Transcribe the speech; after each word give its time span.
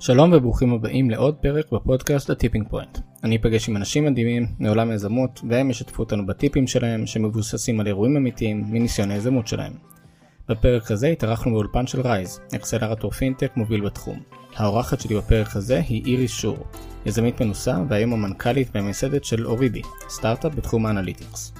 שלום 0.00 0.32
וברוכים 0.32 0.72
הבאים 0.72 1.10
לעוד 1.10 1.34
פרק 1.34 1.72
בפודקאסט 1.72 2.30
ה-Tipping 2.30 2.68
Point. 2.68 2.98
אני 3.24 3.36
אפגש 3.36 3.68
עם 3.68 3.76
אנשים 3.76 4.04
מדהימים 4.04 4.46
מעולם 4.58 4.90
היזמות 4.90 5.40
והם 5.48 5.70
ישתפו 5.70 6.02
אותנו 6.02 6.26
בטיפים 6.26 6.66
שלהם 6.66 7.06
שמבוססים 7.06 7.80
על 7.80 7.86
אירועים 7.86 8.16
אמיתיים 8.16 8.64
מניסיון 8.68 9.10
היזמות 9.10 9.48
שלהם. 9.48 9.72
בפרק 10.48 10.90
הזה 10.90 11.08
התארחנו 11.08 11.52
באולפן 11.52 11.86
של 11.86 12.00
רייז, 12.00 12.40
אקסלרטור 12.54 13.10
פינטק 13.10 13.52
מוביל 13.56 13.80
בתחום. 13.80 14.20
האורחת 14.56 15.00
שלי 15.00 15.16
בפרק 15.16 15.56
הזה 15.56 15.80
היא 15.88 16.04
איריס 16.04 16.30
שור, 16.30 16.58
יזמית 17.06 17.40
מנוסה 17.40 17.78
והיום 17.88 18.12
המנכ"לית 18.12 18.68
והמייסדת 18.74 19.24
של 19.24 19.46
אוריבי, 19.46 19.82
סטארט-אפ 20.08 20.54
בתחום 20.54 20.86
האנליטיקס. 20.86 21.52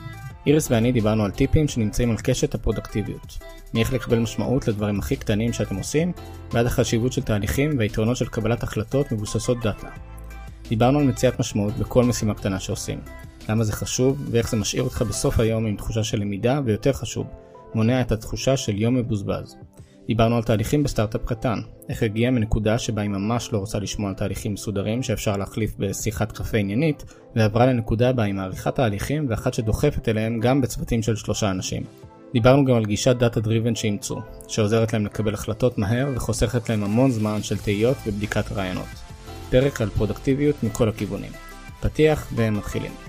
איריס 0.48 0.70
ואני 0.70 0.92
דיברנו 0.92 1.24
על 1.24 1.30
טיפים 1.30 1.68
שנמצאים 1.68 2.10
על 2.10 2.16
קשת 2.22 2.54
הפרודקטיביות. 2.54 3.38
מאיך 3.74 3.92
לקבל 3.92 4.18
משמעות 4.18 4.68
לדברים 4.68 4.98
הכי 4.98 5.16
קטנים 5.16 5.52
שאתם 5.52 5.76
עושים, 5.76 6.12
ועד 6.52 6.66
החשיבות 6.66 7.12
של 7.12 7.22
תהליכים 7.22 7.78
והיתרונות 7.78 8.16
של 8.16 8.26
קבלת 8.26 8.62
החלטות 8.62 9.12
מבוססות 9.12 9.60
דאטה. 9.60 9.88
דיברנו 10.68 10.98
על 10.98 11.04
מציאת 11.04 11.40
משמעות 11.40 11.74
בכל 11.74 12.04
משימה 12.04 12.34
קטנה 12.34 12.60
שעושים. 12.60 13.00
למה 13.48 13.64
זה 13.64 13.72
חשוב, 13.72 14.28
ואיך 14.30 14.50
זה 14.50 14.56
משאיר 14.56 14.82
אותך 14.82 15.02
בסוף 15.02 15.40
היום 15.40 15.66
עם 15.66 15.76
תחושה 15.76 16.04
של 16.04 16.20
למידה, 16.20 16.60
ויותר 16.64 16.92
חשוב, 16.92 17.26
מונע 17.74 18.00
את 18.00 18.12
התחושה 18.12 18.56
של 18.56 18.78
יום 18.78 18.94
מבוזבז. 18.94 19.56
דיברנו 20.08 20.36
על 20.36 20.42
תהליכים 20.42 20.82
בסטארט-אפ 20.82 21.24
קטן, 21.24 21.60
איך 21.88 22.02
הגיע 22.02 22.30
מנקודה 22.30 22.78
שבה 22.78 23.02
היא 23.02 23.10
ממש 23.10 23.52
לא 23.52 23.58
רוצה 23.58 23.78
לשמוע 23.78 24.08
על 24.08 24.14
תהליכים 24.14 24.52
מסודרים 24.52 25.02
שאפשר 25.02 25.36
להחליף 25.36 25.74
בשיחת 25.78 26.32
קפה 26.32 26.58
עניינית, 26.58 27.04
ועברה 27.36 27.66
לנקודה 27.66 28.12
בה 28.12 28.22
היא 28.22 28.34
מעריכה 28.34 28.70
תהליכים 28.70 29.26
ואחת 29.28 29.54
שדוחפת 29.54 30.08
אליהם 30.08 30.40
גם 30.40 30.60
בצוותים 30.60 31.02
של 31.02 31.16
שלושה 31.16 31.50
אנשים. 31.50 31.82
דיברנו 32.32 32.64
גם 32.64 32.74
על 32.74 32.84
גישת 32.84 33.16
דאטה 33.16 33.40
דריבן 33.40 33.74
שאימצו, 33.74 34.20
שעוזרת 34.48 34.92
להם 34.92 35.06
לקבל 35.06 35.34
החלטות 35.34 35.78
מהר 35.78 36.08
וחוסכת 36.14 36.68
להם 36.68 36.84
המון 36.84 37.10
זמן 37.10 37.42
של 37.42 37.58
תהיות 37.58 37.96
ובדיקת 38.06 38.52
רעיונות. 38.52 38.88
פרק 39.50 39.80
על 39.80 39.88
פרודקטיביות 39.88 40.62
מכל 40.62 40.88
הכיוונים. 40.88 41.32
פתיח 41.80 42.32
ומתחילים. 42.36 43.07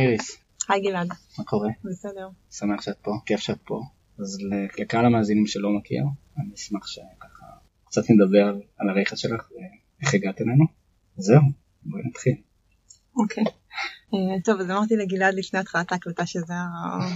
איריס, 0.00 0.36
היי 0.68 0.80
גלעד, 0.80 1.08
מה 1.38 1.44
קורה? 1.44 1.68
בסדר. 1.84 2.28
שמח 2.50 2.82
שאת 2.82 2.96
פה, 3.02 3.10
כיף 3.26 3.40
שאת 3.40 3.58
פה. 3.64 3.82
אז 4.18 4.38
לקהל 4.78 5.06
המאזינים 5.06 5.46
שלא 5.46 5.70
מכיר, 5.70 6.04
אני 6.38 6.54
אשמח 6.54 6.86
שככה 6.86 7.46
קצת 7.84 8.02
נדבר 8.10 8.46
על, 8.46 8.60
על 8.78 8.88
הרקע 8.88 9.16
שלך 9.16 9.48
ואיך 9.50 10.14
הגעת 10.14 10.40
אלינו. 10.40 10.64
זהו, 11.16 11.42
בואי 11.82 12.02
נתחיל. 12.06 12.34
אוקיי. 13.16 13.44
אה, 14.14 14.40
טוב, 14.44 14.60
אז 14.60 14.70
אמרתי 14.70 14.96
לגלעד 14.96 15.34
לפני 15.34 15.60
התחלת 15.60 15.92
ההקלטה 15.92 16.26
שזה 16.26 16.54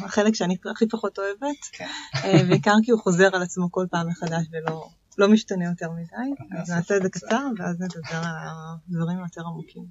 החלק 0.05 0.35
שאני 0.35 0.57
הכי 0.71 0.89
פחות 0.89 1.19
אוהבת, 1.19 1.57
כן. 1.73 1.87
אה, 2.25 2.45
בעיקר 2.49 2.75
כי 2.85 2.91
הוא 2.91 3.01
חוזר 3.01 3.37
על 3.37 3.43
עצמו 3.43 3.73
כל 3.73 3.87
פעם 3.91 4.09
מחדש 4.09 4.47
ולא 4.53 4.89
לא 5.19 5.29
משתנה 5.29 5.65
יותר 5.65 5.91
מדי, 5.91 6.59
אז 6.61 6.71
נעשה 6.71 6.97
את 6.97 7.03
זה 7.03 7.09
קצר 7.09 7.47
ואז 7.59 7.81
נדבר 7.81 8.19
על 8.19 8.49
הדברים 8.89 9.19
היותר 9.19 9.43
עמוקים. 9.47 9.85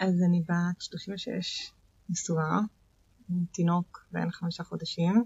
אה, 0.00 0.06
אז 0.06 0.22
אני 0.28 0.42
בת 0.48 0.80
36, 0.80 1.72
נשואה, 2.08 2.58
תינוק 3.52 4.06
בן 4.12 4.30
חמישה 4.30 4.64
חודשים, 4.64 5.24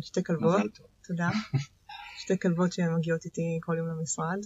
שתי 0.00 0.24
כלבות. 0.24 0.78
תודה, 1.08 1.28
שתי 2.22 2.38
כלבות 2.38 2.72
שמגיעות 2.72 3.24
איתי 3.24 3.58
כל 3.62 3.74
יום 3.78 3.88
למשרד, 3.88 4.38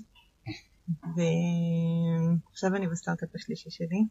ועכשיו 0.88 2.76
אני 2.76 2.88
בסטארט-אפ 2.88 3.28
השלישי 3.34 3.70
שלי. 3.70 4.04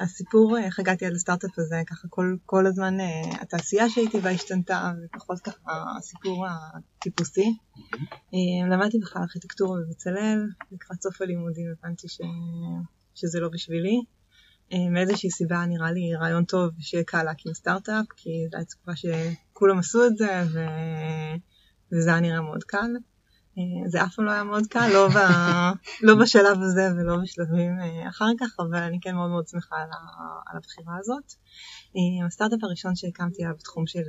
הסיפור, 0.00 0.58
איך 0.58 0.78
הגעתי 0.78 1.06
עד 1.06 1.12
לסטארט-אפ 1.12 1.58
הזה, 1.58 1.82
ככה 1.86 2.08
כל, 2.10 2.36
כל 2.46 2.66
הזמן 2.66 3.00
אה, 3.00 3.42
התעשייה 3.42 3.90
שהייתי 3.90 4.20
בה 4.20 4.30
השתנתה, 4.30 4.92
ופחות 5.04 5.40
ככה 5.40 5.84
הסיפור 5.98 6.46
הטיפוסי. 6.46 7.56
אה, 8.34 8.68
למדתי 8.70 8.98
בכלל 8.98 9.22
ארכיטקטורה 9.22 9.80
בבצלאל, 9.80 10.46
לקראת 10.72 11.02
סוף 11.02 11.22
הלימודים 11.22 11.66
הבנתי 11.78 12.08
ש... 12.08 12.20
שזה 13.18 13.40
לא 13.40 13.48
בשבילי. 13.48 14.00
אה, 14.72 14.90
מאיזושהי 14.90 15.30
סיבה 15.30 15.66
נראה 15.66 15.92
לי 15.92 16.14
רעיון 16.14 16.44
טוב 16.44 16.70
שיהיה 16.80 17.04
קל 17.04 17.22
להקים 17.22 17.54
סטארט-אפ, 17.54 18.06
כי 18.16 18.30
זו 18.50 18.56
הייתה 18.56 18.70
תקופה 18.70 18.92
שכולם 18.96 19.78
עשו 19.78 20.06
את 20.06 20.16
זה, 20.16 20.42
ו... 20.52 20.58
וזה 21.92 22.10
היה 22.10 22.20
נראה 22.20 22.40
מאוד 22.40 22.64
קל. 22.64 22.90
אה, 23.58 23.90
זה 23.90 24.02
אף 24.02 24.14
פעם 24.14 24.24
לא 24.24 24.30
היה 24.30 24.44
מאוד 24.44 24.66
קל, 24.66 24.88
לא, 24.92 25.08
ב... 25.08 25.18
לא 26.06 26.14
בשלב 26.14 26.62
הזה 26.62 26.88
ולא 26.96 27.16
בשלבים 27.22 27.80
אה, 27.80 28.08
אחר 28.08 28.30
כך, 28.40 28.60
אבל 28.60 28.82
אני 28.82 28.98
כן 29.00 29.14
מאוד 29.14 29.30
מאוד 29.30 29.48
שמחה 29.48 29.76
על, 29.76 29.88
ה... 29.92 29.96
על 30.50 30.56
הבחירה 30.56 30.96
הזאת. 30.98 31.32
הסטארט-אפ 32.26 32.58
הראשון 32.62 32.96
שהקמתי 32.96 33.44
היה 33.44 33.52
בתחום 33.52 33.86
של 33.86 34.04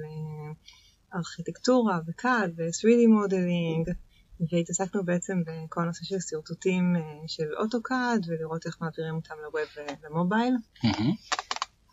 ארכיטקטורה 1.16 2.00
ו-CAD 2.07 2.52
ו-3D 2.58 3.08
modeling. 3.07 3.90
והתעסקנו 4.51 5.05
בעצם 5.05 5.41
בכל 5.45 5.81
הנושא 5.81 6.05
של 6.05 6.19
שרטוטים 6.19 6.95
של 7.27 7.55
אוטוקאד 7.59 8.25
ולראות 8.27 8.66
איך 8.66 8.77
מעבירים 8.81 9.16
אותם 9.16 9.35
ל-web 9.44 9.88
ול-mobile. 10.03 10.56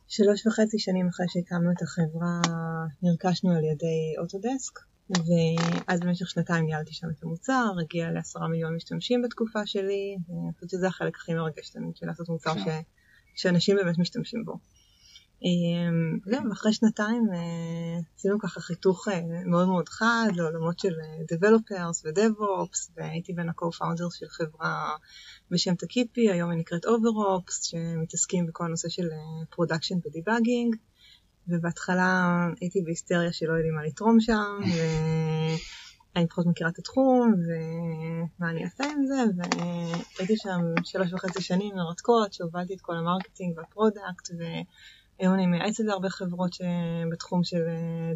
שלוש 0.09 0.47
וחצי 0.47 0.79
שנים 0.79 1.09
אחרי 1.09 1.27
שהקמנו 1.29 1.71
את 1.73 1.83
החברה 1.83 2.41
נרכשנו 3.03 3.51
על 3.51 3.65
ידי 3.65 4.15
אוטודסק 4.19 4.79
ואז 5.11 6.01
במשך 6.01 6.29
שנתיים 6.31 6.67
ניהלתי 6.67 6.95
שם 6.95 7.07
את 7.11 7.23
המוצר, 7.23 7.71
הגיע 7.81 8.11
לעשרה 8.11 8.49
מיליון 8.49 8.75
משתמשים 8.77 9.23
בתקופה 9.23 9.67
שלי, 9.67 10.17
ואני 10.29 10.53
חושבת 10.55 10.71
שזה 10.71 10.87
החלק 10.87 11.17
הכי 11.17 11.35
מרגש 11.35 11.71
תמיד 11.71 11.97
של 11.97 12.07
לעשות 12.07 12.29
מוצר 12.29 12.55
ש... 12.59 12.65
שאנשים 13.37 13.77
באמת 13.77 13.99
משתמשים 13.99 14.45
בו. 14.45 14.59
זהו, 16.27 16.49
ואחרי 16.51 16.73
שנתיים 16.73 17.23
עשינו 18.17 18.39
ככה 18.39 18.61
חיתוך 18.61 19.09
מאוד 19.47 19.69
מאוד 19.69 19.89
חד 19.89 20.29
לעולמות 20.37 20.79
של 20.79 20.95
Developers 21.33 22.01
ו-DevOps, 22.05 22.93
והייתי 22.97 23.33
בין 23.33 23.49
ה-co-founders 23.49 24.19
של 24.19 24.27
חברה 24.29 24.91
בשם 25.51 25.75
Takipi, 25.75 26.31
היום 26.31 26.51
היא 26.51 26.59
נקראת 26.59 26.85
OverOps, 26.85 27.53
שמתעסקים 27.63 28.47
בכל 28.47 28.65
הנושא 28.65 28.89
של 28.89 29.09
Production 29.55 30.07
ו-debugging, 30.07 30.77
ובהתחלה 31.49 32.39
הייתי 32.61 32.83
בהיסטריה 32.85 33.33
שלא 33.33 33.53
יודעים 33.53 33.75
מה 33.75 33.85
לתרום 33.85 34.21
שם, 34.21 34.59
ואני 36.15 36.29
פחות 36.29 36.47
מכירה 36.47 36.71
את 36.71 36.79
התחום, 36.79 37.35
ומה 37.35 38.51
אני 38.51 38.65
אעשה 38.65 38.85
עם 38.85 39.07
זה, 39.07 39.25
והייתי 40.19 40.37
שם 40.37 40.61
שלוש 40.85 41.13
וחצי 41.13 41.43
שנים 41.43 41.75
מרתקות, 41.75 42.33
שהובלתי 42.33 42.75
את 42.75 42.81
כל 42.81 42.97
ה-marketing 42.97 43.59
וה-product. 43.59 44.31
היום 45.19 45.35
אני 45.35 45.47
מייעצת 45.47 45.85
להרבה 45.85 46.11
חברות 46.11 46.57
בתחום 47.13 47.45
של 47.45 47.63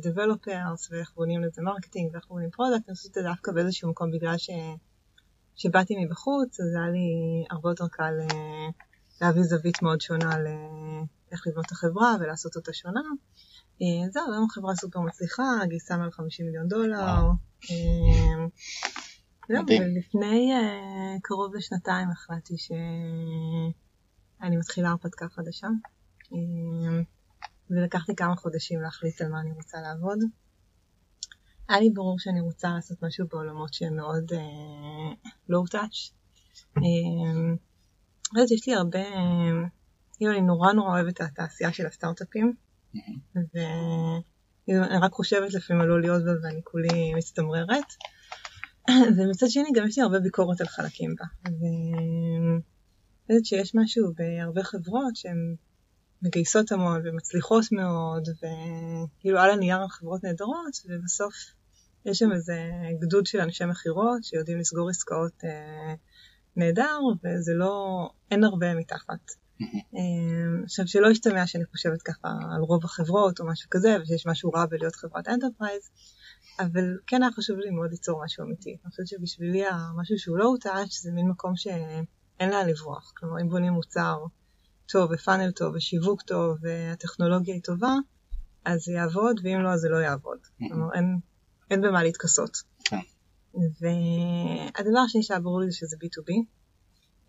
Developers 0.03 0.89
ואיך 0.91 1.13
בונים 1.15 1.43
לזה 1.43 1.63
marketing 1.63 2.11
ואיך 2.13 2.27
בונים 2.29 2.51
product, 2.51 2.89
אני 2.89 2.97
חושבת 2.97 3.11
את 3.11 3.15
זה 3.15 3.23
דווקא 3.23 3.53
באיזשהו 3.53 3.91
מקום 3.91 4.11
בגלל 4.11 4.39
ש... 4.39 4.51
שבאתי 5.57 6.05
מבחוץ, 6.05 6.61
אז 6.61 6.75
היה 6.75 6.89
לי 6.91 7.09
הרבה 7.51 7.71
יותר 7.71 7.89
קל 7.89 8.13
להביא 9.21 9.43
זווית 9.43 9.83
מאוד 9.83 10.01
שונה 10.01 10.39
לאיך 11.31 11.47
לבנות 11.47 11.67
את 11.67 11.73
החברה 11.73 12.15
ולעשות 12.21 12.57
אותה 12.57 12.73
שונה. 12.73 13.01
זהו, 14.11 14.33
היום 14.33 14.47
החברה 14.51 14.75
סופר 14.75 15.01
מצליחה, 15.01 15.43
גייסה 15.69 15.97
מעל 15.97 16.11
50 16.11 16.47
מיליון 16.47 16.69
דולר. 16.69 17.21
זהו, 19.49 19.65
ולפני 19.69 20.53
קרוב 21.23 21.55
לשנתיים 21.55 22.11
החלטתי 22.11 22.59
שאני 22.59 24.57
מתחילה 24.57 24.91
הרפתקה 24.91 25.29
חדשה. 25.29 25.69
ולקחתי 27.71 28.17
כמה 28.17 28.37
חודשים 28.37 28.81
להחליט 28.81 29.21
על 29.21 29.29
מה 29.29 29.41
אני 29.41 29.53
רוצה 29.53 29.79
לעבוד. 29.81 30.19
היה 31.69 31.81
לי 31.81 31.91
ברור 31.91 32.19
שאני 32.19 32.41
רוצה 32.41 32.69
לעשות 32.69 33.03
משהו 33.03 33.27
בעולמות 33.29 33.75
שהם 33.75 33.97
מאוד 33.97 34.33
לואו 35.49 35.65
uh, 35.65 35.71
טאץ'. 35.71 36.11
אז 38.43 38.53
יש 38.53 38.69
לי 38.69 38.75
הרבה, 38.75 39.05
כאילו 40.17 40.33
אני 40.33 40.41
נורא 40.41 40.73
נורא 40.73 40.91
אוהבת 40.91 41.15
את 41.15 41.21
התעשייה 41.21 41.73
של 41.73 41.87
הסטארט-אפים, 41.87 42.53
ואני 43.35 44.99
רק 45.03 45.13
חושבת 45.13 45.55
לפעמים 45.55 45.83
על 45.83 45.89
לא 45.89 46.01
להיות 46.01 46.25
בה 46.25 46.31
ואני 46.43 46.61
כולי 46.65 47.15
מצטמררת. 47.15 47.85
ומצד 49.17 49.47
שני 49.49 49.69
גם 49.75 49.87
יש 49.89 49.99
לי 49.99 50.05
הרבה 50.05 50.21
ביקורת 50.21 50.61
על 50.61 50.67
חלקים 50.67 51.15
בה. 51.19 51.25
ואני 51.45 52.61
חושבת 53.27 53.45
שיש 53.45 53.75
משהו 53.75 54.13
בהרבה 54.15 54.63
חברות 54.63 55.17
שהן 55.17 55.55
מגייסות 56.23 56.73
המון 56.73 57.03
ומצליחות 57.05 57.65
מאוד, 57.73 58.29
וכאילו 58.29 59.39
על 59.39 59.51
הנייר 59.51 59.83
החברות 59.83 60.25
נהדרות, 60.25 60.77
ובסוף 60.89 61.35
יש 62.05 62.19
שם 62.19 62.33
איזה 62.33 62.71
גדוד 63.01 63.27
של 63.27 63.41
אנשי 63.41 63.65
מכירות 63.65 64.25
שיודעים 64.25 64.59
לסגור 64.59 64.89
עסקאות 64.91 65.45
אה, 65.45 65.95
נהדר, 66.57 66.99
וזה 67.25 67.53
לא, 67.55 68.09
אין 68.31 68.45
הרבה 68.45 68.75
מתחת. 68.75 69.31
עכשיו 70.65 70.89
שלא 70.89 71.09
ישתמע 71.09 71.47
שאני 71.47 71.65
חושבת 71.65 72.03
ככה 72.03 72.29
על 72.55 72.61
רוב 72.61 72.85
החברות 72.85 73.41
או 73.41 73.47
משהו 73.47 73.71
כזה 73.71 73.97
ושיש 74.03 74.27
משהו 74.27 74.51
רע 74.51 74.67
בלהיות 74.67 74.97
חברת 74.97 75.29
enterprise, 75.29 75.91
אבל 76.61 76.99
כן 77.07 77.23
היה 77.23 77.33
חשוב 77.33 77.59
לי 77.59 77.71
מאוד 77.71 77.91
ליצור 77.91 78.25
משהו 78.25 78.45
אמיתי. 78.45 78.77
אני 78.85 78.91
חושבת 78.91 79.07
שבשבילי 79.07 79.63
משהו 79.97 80.19
שהוא 80.19 80.39
לא 80.39 80.55
טאץ' 80.61 81.03
זה 81.03 81.13
מין 81.13 81.29
מקום 81.29 81.57
שאין 81.57 82.51
לאן 82.51 82.69
לברוח. 82.69 83.13
כלומר 83.17 83.41
אם 83.41 83.49
בונים 83.49 83.73
מוצר 83.73 84.17
טוב 84.93 85.11
ופאנל 85.15 85.51
טוב 85.51 85.75
ושיווק 85.75 86.23
טוב 86.23 86.57
והטכנולוגיה 86.63 87.55
היא 87.55 87.63
טובה, 87.63 87.95
אז 88.65 88.81
זה 88.81 88.93
יעבוד 88.93 89.41
ואם 89.43 89.63
לא 89.63 89.69
אז 89.69 89.81
זה 89.81 89.89
לא 89.89 89.97
יעבוד. 89.97 90.39
כלומר 90.59 90.95
אין, 90.95 91.19
אין 91.71 91.81
במה 91.81 92.03
להתכסות. 92.03 92.63
כן. 92.85 93.01
והדבר 93.55 94.99
השני 95.07 95.23
שהיה 95.23 95.41
ברור 95.41 95.61
לי 95.61 95.73
שזה 95.73 95.97
B2B. 95.97 96.33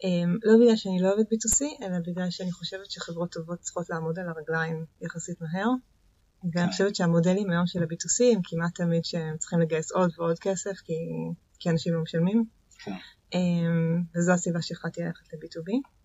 אמ, 0.04 0.38
לא 0.44 0.54
בגלל 0.62 0.76
שאני 0.76 1.02
לא 1.02 1.08
אוהבת 1.08 1.26
B2C, 1.26 1.84
אלא 1.84 1.98
בגלל 2.06 2.30
שאני 2.30 2.52
חושבת 2.52 2.92
שחברות 2.92 3.32
טובות 3.32 3.60
צריכות 3.60 3.90
לעמוד 3.90 4.20
על 4.20 4.30
הרגליים 4.30 4.86
יחסית 5.02 5.42
מהר. 5.42 5.68
ואני 6.44 6.66
כן. 6.66 6.72
חושבת 6.72 6.96
שהמודלים 6.96 7.50
היום 7.52 7.68
של 7.68 7.84
ה-B2C 7.84 8.36
הם 8.36 8.42
כמעט 8.44 8.76
תמיד 8.76 9.06
שהם 9.06 9.38
צריכים 9.38 9.60
לגייס 9.60 9.92
עוד 9.92 10.12
ועוד 10.18 10.40
כסף, 10.40 10.78
כי, 10.84 10.94
כי 11.60 11.70
אנשים 11.70 11.94
לא 11.94 12.02
משלמים. 12.02 12.46
כן. 12.84 12.96
אמ, 13.34 14.04
וזו 14.16 14.32
הסיבה 14.32 14.62
שהחלטתי 14.62 15.02
ללכת 15.02 15.34
ל-B2B. 15.34 16.01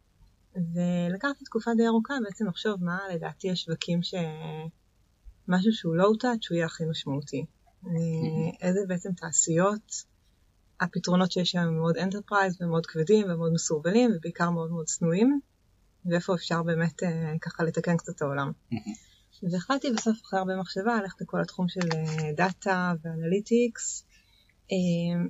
ולקחתי 0.56 1.44
תקופה 1.44 1.70
די 1.76 1.86
ארוכה 1.86 2.14
בעצם 2.24 2.46
לחשוב 2.46 2.84
מה 2.84 2.98
לדעתי 3.14 3.50
השווקים 3.50 4.00
שמשהו 4.02 5.72
שהוא 5.72 5.94
low 5.94 6.12
touch 6.20 6.50
הוא 6.50 6.56
יהיה 6.56 6.66
הכי 6.66 6.84
משמעותי. 6.84 7.44
איזה 8.62 8.80
בעצם 8.88 9.12
תעשיות, 9.12 10.04
הפתרונות 10.80 11.32
שיש 11.32 11.50
שם 11.50 11.58
הם 11.58 11.76
מאוד 11.78 11.96
enterprise 11.96 12.62
ומאוד 12.62 12.86
כבדים 12.86 13.26
ומאוד 13.30 13.52
מסורבלים 13.52 14.10
ובעיקר 14.16 14.50
מאוד 14.50 14.70
מאוד 14.70 14.86
צנועים, 14.86 15.40
ואיפה 16.06 16.34
אפשר 16.34 16.62
באמת 16.62 17.02
אה, 17.02 17.32
ככה 17.40 17.64
לתקן 17.64 17.96
קצת 17.96 18.16
את 18.16 18.22
העולם. 18.22 18.52
והחלטתי 19.52 19.90
בסוף 19.92 20.22
אחרי 20.22 20.38
הרבה 20.38 20.56
מחשבה 20.56 21.00
ללכת 21.00 21.20
לכל 21.20 21.40
התחום 21.40 21.68
של 21.68 21.88
דאטה 22.36 22.92
ו-analytics, 23.02 24.06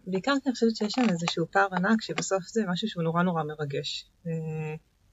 בעיקר 0.07 0.33
כי 0.43 0.49
אני 0.49 0.55
חושבת 0.55 0.77
שיש 0.77 0.93
שם 0.93 1.09
איזשהו 1.11 1.47
פער 1.51 1.69
ענק 1.73 2.03
שבסוף 2.03 2.45
זה 2.47 2.63
משהו 2.69 2.89
שהוא 2.89 3.03
נורא 3.03 3.23
נורא 3.23 3.43
מרגש. 3.43 4.11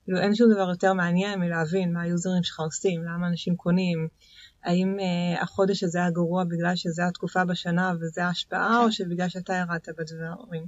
כאילו 0.03 0.19
אין 0.19 0.35
שום 0.35 0.53
דבר 0.53 0.69
יותר 0.69 0.93
מעניין 0.93 1.39
מלהבין 1.39 1.93
מה 1.93 2.01
היוזרים 2.01 2.43
שלך 2.43 2.59
עושים, 2.59 3.03
למה 3.03 3.27
אנשים 3.27 3.55
קונים, 3.55 4.07
האם 4.63 4.97
אה, 4.99 5.43
החודש 5.43 5.83
הזה 5.83 5.99
היה 5.99 6.11
גרוע 6.11 6.43
בגלל 6.43 6.75
שזו 6.75 7.03
התקופה 7.03 7.45
בשנה 7.45 7.93
וזו 8.01 8.21
ההשפעה, 8.21 8.83
או 8.83 8.91
שבגלל 8.91 9.29
שאתה 9.29 9.53
ירדת 9.53 9.89
בדברים. 9.89 10.65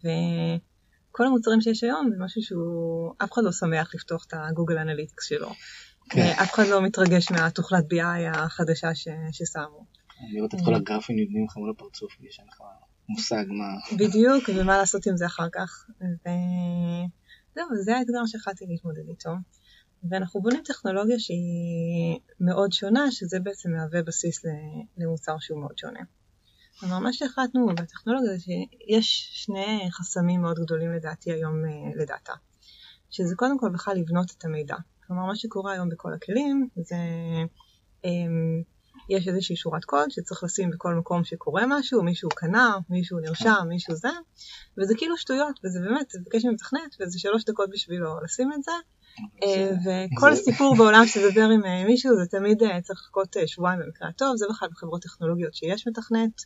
וכל 0.00 1.26
המוצרים 1.26 1.60
שיש 1.60 1.84
היום 1.84 2.10
זה 2.10 2.24
משהו 2.24 2.42
שהוא, 2.42 3.12
אף 3.24 3.32
אחד 3.32 3.42
לא 3.44 3.52
שמח 3.52 3.94
לפתוח 3.94 4.24
את 4.28 4.34
ה-Google 4.36 4.78
Analytics 4.78 5.28
שלו. 5.28 5.50
כן. 6.10 6.32
אף 6.42 6.54
אחד 6.54 6.66
לא 6.66 6.82
מתרגש 6.82 7.30
מהתוכלת 7.30 7.84
BI 7.92 8.36
החדשה 8.36 8.94
ש... 8.94 9.08
ששמו. 9.32 9.86
לראות 10.32 10.54
את 10.54 10.58
כל 10.64 10.74
הגרפים 10.74 11.16
נבנים 11.18 11.44
לך 11.44 11.56
מול 11.56 11.70
הפרצוף, 11.70 12.12
יש 12.20 12.40
לך 12.48 12.60
מושג 13.08 13.44
מה... 13.48 13.96
בדיוק, 13.98 14.44
ומה 14.56 14.78
לעשות 14.78 15.06
עם 15.06 15.16
זה 15.16 15.26
אחר 15.26 15.48
כך. 15.52 15.86
וזהו, 17.56 17.84
זה 17.84 17.96
האתגר 17.96 18.26
שהחלטתי 18.26 18.64
להתמודד 18.68 19.08
איתו. 19.08 19.30
ואנחנו 20.10 20.42
בונים 20.42 20.62
טכנולוגיה 20.64 21.18
שהיא 21.18 22.18
מאוד 22.40 22.72
שונה, 22.72 23.10
שזה 23.10 23.40
בעצם 23.40 23.72
מהווה 23.72 24.02
בסיס 24.02 24.42
למוצר 24.98 25.38
שהוא 25.38 25.60
מאוד 25.60 25.78
שונה. 25.78 26.00
כלומר, 26.80 26.98
מה 26.98 27.12
שהחלטנו 27.12 27.66
בטכנולוגיה 27.66 28.30
זה 28.30 28.38
שיש 28.38 29.30
שני 29.32 29.88
חסמים 29.90 30.40
מאוד 30.40 30.58
גדולים 30.58 30.92
לדעתי 30.92 31.32
היום 31.32 31.64
אה, 31.64 32.02
לדאטה. 32.02 32.32
שזה 33.10 33.34
קודם 33.36 33.58
כל 33.58 33.70
בכלל 33.74 33.96
לבנות 33.96 34.30
את 34.38 34.44
המידע. 34.44 34.76
כלומר, 35.06 35.26
מה 35.26 35.36
שקורה 35.36 35.72
היום 35.72 35.88
בכל 35.88 36.14
הכלים 36.14 36.68
זה 36.76 36.96
אמ, 38.04 38.62
יש 39.08 39.28
איזושהי 39.28 39.56
שורת 39.56 39.84
קוד 39.84 40.10
שצריך 40.10 40.44
לשים 40.44 40.70
בכל 40.70 40.94
מקום 40.94 41.24
שקורה 41.24 41.62
משהו, 41.68 42.02
מישהו 42.02 42.28
קנה, 42.28 42.76
מישהו 42.90 43.18
נרשם, 43.20 43.66
מישהו 43.68 43.94
זה, 43.94 44.08
וזה 44.78 44.94
כאילו 44.96 45.16
שטויות, 45.16 45.60
וזה 45.64 45.80
באמת, 45.80 46.10
זה 46.10 46.18
מבקש 46.20 46.44
ממתכנת, 46.44 46.96
וזה 47.00 47.18
שלוש 47.18 47.44
דקות 47.44 47.70
בשבילו 47.70 48.20
לשים 48.24 48.52
את 48.52 48.62
זה, 48.62 48.72
אה, 49.42 49.70
וכל 49.84 50.32
הסיפור 50.32 50.76
בעולם 50.76 51.06
שתדבר 51.06 51.48
עם 51.54 51.64
אה, 51.64 51.84
מישהו 51.84 52.16
זה 52.16 52.26
תמיד 52.26 52.62
אה, 52.62 52.80
צריך 52.80 53.00
לחכות 53.00 53.36
שבועיים 53.46 53.80
במקרה 53.80 54.08
הטוב, 54.08 54.36
זה 54.36 54.46
בכלל 54.50 54.68
בחברות 54.68 55.02
טכנולוגיות 55.02 55.54
שיש 55.54 55.86
מתכנת, 55.88 56.42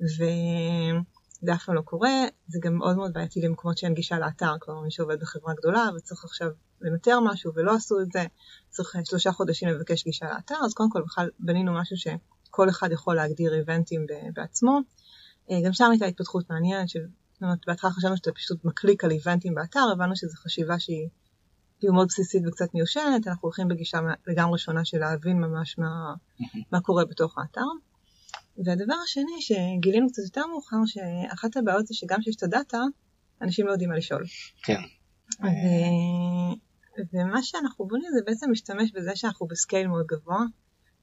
וזה 0.00 1.52
אף 1.54 1.64
פעם 1.64 1.74
לא 1.74 1.80
קורה, 1.80 2.24
זה 2.48 2.58
גם 2.62 2.74
מאוד 2.74 2.96
מאוד 2.96 3.12
בעייתי 3.12 3.40
למקומות 3.40 3.78
שאין 3.78 3.94
גישה 3.94 4.18
לאתר, 4.18 4.52
כלומר 4.60 4.80
מי 4.80 4.90
שעובד 4.90 5.20
בחברה 5.20 5.54
גדולה 5.54 5.88
וצריך 5.96 6.24
עכשיו 6.24 6.48
לנטר 6.84 7.20
משהו 7.20 7.52
ולא 7.54 7.74
עשו 7.74 8.00
את 8.00 8.12
זה, 8.12 8.24
צריך 8.70 8.96
שלושה 9.04 9.32
חודשים 9.32 9.68
לבקש 9.68 10.04
גישה 10.04 10.26
לאתר, 10.26 10.54
אז 10.64 10.74
קודם 10.74 10.90
כל 10.90 11.02
בכלל 11.02 11.30
בנינו 11.38 11.72
משהו 11.74 11.96
שכל 11.96 12.68
אחד 12.68 12.92
יכול 12.92 13.16
להגדיר 13.16 13.54
איבנטים 13.54 14.06
בעצמו. 14.34 14.80
גם 15.64 15.72
שם 15.72 15.90
הייתה 15.90 16.06
התפתחות 16.06 16.50
מעניינת, 16.50 16.88
של, 16.88 17.00
זאת 17.32 17.42
אומרת, 17.42 17.58
בהתחלה 17.66 17.90
חשבנו 17.90 18.16
שאתה 18.16 18.32
פשוט 18.32 18.64
מקליק 18.64 19.04
על 19.04 19.10
איבנטים 19.10 19.54
באתר, 19.54 19.86
הבנו 19.92 20.16
שזו 20.16 20.36
חשיבה 20.36 20.78
שהיא 20.78 21.08
מאוד 21.84 22.06
בסיסית 22.08 22.42
וקצת 22.46 22.74
מיושנת, 22.74 23.26
אנחנו 23.26 23.46
הולכים 23.46 23.68
בגישה 23.68 23.98
לגמרי 24.26 24.58
שונה 24.58 24.84
של 24.84 24.98
להבין 24.98 25.40
ממש 25.40 25.78
מה, 25.78 26.14
מה 26.72 26.80
קורה 26.80 27.04
בתוך 27.04 27.38
האתר. 27.38 27.66
והדבר 28.64 28.94
השני 29.04 29.40
שגילינו 29.40 30.08
קצת 30.08 30.22
יותר 30.24 30.46
מאוחר, 30.46 30.76
שאחת 30.86 31.56
הבעיות 31.56 31.86
זה 31.86 31.94
שגם 31.94 32.20
כשיש 32.20 32.36
את 32.36 32.42
הדאטה, 32.42 32.78
אנשים 33.42 33.66
לא 33.66 33.72
יודעים 33.72 33.90
מה 33.90 33.96
לשאול. 33.96 34.24
כן. 34.62 34.80
ומה 37.12 37.42
שאנחנו 37.42 37.86
בונים 37.86 38.10
זה 38.14 38.20
בעצם 38.26 38.50
משתמש 38.50 38.92
בזה 38.92 39.16
שאנחנו 39.16 39.46
בסקייל 39.46 39.88
מאוד 39.88 40.06
גבוה, 40.06 40.44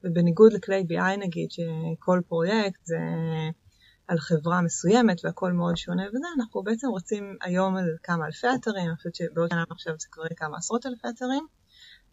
ובניגוד 0.03 0.53
לכלי 0.53 0.85
BI 0.89 1.17
נגיד, 1.17 1.51
שכל 1.51 2.21
פרויקט 2.27 2.85
זה 2.85 2.97
על 4.07 4.19
חברה 4.19 4.61
מסוימת 4.61 5.25
והכל 5.25 5.51
מאוד 5.51 5.77
שונה 5.77 6.03
וזה, 6.09 6.27
אנחנו 6.38 6.63
בעצם 6.63 6.88
רוצים 6.88 7.38
היום 7.41 7.77
על 7.77 7.85
כמה 8.03 8.25
אלפי 8.25 8.47
אתרים, 8.55 8.88
אני 8.88 8.95
חושבת 8.95 9.15
שבעוד 9.15 9.49
שנה 9.49 9.63
עכשיו 9.69 9.93
זה 9.99 10.07
כבר 10.11 10.23
כמה 10.38 10.57
עשרות 10.57 10.85
אלפי 10.85 11.07
אתרים, 11.09 11.47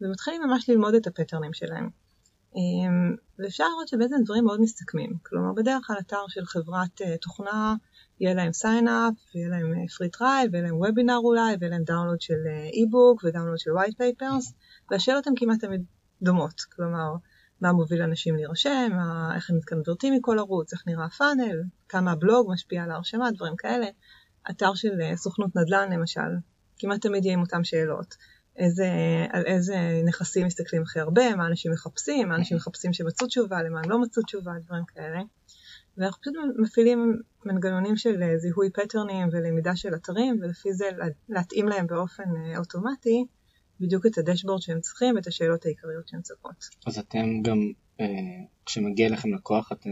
ומתחילים 0.01 0.43
ממש 0.43 0.71
ללמוד 0.71 0.95
את 0.95 1.07
הפטרנים 1.07 1.53
שלהם. 1.53 2.08
אמ, 2.57 3.17
ואפשר 3.39 3.65
לראות 3.69 3.89
שבעצם 3.89 4.15
דברים 4.25 4.45
מאוד 4.45 4.61
מסתכמים, 4.61 5.13
כלומר 5.23 5.53
בדרך 5.53 5.87
כלל 5.87 5.97
אתר 6.01 6.25
של 6.29 6.45
חברת 6.45 7.03
אה, 7.03 7.17
תוכנה 7.17 7.75
יהיה 8.21 8.35
להם 8.35 8.51
sign-up, 8.51 9.35
ויהיה 9.35 9.49
להם 9.49 9.73
אה, 9.75 9.85
free 9.85 10.19
trial, 10.19 10.49
ויהיה 10.53 10.65
להם 10.65 10.77
וובינר 10.77 11.17
אולי, 11.17 11.57
ויהיה 11.61 11.71
להם 11.71 11.85
דאונלוד 11.85 12.21
של 12.21 12.35
e-book 12.73 13.25
אה, 13.25 13.29
ודאונלוד 13.29 13.59
של 13.59 13.71
white 13.71 13.95
papers, 13.95 14.53
והשאלות 14.91 15.27
הן 15.27 15.33
כמעט 15.37 15.61
תמיד 15.61 15.85
דומות, 16.23 16.61
כלומר 16.61 17.15
מה 17.61 17.73
מוביל 17.73 18.03
אנשים 18.03 18.37
להירשם, 18.37 18.91
איך 19.35 19.51
הם 19.51 19.57
מתקנברטים 19.57 20.15
מכל 20.15 20.39
ערוץ, 20.39 20.73
איך 20.73 20.83
נראה 20.87 21.05
הפאנל, 21.05 21.63
כמה 21.89 22.13
הבלוג 22.13 22.53
משפיע 22.53 22.83
על 22.83 22.91
ההרשמה, 22.91 23.31
דברים 23.31 23.57
כאלה. 23.57 23.87
אתר 24.51 24.75
של 24.75 24.91
סוכנות 25.15 25.57
נדל"ן 25.57 25.93
למשל, 25.93 26.31
כמעט 26.79 27.01
תמיד 27.01 27.25
יהיה 27.25 27.35
עם 27.35 27.41
אותן 27.41 27.65
שאלות. 27.65 28.15
איזה, 28.59 28.89
על 29.33 29.47
איזה 29.47 30.03
נכסים 30.05 30.47
מסתכלים 30.47 30.83
הכי 30.83 31.01
הרבה, 31.01 31.37
מה 31.37 31.47
אנשים 31.47 31.73
מחפשים, 31.73 32.29
מה 32.29 32.35
אנשים 32.37 32.57
מחפשים 32.57 32.93
שמצאו 32.93 33.27
תשובה, 33.27 33.63
למה 33.63 33.81
הם 33.85 33.91
לא 33.91 34.01
מצאו 34.01 34.23
תשובה, 34.23 34.53
דברים 34.65 34.85
כאלה. 34.95 35.21
ואנחנו 35.99 36.21
פשוט 36.21 36.35
מפעילים 36.59 37.21
מנגנונים 37.45 37.97
של 37.97 38.23
אה, 38.23 38.39
זיהוי 38.39 38.71
פטרנים 38.71 39.29
ולמידה 39.33 39.77
של 39.77 39.95
אתרים, 39.95 40.39
ולפי 40.43 40.73
זה 40.73 40.85
להתאים 41.29 41.69
להם 41.69 41.87
באופן 41.87 42.23
אה, 42.37 42.59
אוטומטי 42.59 43.25
בדיוק 43.81 44.07
את 44.07 44.19
ה 44.19 44.23
dashboard 44.23 44.63
שהם 44.63 44.81
צריכים 44.81 45.17
ואת 45.17 45.27
השאלות 45.27 45.67
העיקריות 45.67 46.09
שהן 46.09 46.21
צריכות. 46.21 46.65
אז 46.87 46.99
אתם 46.99 47.43
גם, 47.43 47.59
אה, 48.01 48.07
כשמגיע 48.67 49.09
לכם 49.11 49.35
לקוח, 49.35 49.73
אתם 49.73 49.91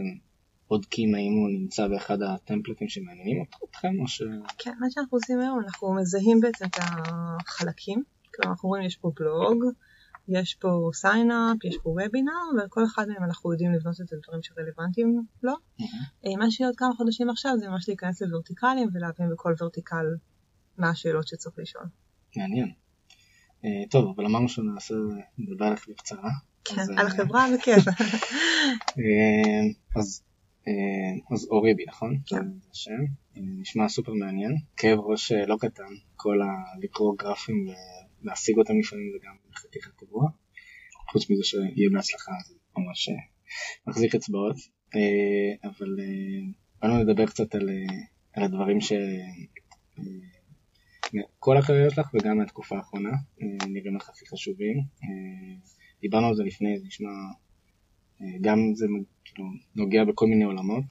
בודקים 0.69 1.15
האם 1.15 1.33
הוא 1.33 1.49
נמצא 1.49 1.87
באחד 1.87 2.21
הטמפלטים 2.21 2.89
שמעניינים 2.89 3.43
אתכם 3.69 3.99
או 4.01 4.07
ש... 4.07 4.21
כן, 4.57 4.73
מה 4.79 4.87
שאנחנו 4.89 5.17
עושים 5.17 5.39
היום, 5.39 5.59
אנחנו 5.59 5.93
מזהים 5.93 6.39
בעצם 6.39 6.65
את 6.65 6.75
החלקים. 6.79 8.03
כלומר, 8.37 8.51
אנחנו 8.51 8.69
רואים 8.69 8.85
יש 8.85 8.95
פה 8.95 9.11
בלוג, 9.19 9.63
יש 10.27 10.55
פה 10.55 10.89
sign-up, 10.93 11.65
יש 11.65 11.77
פה 11.83 11.89
וובינר, 11.89 12.65
וכל 12.65 12.83
אחד 12.85 13.07
מהם 13.07 13.23
אנחנו 13.23 13.51
יודעים 13.51 13.73
לבנות 13.73 13.95
את 14.01 14.13
הדברים 14.13 14.43
שרלוונטיים 14.43 15.21
לו. 15.43 15.53
Mm-hmm. 15.53 16.37
מה 16.39 16.51
שיהיה 16.51 16.69
עוד 16.69 16.75
כמה 16.75 16.93
חודשים 16.97 17.29
עכשיו 17.29 17.51
זה 17.59 17.69
ממש 17.69 17.87
להיכנס 17.87 18.21
לוורטיקלים 18.21 18.89
ולהבין 18.93 19.29
בכל 19.33 19.53
vertical 19.61 20.05
מה 20.77 20.89
השאלות 20.89 21.27
שצריך 21.27 21.59
לשאול. 21.59 21.85
מעניין. 22.37 22.71
אה, 23.65 23.83
טוב, 23.89 24.13
אבל 24.15 24.25
אמרנו 24.25 24.49
שנעשה, 24.49 24.93
נדבר 25.37 25.65
עליך 25.65 25.89
בקצרה. 25.89 26.29
כן, 26.65 26.81
על 26.97 27.05
אה, 27.05 27.07
החברה 27.07 27.45
בכיף. 27.53 27.87
אה, 28.97 29.63
אז 31.31 31.47
אוריבי, 31.51 31.85
נכון? 31.87 32.17
כן. 32.25 32.45
זה 32.61 32.69
השם. 32.71 33.03
נשמע 33.35 33.89
סופר 33.89 34.13
מעניין. 34.13 34.57
כאב 34.77 34.99
ראש 34.99 35.31
לא 35.31 35.55
קטן, 35.59 35.93
כל 36.15 36.39
הלקרוא 36.41 37.15
גרפים 37.17 37.67
ולהשיג 38.21 38.57
אותם 38.57 38.79
לפעמים 38.79 39.11
זה 39.11 39.17
גם 39.27 39.35
חתיכת 39.55 39.91
קבוע. 39.95 40.29
חוץ 41.11 41.29
מזה 41.29 41.43
שיהיה 41.43 41.89
בהצלחה 41.93 42.31
זה 42.47 42.55
ממש 42.77 43.09
מחזיק 43.87 44.15
אצבעות. 44.15 44.55
אבל 45.63 45.95
באנו 46.81 47.03
לדבר 47.03 47.25
קצת 47.25 47.55
על, 47.55 47.69
על 48.33 48.43
הדברים 48.43 48.81
ש... 48.81 48.93
כל 51.39 51.57
הקריירה 51.57 51.89
שלך 51.89 52.13
וגם 52.13 52.37
מהתקופה 52.37 52.77
האחרונה 52.77 53.09
נראים 53.67 53.95
לך 53.95 54.09
הכי 54.09 54.25
חשובים. 54.25 54.77
דיברנו 56.01 56.27
על 56.27 56.35
זה 56.35 56.43
לפני, 56.43 56.79
זה 56.79 56.85
נשמע, 56.85 57.09
גם 58.41 58.57
זה 58.73 58.85
כאילו 59.25 59.45
נוגע 59.75 60.03
בכל 60.03 60.27
מיני 60.27 60.43
עולמות, 60.43 60.85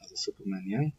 אז 0.00 0.08
זה 0.08 0.16
סופר 0.16 0.44
מעניין. 0.46 0.90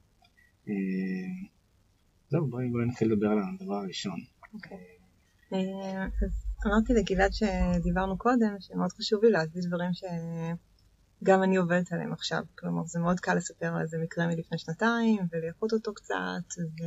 זהו, 2.29 2.47
בואי 2.47 2.85
נתחיל 2.87 3.11
לדבר 3.11 3.27
על 3.27 3.39
הדבר 3.53 3.75
הראשון. 3.75 4.19
אוקיי. 4.53 4.77
אז 5.53 6.45
אמרתי 6.67 6.93
לגלעד 6.93 7.31
שדיברנו 7.33 8.17
קודם, 8.17 8.55
שמאוד 8.59 8.91
חשוב 8.91 9.23
לי 9.23 9.31
להביא 9.31 9.61
דברים 9.67 9.91
שגם 9.93 11.43
אני 11.43 11.55
עובדת 11.55 11.91
עליהם 11.91 12.13
עכשיו. 12.13 12.43
כלומר, 12.59 12.85
זה 12.85 12.99
מאוד 12.99 13.19
קל 13.19 13.35
לספר 13.35 13.65
על 13.65 13.81
איזה 13.81 13.97
מקרה 13.97 14.27
מלפני 14.27 14.57
שנתיים, 14.57 15.27
ולייפות 15.31 15.73
אותו 15.73 15.93
קצת, 15.93 16.59
ו... 16.59 16.83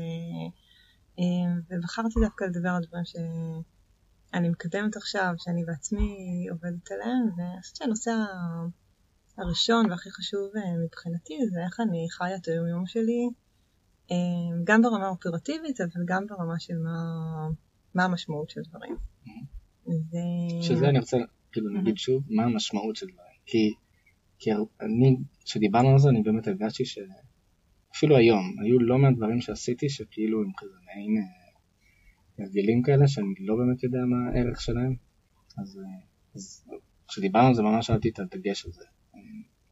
ובחרתי 1.70 2.20
דווקא 2.20 2.44
לדבר 2.44 2.68
על 2.68 2.82
דברים 2.88 3.04
שאני 3.04 4.48
מקדמת 4.48 4.96
עכשיו, 4.96 5.34
שאני 5.38 5.64
בעצמי 5.64 6.46
עובדת 6.50 6.90
עליהם, 6.90 7.28
ואני 7.36 7.62
חושבת 7.62 7.76
שהנושא 7.76 8.10
הראשון 9.38 9.90
והכי 9.90 10.10
חשוב 10.10 10.50
מבחינתי 10.84 11.34
זה 11.52 11.60
איך 11.64 11.80
אני 11.80 12.06
חיה 12.10 12.36
את 12.36 12.48
היום-יום 12.48 12.86
שלי, 12.86 13.28
גם 14.64 14.82
ברמה 14.82 15.06
האופרטיבית, 15.06 15.80
אבל 15.80 16.04
גם 16.04 16.26
ברמה 16.26 16.58
של 16.58 16.78
מה, 16.78 16.94
מה 17.96 18.04
המשמעות 18.04 18.50
של 18.50 18.60
דברים. 18.68 18.96
ו... 19.86 20.16
שזה 20.62 20.88
אני 20.88 20.98
רוצה 20.98 21.16
כאילו 21.52 21.68
להגיד 21.68 21.96
שוב, 21.96 22.24
מה 22.28 22.44
המשמעות 22.44 22.96
של 22.96 23.06
דברים. 23.06 23.38
כי, 23.46 23.74
כי 24.38 24.50
אני, 24.80 25.16
כשדיברנו 25.44 25.88
על 25.88 25.98
זה, 25.98 26.08
אני 26.08 26.22
באמת 26.22 26.48
הרגשתי 26.48 26.84
שאפילו 26.84 28.16
היום, 28.16 28.56
היו 28.64 28.78
לא 28.78 28.98
מעט 28.98 29.14
דברים 29.16 29.40
שעשיתי 29.40 29.88
שכאילו 29.88 30.42
הם 30.42 30.50
כזה 30.56 30.74
מעין 30.84 31.24
הבדלים 32.38 32.78
אה, 32.78 32.84
כאלה, 32.84 33.08
שאני 33.08 33.34
לא 33.40 33.56
באמת 33.56 33.82
יודע 33.82 33.98
מה 34.06 34.30
הערך 34.30 34.60
שלהם. 34.60 34.96
אז, 35.58 35.78
אה, 35.78 36.06
אז 36.34 36.64
כשדיברנו 37.08 37.48
על 37.48 37.54
זה 37.54 37.62
ממש 37.62 37.86
שאלתי 37.86 38.08
את 38.08 38.18
הדגש 38.18 38.66
הזה, 38.66 38.84
אה, 39.14 39.20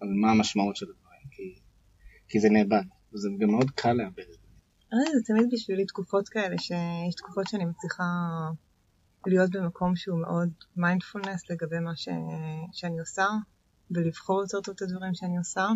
על 0.00 0.08
מה 0.08 0.30
המשמעות 0.30 0.76
של 0.76 0.86
הדברים, 0.90 1.28
כי, 1.30 1.60
כי 2.28 2.40
זה 2.40 2.48
נאבד, 2.50 2.84
וזה 3.14 3.28
גם 3.38 3.50
מאוד 3.50 3.70
קל 3.70 3.92
לאבד 3.92 4.24
את 4.34 4.40
זה. 4.40 4.43
זה 5.12 5.22
תמיד 5.26 5.46
בשבילי 5.52 5.86
תקופות 5.86 6.28
כאלה, 6.28 6.58
שיש 6.58 7.14
תקופות 7.16 7.48
שאני 7.48 7.64
מצליחה 7.64 8.04
להיות 9.26 9.50
במקום 9.50 9.96
שהוא 9.96 10.20
מאוד 10.20 10.48
מיינדפולנס 10.76 11.50
לגבי 11.50 11.78
מה 11.78 11.96
ש... 11.96 12.08
שאני 12.72 13.00
עושה, 13.00 13.26
ולבחור 13.90 14.40
יותר 14.42 14.60
טוב 14.60 14.74
את 14.76 14.82
הדברים 14.82 15.14
שאני 15.14 15.38
עושה. 15.38 15.68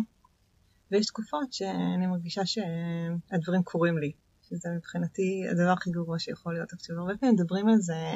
ויש 0.91 1.05
תקופות 1.05 1.53
שאני 1.53 2.07
מרגישה 2.07 2.41
שהדברים 2.45 3.63
קורים 3.63 3.97
לי, 3.97 4.11
שזה 4.41 4.69
מבחינתי 4.77 5.47
הדבר 5.51 5.69
הכי 5.69 5.91
גרוע 5.91 6.19
שיכול 6.19 6.53
להיות. 6.53 6.73
עכשיו, 6.73 6.99
הרבה 6.99 7.17
פעמים 7.17 7.35
מדברים 7.35 7.67
על 7.67 7.77
זה 7.77 8.13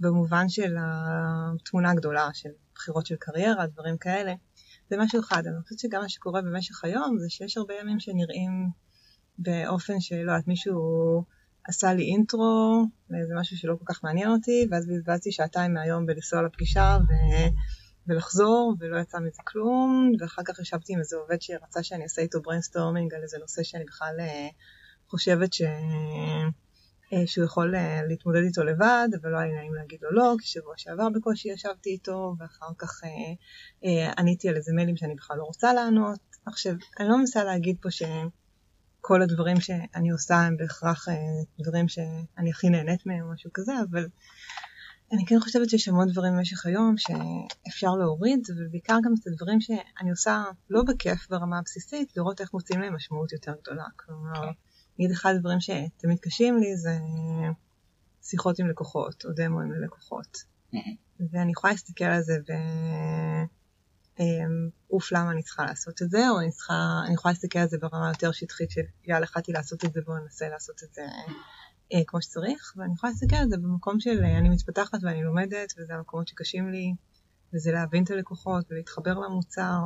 במובן 0.00 0.48
של 0.48 0.76
התמונה 0.80 1.90
הגדולה, 1.90 2.28
של 2.32 2.48
בחירות 2.74 3.06
של 3.06 3.16
קריירה, 3.18 3.66
דברים 3.66 3.98
כאלה. 3.98 4.34
זה 4.90 4.96
משהו 4.98 5.20
אחד, 5.20 5.46
אני 5.46 5.62
חושבת 5.62 5.78
שגם 5.78 6.02
מה 6.02 6.08
שקורה 6.08 6.42
במשך 6.42 6.84
היום 6.84 7.18
זה 7.18 7.30
שיש 7.30 7.56
הרבה 7.56 7.74
ימים 7.74 8.00
שנראים 8.00 8.81
באופן 9.38 10.00
שלא 10.00 10.18
יודעת, 10.20 10.48
מישהו 10.48 11.24
עשה 11.68 11.94
לי 11.94 12.02
intro, 12.02 12.84
זה 13.08 13.34
משהו 13.40 13.56
שלא 13.56 13.74
כל 13.78 13.84
כך 13.94 14.04
מעניין 14.04 14.30
אותי, 14.30 14.66
ואז 14.70 14.86
בזבזתי 14.86 15.32
שעתיים 15.32 15.74
מהיום 15.74 16.06
בלנסוע 16.06 16.42
לפגישה 16.42 16.98
ו... 17.08 17.12
ולחזור, 18.06 18.74
ולא 18.78 19.00
יצא 19.00 19.18
מזה 19.18 19.42
כלום, 19.44 20.12
ואחר 20.20 20.42
כך 20.44 20.58
ישבתי 20.58 20.92
עם 20.92 20.98
איזה 20.98 21.16
עובד 21.16 21.42
שרצה 21.42 21.82
שאני 21.82 22.04
אעשה 22.04 22.22
איתו 22.22 22.42
brainstorming 22.42 23.14
על 23.14 23.22
איזה 23.22 23.38
נושא 23.38 23.62
שאני 23.62 23.84
בכלל 23.84 24.16
אה, 24.20 24.48
חושבת 25.08 25.52
ש... 25.52 25.62
אה, 27.12 27.26
שהוא 27.26 27.44
יכול 27.44 27.74
אה, 27.74 28.00
להתמודד 28.08 28.42
איתו 28.42 28.64
לבד, 28.64 29.08
אבל 29.20 29.30
לא 29.30 29.38
היה 29.38 29.54
נעים 29.54 29.74
להגיד 29.74 29.98
לו 30.02 30.10
לא, 30.10 30.34
כי 30.40 30.46
שבוע 30.46 30.74
שעבר 30.76 31.08
בקושי 31.08 31.48
ישבתי 31.48 31.90
איתו, 31.90 32.34
ואחר 32.38 32.66
כך 32.78 33.00
אה, 33.04 33.08
אה, 33.84 34.12
עניתי 34.18 34.48
על 34.48 34.56
איזה 34.56 34.72
מיילים 34.72 34.96
שאני 34.96 35.14
בכלל 35.14 35.36
לא 35.36 35.44
רוצה 35.44 35.72
לענות. 35.72 36.18
עכשיו, 36.46 36.74
אני 37.00 37.08
לא 37.08 37.18
מנסה 37.18 37.44
להגיד 37.44 37.76
פה 37.82 37.90
שהם... 37.90 38.28
כל 39.04 39.22
הדברים 39.22 39.60
שאני 39.60 40.10
עושה 40.10 40.34
הם 40.34 40.56
בהכרח 40.56 41.08
אה, 41.08 41.14
דברים 41.58 41.88
שאני 41.88 42.50
הכי 42.50 42.70
נהנית 42.70 43.06
מהם 43.06 43.22
או 43.22 43.32
משהו 43.32 43.50
כזה, 43.54 43.72
אבל 43.90 44.08
אני 45.12 45.26
כן 45.26 45.40
חושבת 45.40 45.70
שיש 45.70 45.88
המון 45.88 46.08
דברים 46.08 46.32
במשך 46.36 46.66
היום 46.66 46.94
שאפשר 46.98 47.90
להוריד, 47.94 48.40
ובעיקר 48.56 48.96
גם 49.04 49.12
את 49.20 49.26
הדברים 49.26 49.60
שאני 49.60 50.10
עושה 50.10 50.44
לא 50.70 50.82
בכיף 50.82 51.28
ברמה 51.30 51.58
הבסיסית, 51.58 52.16
לראות 52.16 52.40
איך 52.40 52.54
מוצאים 52.54 52.80
להם 52.80 52.94
משמעות 52.94 53.32
יותר 53.32 53.52
גדולה. 53.62 53.84
כלומר, 53.96 54.50
נגיד 54.98 55.10
אחד 55.10 55.34
הדברים 55.34 55.60
שתמיד 55.60 56.18
קשים 56.20 56.58
לי 56.58 56.76
זה 56.76 56.98
שיחות 58.22 58.58
עם 58.58 58.68
לקוחות, 58.68 59.24
או 59.24 59.30
דמוים 59.32 59.72
ללקוחות. 59.72 60.38
ואני 61.32 61.52
יכולה 61.52 61.72
להסתכל 61.72 62.04
על 62.04 62.22
זה 62.22 62.38
ו... 62.48 62.52
אמ, 64.22 64.68
אוף 64.90 65.12
למה 65.12 65.30
אני 65.30 65.42
צריכה 65.42 65.64
לעשות 65.64 66.02
את 66.02 66.10
זה, 66.10 66.30
או 66.30 66.40
אני 66.40 66.50
צריכה, 66.50 67.00
אני 67.06 67.14
יכולה 67.14 67.32
להסתכל 67.32 67.58
על 67.58 67.68
זה 67.68 67.78
ברמה 67.78 68.08
יותר 68.08 68.32
שטחית 68.32 68.70
של 68.70 68.80
יאללה, 69.04 69.24
החלטתי 69.24 69.52
לעשות 69.52 69.84
את 69.84 69.92
זה, 69.92 70.00
בואו 70.06 70.18
ננסה 70.18 70.48
לעשות 70.48 70.82
את 70.82 70.94
זה 70.94 71.02
אה, 71.92 72.02
כמו 72.06 72.22
שצריך, 72.22 72.74
ואני 72.76 72.92
יכולה 72.94 73.12
להסתכל 73.12 73.36
על 73.36 73.48
זה 73.48 73.56
במקום 73.56 74.00
של 74.00 74.24
אה, 74.24 74.38
אני 74.38 74.48
מתפתחת 74.48 74.98
ואני 75.02 75.22
לומדת, 75.22 75.72
וזה 75.78 75.94
המקומות 75.94 76.28
שקשים 76.28 76.70
לי, 76.70 76.94
וזה 77.54 77.72
להבין 77.72 78.04
את 78.04 78.10
הלקוחות 78.10 78.64
ולהתחבר 78.70 79.14
למוצר, 79.18 79.78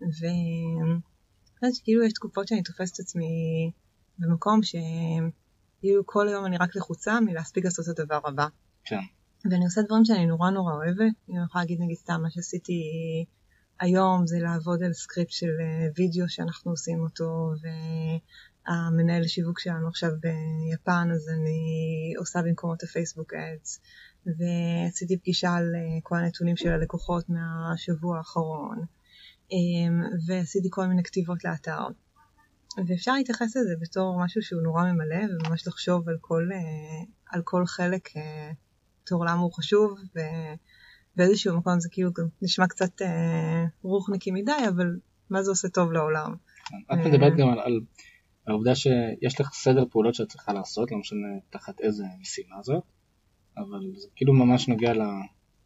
ואני 0.00 1.00
חושבת 1.54 1.74
שכאילו 1.74 2.04
יש 2.04 2.12
תקופות 2.12 2.48
שאני 2.48 2.62
תופסת 2.62 2.94
את 2.94 3.00
עצמי 3.00 3.70
במקום 4.18 4.60
שכאילו 4.62 6.06
כל 6.06 6.28
היום 6.28 6.46
אני 6.46 6.56
רק 6.56 6.76
לחוצה 6.76 7.20
מלהספיק 7.20 7.64
לעשות 7.64 7.84
את 7.88 7.98
הדבר 7.98 8.20
הבא. 8.24 8.46
כן. 8.84 9.00
ואני 9.50 9.64
עושה 9.64 9.82
דברים 9.82 10.04
שאני 10.04 10.26
נורא 10.26 10.50
נורא 10.50 10.72
אוהבת, 10.72 11.14
אני 11.28 11.44
יכולה 11.44 11.64
להגיד 11.64 11.80
נגיד 11.80 11.96
סתם 11.96 12.22
מה 12.22 12.30
שעשיתי 12.30 12.82
היום 13.80 14.26
זה 14.26 14.38
לעבוד 14.38 14.82
על 14.82 14.92
script 14.92 15.30
של 15.30 15.50
אה, 15.60 15.88
וידאו 15.96 16.28
שאנחנו 16.28 16.70
עושים 16.70 17.00
אותו, 17.00 17.52
והמנהל 18.68 19.26
שיווק 19.26 19.60
שלנו 19.60 19.88
עכשיו 19.88 20.10
ביפן, 20.20 21.08
אז 21.14 21.28
אני 21.28 22.14
עושה 22.18 22.42
במקומו 22.42 22.72
את 22.72 22.82
ה 22.82 22.88
Facebook 22.88 23.34
ads, 23.34 23.80
ועשיתי 24.26 25.18
פגישה 25.18 25.54
על 25.54 25.72
אה, 25.74 26.00
כל 26.02 26.16
הנתונים 26.16 26.56
של 26.56 26.68
הלקוחות 26.68 27.24
מהשבוע 27.28 28.18
האחרון, 28.18 28.84
אמ, 29.52 30.02
ועשיתי 30.26 30.68
כל 30.70 30.86
מיני 30.86 31.02
כתיבות 31.02 31.44
לאתר. 31.44 31.86
ואפשר 32.86 33.12
להתייחס 33.12 33.56
לזה 33.56 33.74
בתור 33.80 34.24
משהו 34.24 34.42
שהוא 34.42 34.62
נורא 34.62 34.84
ממלא, 34.84 35.24
וממש 35.24 35.66
לחשוב 35.66 36.08
על 36.08 36.16
כל, 36.20 36.48
אה, 36.52 37.04
על 37.30 37.42
כל 37.44 37.66
חלק 37.66 38.08
תור 39.04 39.24
למה 39.24 39.40
הוא 39.40 39.52
חשוב, 39.52 39.98
ו... 40.16 40.20
באיזשהו 41.16 41.56
מקום 41.56 41.80
זה 41.80 41.88
כאילו 41.92 42.12
גם 42.12 42.24
נשמע 42.42 42.66
קצת 42.66 43.02
אה, 43.02 43.64
רוחניקי 43.82 44.30
מדי, 44.30 44.52
אבל 44.68 44.98
מה 45.30 45.42
זה 45.42 45.50
עושה 45.50 45.68
טוב 45.68 45.92
לעולם. 45.92 46.34
את 46.92 46.98
מדברת 47.06 47.36
גם 47.36 47.48
על, 47.48 47.58
על 47.58 47.80
העובדה 48.46 48.74
שיש 48.74 49.40
לך 49.40 49.52
סדר 49.52 49.84
פעולות 49.90 50.14
שאת 50.14 50.28
צריכה 50.28 50.52
לעשות, 50.52 50.92
לא 50.92 50.98
משנה 50.98 51.26
תחת 51.50 51.80
איזה 51.80 52.04
משימה 52.20 52.62
זאת, 52.62 52.82
אבל 53.56 53.80
זה 53.96 54.08
כאילו 54.16 54.32
ממש 54.32 54.68
נוגע 54.68 54.92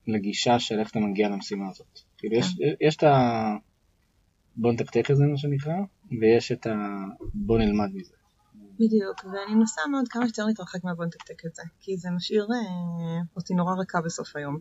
לגישה 0.07 0.59
של 0.59 0.81
איך 0.81 0.91
אתה 0.91 0.99
מגיע 0.99 1.29
למשימה 1.29 1.69
הזאת. 1.69 1.99
כאילו 2.19 2.37
יש, 2.37 2.47
כן. 2.47 2.87
יש 2.87 2.97
את 2.97 3.03
ה... 3.03 3.57
בוא 4.57 4.73
נתקתק 4.73 5.11
את 5.11 5.17
זה 5.17 5.25
מה 5.27 5.37
שנקרא, 5.37 5.75
ויש 6.21 6.53
את 6.53 6.67
ה... 6.67 6.75
בוא 7.35 7.59
נלמד 7.59 7.91
מזה. 7.95 8.15
בדיוק, 8.79 9.25
ואני 9.25 9.55
מנסה 9.55 9.81
מאוד 9.91 10.09
כמה 10.09 10.25
שיותר 10.25 10.45
להתרחק 10.47 10.85
מהבוא 10.85 11.05
נתקתק 11.05 11.47
את 11.47 11.55
זה, 11.55 11.63
כי 11.81 11.97
זה 11.97 12.11
משאיר 12.11 12.47
אה, 12.53 13.21
אותי 13.37 13.55
נורא 13.55 13.75
ריקה 13.75 14.01
בסוף 14.01 14.37
היום. 14.37 14.59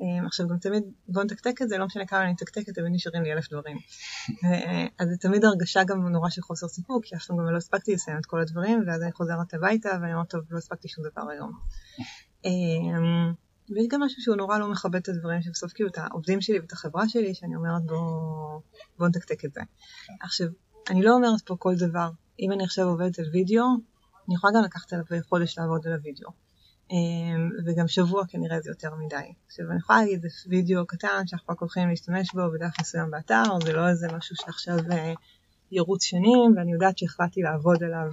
אה, 0.00 0.26
עכשיו 0.26 0.48
גם 0.48 0.58
תמיד 0.58 0.82
בוא 1.08 1.24
נתקתק 1.24 1.62
את 1.62 1.68
זה, 1.68 1.78
לא 1.78 1.86
משנה 1.86 2.06
כמה 2.06 2.22
אני 2.22 2.32
מתקתקת, 2.32 2.74
תמיד 2.74 2.92
נשארים 2.92 3.22
לי 3.22 3.32
אלף 3.32 3.50
דברים. 3.50 3.76
אה, 4.44 4.86
אז 4.98 5.08
זה 5.08 5.16
תמיד 5.16 5.44
הרגשה 5.44 5.84
גם 5.84 6.08
נורא 6.08 6.30
של 6.30 6.42
חוסר 6.42 6.68
סיפוק, 6.68 7.04
כי 7.04 7.16
אף 7.16 7.26
פעם 7.26 7.36
גם 7.36 7.52
לא 7.52 7.56
הספקתי 7.56 7.94
לסיים 7.94 8.18
את 8.18 8.26
כל 8.26 8.40
הדברים, 8.40 8.84
ואז 8.86 9.02
אני 9.02 9.12
חוזרת 9.12 9.54
הביתה 9.54 9.88
ואני 10.02 10.14
אומרת, 10.14 10.30
טוב, 10.30 10.40
לא 10.50 10.58
הספקתי 10.58 10.88
שום 10.88 11.04
דבר 11.04 11.30
היום. 11.30 11.52
אה, 12.46 12.50
ויש 13.70 13.86
גם 13.90 14.02
משהו 14.02 14.22
שהוא 14.22 14.36
נורא 14.36 14.58
לא 14.58 14.70
מכבד 14.70 14.96
את 14.96 15.08
הדברים 15.08 15.42
שבסוף 15.42 15.72
כאילו 15.72 15.90
את 15.90 15.98
העובדים 15.98 16.40
שלי 16.40 16.60
ואת 16.60 16.72
החברה 16.72 17.08
שלי, 17.08 17.34
שאני 17.34 17.56
אומרת 17.56 17.84
בוא, 17.86 18.60
בוא 18.98 19.08
נתקתק 19.08 19.44
את 19.44 19.54
זה. 19.54 19.60
עכשיו, 20.20 20.48
אני 20.90 21.02
לא 21.02 21.14
אומרת 21.14 21.40
פה 21.46 21.56
כל 21.58 21.74
דבר. 21.74 22.10
אם 22.40 22.52
אני 22.52 22.64
עכשיו 22.64 22.88
עובדת 22.88 23.18
על 23.18 23.24
וידאו, 23.32 23.64
אני 24.28 24.34
יכולה 24.34 24.52
גם 24.56 24.64
לקחת 24.64 24.92
עליו 24.92 25.04
חודש 25.28 25.58
לעבוד 25.58 25.86
על 25.86 25.92
הוידאו. 25.92 26.30
אמ, 26.90 27.50
וגם 27.66 27.88
שבוע 27.88 28.26
כנראה 28.28 28.60
זה 28.60 28.70
יותר 28.70 28.94
מדי. 28.94 29.32
עכשיו 29.46 29.70
אני 29.70 29.78
יכולה 29.78 29.98
להגיד, 29.98 30.22
זה 30.22 30.28
וידאו 30.48 30.86
קטן 30.86 31.26
שאנחנו 31.26 31.52
רק 31.52 31.60
הולכים 31.60 31.88
להשתמש 31.88 32.34
בו 32.34 32.40
בדף 32.52 32.80
מסוים 32.80 33.10
באתר, 33.10 33.42
זה 33.64 33.72
לא 33.72 33.88
איזה 33.88 34.06
משהו 34.12 34.36
שעכשיו 34.36 34.78
אה, 34.92 35.12
ירוץ 35.70 36.04
שנים, 36.04 36.54
ואני 36.56 36.72
יודעת 36.72 36.98
שהחלטתי 36.98 37.42
לעבוד 37.42 37.82
עליו 37.82 38.10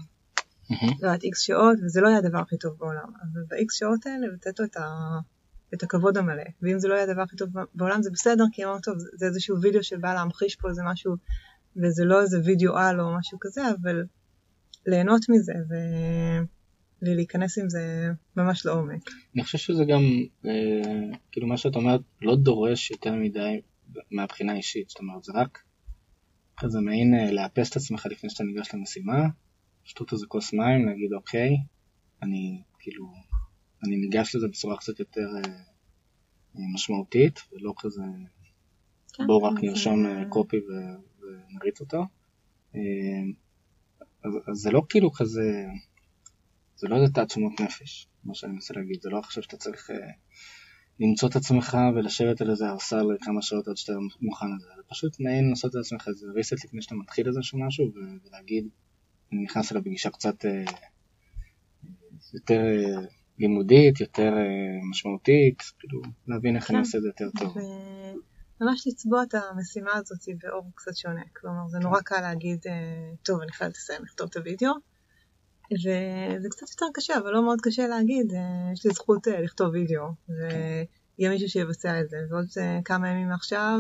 לא 0.70 1.08
יודעת 1.08 1.24
איקס 1.24 1.42
שעות, 1.42 1.78
וזה 1.86 2.02
לא 2.02 2.08
יהיה 2.08 2.18
הדבר 2.18 2.40
הכי 2.40 2.58
טוב 2.58 2.74
בעולם. 2.78 3.08
אבל 3.22 3.42
באיקס 3.48 3.76
שעות 3.76 4.06
האלה 4.06 4.28
לתת 4.28 4.60
לו 4.60 4.66
את, 4.66 4.78
ה... 4.78 4.90
את 5.74 5.84
הכבוד 5.84 6.18
המלא. 6.18 6.44
ואם 6.62 6.80
זה 6.80 6.88
לא 6.88 6.94
יהיה 6.94 7.04
הדבר 7.04 7.22
הכי 7.22 7.36
טוב 7.36 7.50
בעולם 7.76 8.02
זה 8.02 8.10
בסדר, 8.12 8.44
כי 8.52 8.66
אמרנו 8.66 8.80
טוב, 8.80 8.96
זה 9.14 9.26
איזשהו 9.26 9.62
וידאו 9.62 9.84
שבא 9.84 10.14
להמחיש 10.14 10.56
פה 10.56 10.70
איזה 10.70 10.82
משהו, 10.86 11.16
וזה 11.84 12.06
לא 12.06 12.22
איזה 12.22 12.38
וידאו 12.46 12.78
על 12.78 13.02
או 13.02 13.18
משהו 13.18 13.38
כזה, 13.42 13.62
אבל 13.82 14.04
ליהנות 14.86 15.26
מזה, 15.30 15.54
ו... 15.70 15.74
בלי 17.02 17.16
להיכנס 17.16 17.58
עם 17.58 17.70
זה 17.70 18.08
ממש 18.38 18.66
לעומק. 18.66 19.10
אני 19.36 19.44
חושב 19.44 19.58
שזה 19.58 19.86
גם, 19.86 20.02
אה, 20.46 21.18
כאילו 21.32 21.48
מה 21.48 21.58
שאת 21.58 21.76
אומרת, 21.76 22.02
לא 22.22 22.36
דורש 22.36 22.92
יותר 22.92 23.16
מדי 23.16 23.62
מהבחינה 24.12 24.54
האישית, 24.54 24.90
זאת 24.90 25.00
אומרת, 25.00 25.24
זה 25.24 25.32
רק 25.36 25.64
כזה 26.58 26.80
מעין 26.80 27.14
אה, 27.14 27.32
לאפס 27.32 27.72
את 27.72 27.76
עצמך 27.76 28.06
לפני 28.12 28.30
שאתה 28.30 28.44
ניגש 28.44 28.74
למשימה, 28.74 29.28
לשתות 29.86 30.14
איזה 30.14 30.26
כוס 30.28 30.54
מים, 30.54 30.86
להגיד 30.86 31.14
אוקיי, 31.14 31.50
אני 32.22 32.62
כאילו, 32.80 33.06
אני 33.84 33.96
ניגש 33.98 34.36
לזה 34.36 34.48
בצורה 34.48 34.78
קצת 34.78 35.00
יותר 35.00 35.28
אה, 35.36 35.52
אה 36.56 36.74
משמעותית, 36.74 37.40
ולא 37.52 37.74
כזה 37.78 38.02
כן, 39.14 39.28
בואו 39.28 39.44
רק 39.44 39.64
נרשום 39.64 40.04
זה... 40.04 40.10
אה, 40.10 40.26
קופי 40.30 40.58
ו... 40.58 40.62
ונריץ 41.26 41.82
אותו. 41.82 42.06
אה, 42.76 42.82
אז, 44.24 44.34
אז 44.48 44.58
זה 44.58 44.72
לא 44.72 44.82
כאילו 44.90 45.12
כזה, 45.12 45.66
זה 46.76 46.88
לא 46.88 46.96
איזה 46.96 47.14
תעצומות 47.14 47.62
נפש, 47.62 48.08
מה 48.24 48.36
שאני 48.36 48.54
מנסה 48.54 48.74
להגיד, 48.74 49.02
זה 49.02 49.10
לא 49.10 49.20
עכשיו 49.20 49.44
שאתה 49.44 49.58
צריך 49.58 49.92
אה, 49.92 49.96
למצוא 51.00 51.30
את 51.30 51.36
עצמך 51.36 51.78
ולשבת 51.96 52.42
על 52.42 52.50
איזה 52.50 52.68
הרסה 52.68 52.98
לכמה 53.04 53.42
שעות 53.42 53.68
עד 53.68 53.78
שאתה 53.78 53.94
מוכן 54.22 54.46
לזה, 54.56 54.68
זה 54.76 54.82
פשוט 54.90 55.20
מעין 55.20 55.50
לעשות 55.50 55.72
את 55.72 55.80
עצמך 55.80 56.08
איזה 56.08 56.28
ריסט 56.36 56.66
לפני 56.66 56.82
שאתה 56.82 56.96
מתחיל 56.96 57.28
איזשהו 57.28 57.60
משהו 57.68 57.92
ולהגיד, 58.26 58.68
אני 59.32 59.44
נכנס 59.44 59.72
אליו 59.72 59.84
בגישה 59.84 60.10
קצת 60.10 60.46
אה, 60.46 60.64
יותר 62.34 62.62
אה, 62.62 63.08
לימודית, 63.40 64.02
יותר 64.02 64.34
משמעותית, 64.90 65.64
כאילו 65.80 66.02
להבין 66.28 66.56
איך 66.56 66.68
כן. 66.68 66.74
אני 66.74 66.80
עושה 66.80 66.98
את 66.98 67.04
זה 67.04 67.10
יותר 67.10 67.30
טוב. 67.40 67.58
ממש 68.62 68.88
לצבוע 68.88 69.24
את 69.24 69.34
המשימה 69.34 69.92
הזאת 69.94 70.20
באור 70.44 70.72
קצת 70.76 70.96
שונה. 70.96 71.22
כלומר, 71.34 71.68
זה 71.68 71.80
נורא 71.80 72.02
קל 72.02 72.22
להגיד, 72.22 72.60
אה, 72.68 73.14
טוב, 73.24 73.42
אני 73.42 73.52
חייבת 73.52 73.76
לסיים 73.76 74.04
לכתוב 74.04 74.28
את 74.30 74.38
הוידאו, 74.38 74.74
וזה 75.74 76.50
קצת 76.50 76.70
יותר 76.70 76.86
קשה, 76.94 77.18
אבל 77.18 77.32
לא 77.32 77.44
מאוד 77.44 77.60
קשה 77.62 77.88
להגיד, 77.88 78.34
אה, 78.34 78.72
יש 78.74 78.86
לי 78.86 78.92
זכות 78.94 79.28
אה, 79.28 79.42
לכתוב 79.42 79.70
וידאו, 79.74 80.06
ויהיה 80.30 81.30
מישהו 81.30 81.50
שיבצע 81.50 82.02
את 82.02 82.10
זה, 82.10 82.18
ועוד 82.30 82.48
כמה 82.86 83.10
ימים 83.10 83.30
מעכשיו 83.30 83.80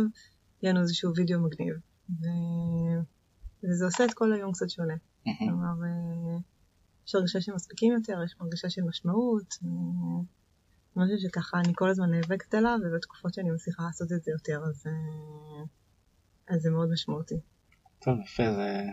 יהיה 0.61 0.73
לנו 0.73 0.81
איזשהו 0.81 1.11
וידאו 1.15 1.39
מגניב. 1.39 1.75
ו... 2.09 2.25
וזה 3.63 3.85
עושה 3.85 4.05
את 4.05 4.13
כל 4.13 4.33
היום 4.33 4.51
קצת 4.51 4.69
שונה. 4.69 4.93
כלומר, 5.39 5.73
יש 7.07 7.15
הרגשה 7.15 7.41
שמספיקים 7.41 7.93
יותר, 7.93 8.23
יש 8.25 8.35
הרגשה 8.39 8.69
של 8.69 8.81
משמעות. 8.81 9.55
משהו 10.95 11.17
שככה 11.19 11.59
אני 11.59 11.73
כל 11.75 11.89
הזמן 11.89 12.11
נאבקת 12.11 12.53
עליו, 12.53 12.77
ובתקופות 12.83 13.33
שאני 13.33 13.51
מצליחה 13.51 13.83
לעשות 13.83 14.11
את 14.11 14.23
זה 14.23 14.31
יותר, 14.31 14.59
אז, 14.69 14.83
אה, 14.87 15.63
אז 16.47 16.61
זה 16.61 16.69
מאוד 16.69 16.89
משמעותי. 16.91 17.39
טוב, 17.99 18.19
יפה, 18.25 18.53
זה... 18.53 18.83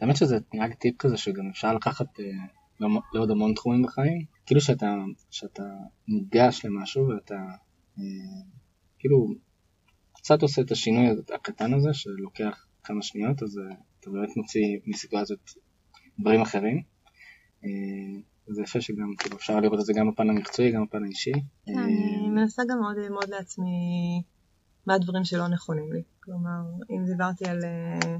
האמת 0.00 0.16
שזה 0.16 0.36
לי 0.52 0.74
טיפ 0.74 0.96
כזה 0.98 1.16
שגם 1.16 1.48
אפשר 1.50 1.74
לקחת 1.74 2.20
אה, 2.20 2.24
לעוד 3.12 3.30
המון 3.30 3.54
תחומים 3.54 3.82
בחיים. 3.82 4.24
כאילו 4.46 4.60
שאתה, 4.60 4.94
שאתה 5.30 5.62
ניגש 6.08 6.64
למשהו 6.64 7.08
ואתה 7.08 7.34
אה, 7.98 8.02
כאילו 8.98 9.26
קצת 10.12 10.42
עושה 10.42 10.62
את 10.62 10.70
השינוי 10.70 11.06
הקטן 11.34 11.74
הזה 11.74 11.94
שלוקח 11.94 12.66
כמה 12.84 13.02
שניות, 13.02 13.42
אז 13.42 13.58
אה, 13.58 13.76
אתה 14.00 14.10
באמת 14.10 14.36
מוציא 14.36 14.78
מסיטואציות 14.86 15.54
דברים 16.18 16.40
אחרים. 16.40 16.82
אה, 17.64 18.20
זה 18.48 18.62
יפה 18.62 18.80
שגם 18.80 19.14
כאילו 19.18 19.36
אפשר 19.36 19.60
לראות 19.60 19.80
את 19.80 19.84
זה 19.84 19.92
גם 19.96 20.10
בפן 20.10 20.30
המקצועי, 20.30 20.72
גם 20.72 20.84
בפן 20.84 21.04
האישי. 21.04 21.32
כן, 21.66 21.78
אני 21.78 22.28
מנסה 22.28 22.62
גם 22.68 22.80
מאוד 22.80 22.96
ללמוד 22.96 23.28
לעצמי 23.28 24.22
מה 24.86 24.94
הדברים 24.94 25.24
שלא 25.24 25.48
נכונים 25.48 25.92
לי. 25.92 26.02
כלומר, 26.20 26.60
אם 26.90 27.04
דיברתי 27.04 27.48
על 27.48 27.64
אה, 27.64 28.16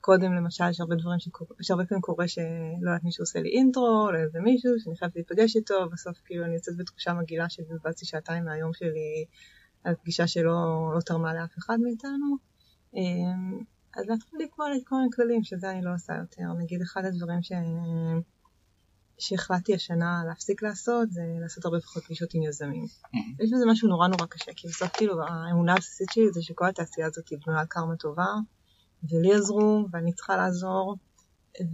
קודם 0.00 0.32
למשל, 0.32 0.70
יש 0.70 0.80
הרבה 0.80 0.94
דברים 0.96 1.18
שקורה, 1.18 1.56
יש 1.60 1.70
הרבה 1.70 1.84
פעמים 1.84 2.02
קורה 2.02 2.28
שלא 2.28 2.44
יודעת 2.82 3.04
מישהו 3.04 3.22
עושה 3.22 3.40
לי 3.40 3.48
אינטרו, 3.48 4.10
לאיזה 4.12 4.40
מישהו 4.40 4.70
שאני 4.78 4.96
חייבת 4.96 5.16
להיפגש 5.16 5.56
איתו, 5.56 5.74
בסוף 5.92 6.18
כאילו 6.24 6.44
אני 6.44 6.54
יוצאת 6.54 6.76
בתחושה 6.76 7.12
מגעילה 7.12 7.48
שבזבזתי 7.48 8.06
שעתיים 8.06 8.44
מהיום 8.44 8.72
שלי 8.72 9.24
על 9.84 9.94
פגישה 9.94 10.26
שלא 10.26 10.92
לא 10.94 11.00
תרמה 11.00 11.34
לאף 11.34 11.58
אחד 11.58 11.78
מאיתנו. 11.80 12.36
אמ, 12.94 13.58
אז 13.96 14.08
להתחיל 14.08 14.38
לקבוע 14.42 14.70
לי 14.70 14.80
כל 14.84 14.96
מיני 14.96 15.08
כללים, 15.12 15.44
שזה 15.44 15.70
אני 15.70 15.82
לא 15.82 15.94
עושה 15.94 16.12
יותר. 16.20 16.52
נגיד 16.58 16.82
אחד 16.82 17.04
הדברים 17.04 17.42
ש... 17.42 17.52
שהחלטתי 19.22 19.74
השנה 19.74 20.22
להפסיק 20.28 20.62
לעשות, 20.62 21.10
זה 21.10 21.20
לעשות 21.40 21.64
הרבה 21.64 21.80
פחות 21.80 22.04
פגישות 22.04 22.34
עם 22.34 22.42
יזמים. 22.42 22.84
יש 23.40 23.50
בזה 23.52 23.64
משהו 23.66 23.88
נורא 23.88 24.08
נורא 24.08 24.26
קשה, 24.26 24.52
כי 24.56 24.68
בסוף 24.68 24.88
כאילו 24.96 25.22
האמונה 25.22 25.72
הבסיסית 25.72 26.08
שלי 26.12 26.32
זה 26.32 26.42
שכל 26.42 26.68
התעשייה 26.68 27.06
הזאת 27.06 27.28
היא 27.28 27.38
בנויה 27.46 27.60
על 27.60 27.66
קרמה 27.66 27.96
טובה, 27.96 28.26
ולי 29.10 29.34
עזרו, 29.34 29.86
ואני 29.92 30.12
צריכה 30.12 30.36
לעזור. 30.36 30.96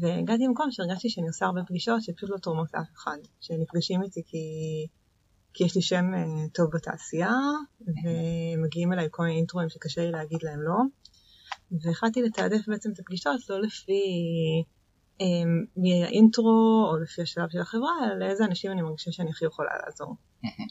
והגעתי 0.00 0.44
למקום 0.44 0.70
שהרגשתי 0.70 1.10
שאני 1.10 1.26
עושה 1.26 1.46
הרבה 1.46 1.60
פגישות 1.66 2.02
שפשוט 2.02 2.30
לא 2.30 2.36
תורמות 2.36 2.68
לאף 2.74 2.86
אחד, 2.96 3.18
שנפגשים 3.40 4.02
איתי 4.02 4.22
כי, 4.26 4.38
כי 5.54 5.64
יש 5.64 5.76
לי 5.76 5.82
שם 5.82 6.04
uh, 6.14 6.50
טוב 6.54 6.70
בתעשייה, 6.74 7.34
ומגיעים 7.80 8.92
אליי 8.92 9.08
כל 9.10 9.22
מיני 9.22 9.36
אינטרואים 9.36 9.68
שקשה 9.68 10.00
לי 10.04 10.10
להגיד 10.10 10.38
להם 10.42 10.62
לא. 10.62 10.76
והחלטתי 11.82 12.22
לתעדף 12.22 12.68
בעצם 12.68 12.92
את 12.92 12.98
הפגישות 12.98 13.40
לא 13.50 13.60
לפי 13.60 14.02
מה 15.76 16.08
intro 16.08 16.88
או 16.90 16.96
לפי 17.02 17.22
השלב 17.22 17.48
של 17.48 17.60
החברה, 17.60 17.90
אלא 18.04 18.18
לאיזה 18.18 18.44
אנשים 18.44 18.72
אני 18.72 18.82
מרגישה 18.82 19.12
שאני 19.12 19.30
הכי 19.30 19.44
יכולה 19.44 19.70
לעזור. 19.84 20.16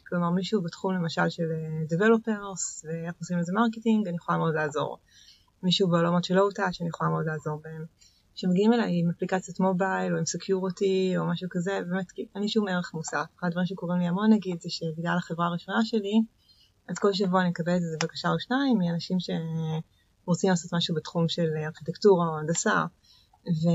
כלומר, 0.07 0.29
מישהו 0.29 0.61
בתחום 0.61 0.93
למשל 0.93 1.29
של 1.29 1.43
אה, 1.51 1.97
Developers 1.97 2.87
ואיך 2.87 3.15
עושים 3.19 3.37
לזה 3.37 3.53
marketing, 3.53 4.07
אני 4.07 4.15
יכולה 4.15 4.37
מאוד 4.37 4.53
לעזור. 4.55 4.97
מישהו 5.63 5.89
בעולמות 5.89 6.23
של 6.23 6.35
low-touch, 6.35 6.81
אני 6.81 6.89
יכולה 6.89 7.09
מאוד 7.09 7.25
לעזור 7.25 7.61
בהם. 7.63 7.85
כשמגיעים 8.35 8.73
אליי 8.73 8.99
עם 8.99 9.09
אפליקציית 9.09 9.59
mobile 9.59 10.13
או 10.13 10.17
עם 10.17 10.25
security 10.25 11.13
או 11.17 11.27
משהו 11.27 11.47
כזה, 11.51 11.79
באמת, 11.89 12.05
אין 12.35 12.47
שום 12.47 12.67
ערך 12.67 12.93
מוסף. 12.93 13.25
אחד 13.39 13.47
הדברים 13.47 13.65
שקורים 13.65 13.99
לי 13.99 14.07
המון 14.07 14.33
נגיד, 14.33 14.61
זה 14.61 14.69
שבגלל 14.69 15.17
החברה 15.17 15.47
הראשונה 15.47 15.77
שלי, 15.83 16.21
אז 16.89 16.99
כל 16.99 17.13
שבוע 17.13 17.41
אני 17.41 17.49
מקבלת 17.49 17.81
איזה 17.81 17.97
בקשה 18.03 18.29
או 18.29 18.39
שניים 18.39 18.77
מאנשים 18.77 19.17
שרוצים 19.19 20.49
לעשות 20.49 20.73
משהו 20.73 20.95
בתחום 20.95 21.27
של 21.27 21.49
ארכיטקטורה 21.65 22.27
או 22.27 22.39
הנדסה. 22.39 22.85
ו... 23.47 23.67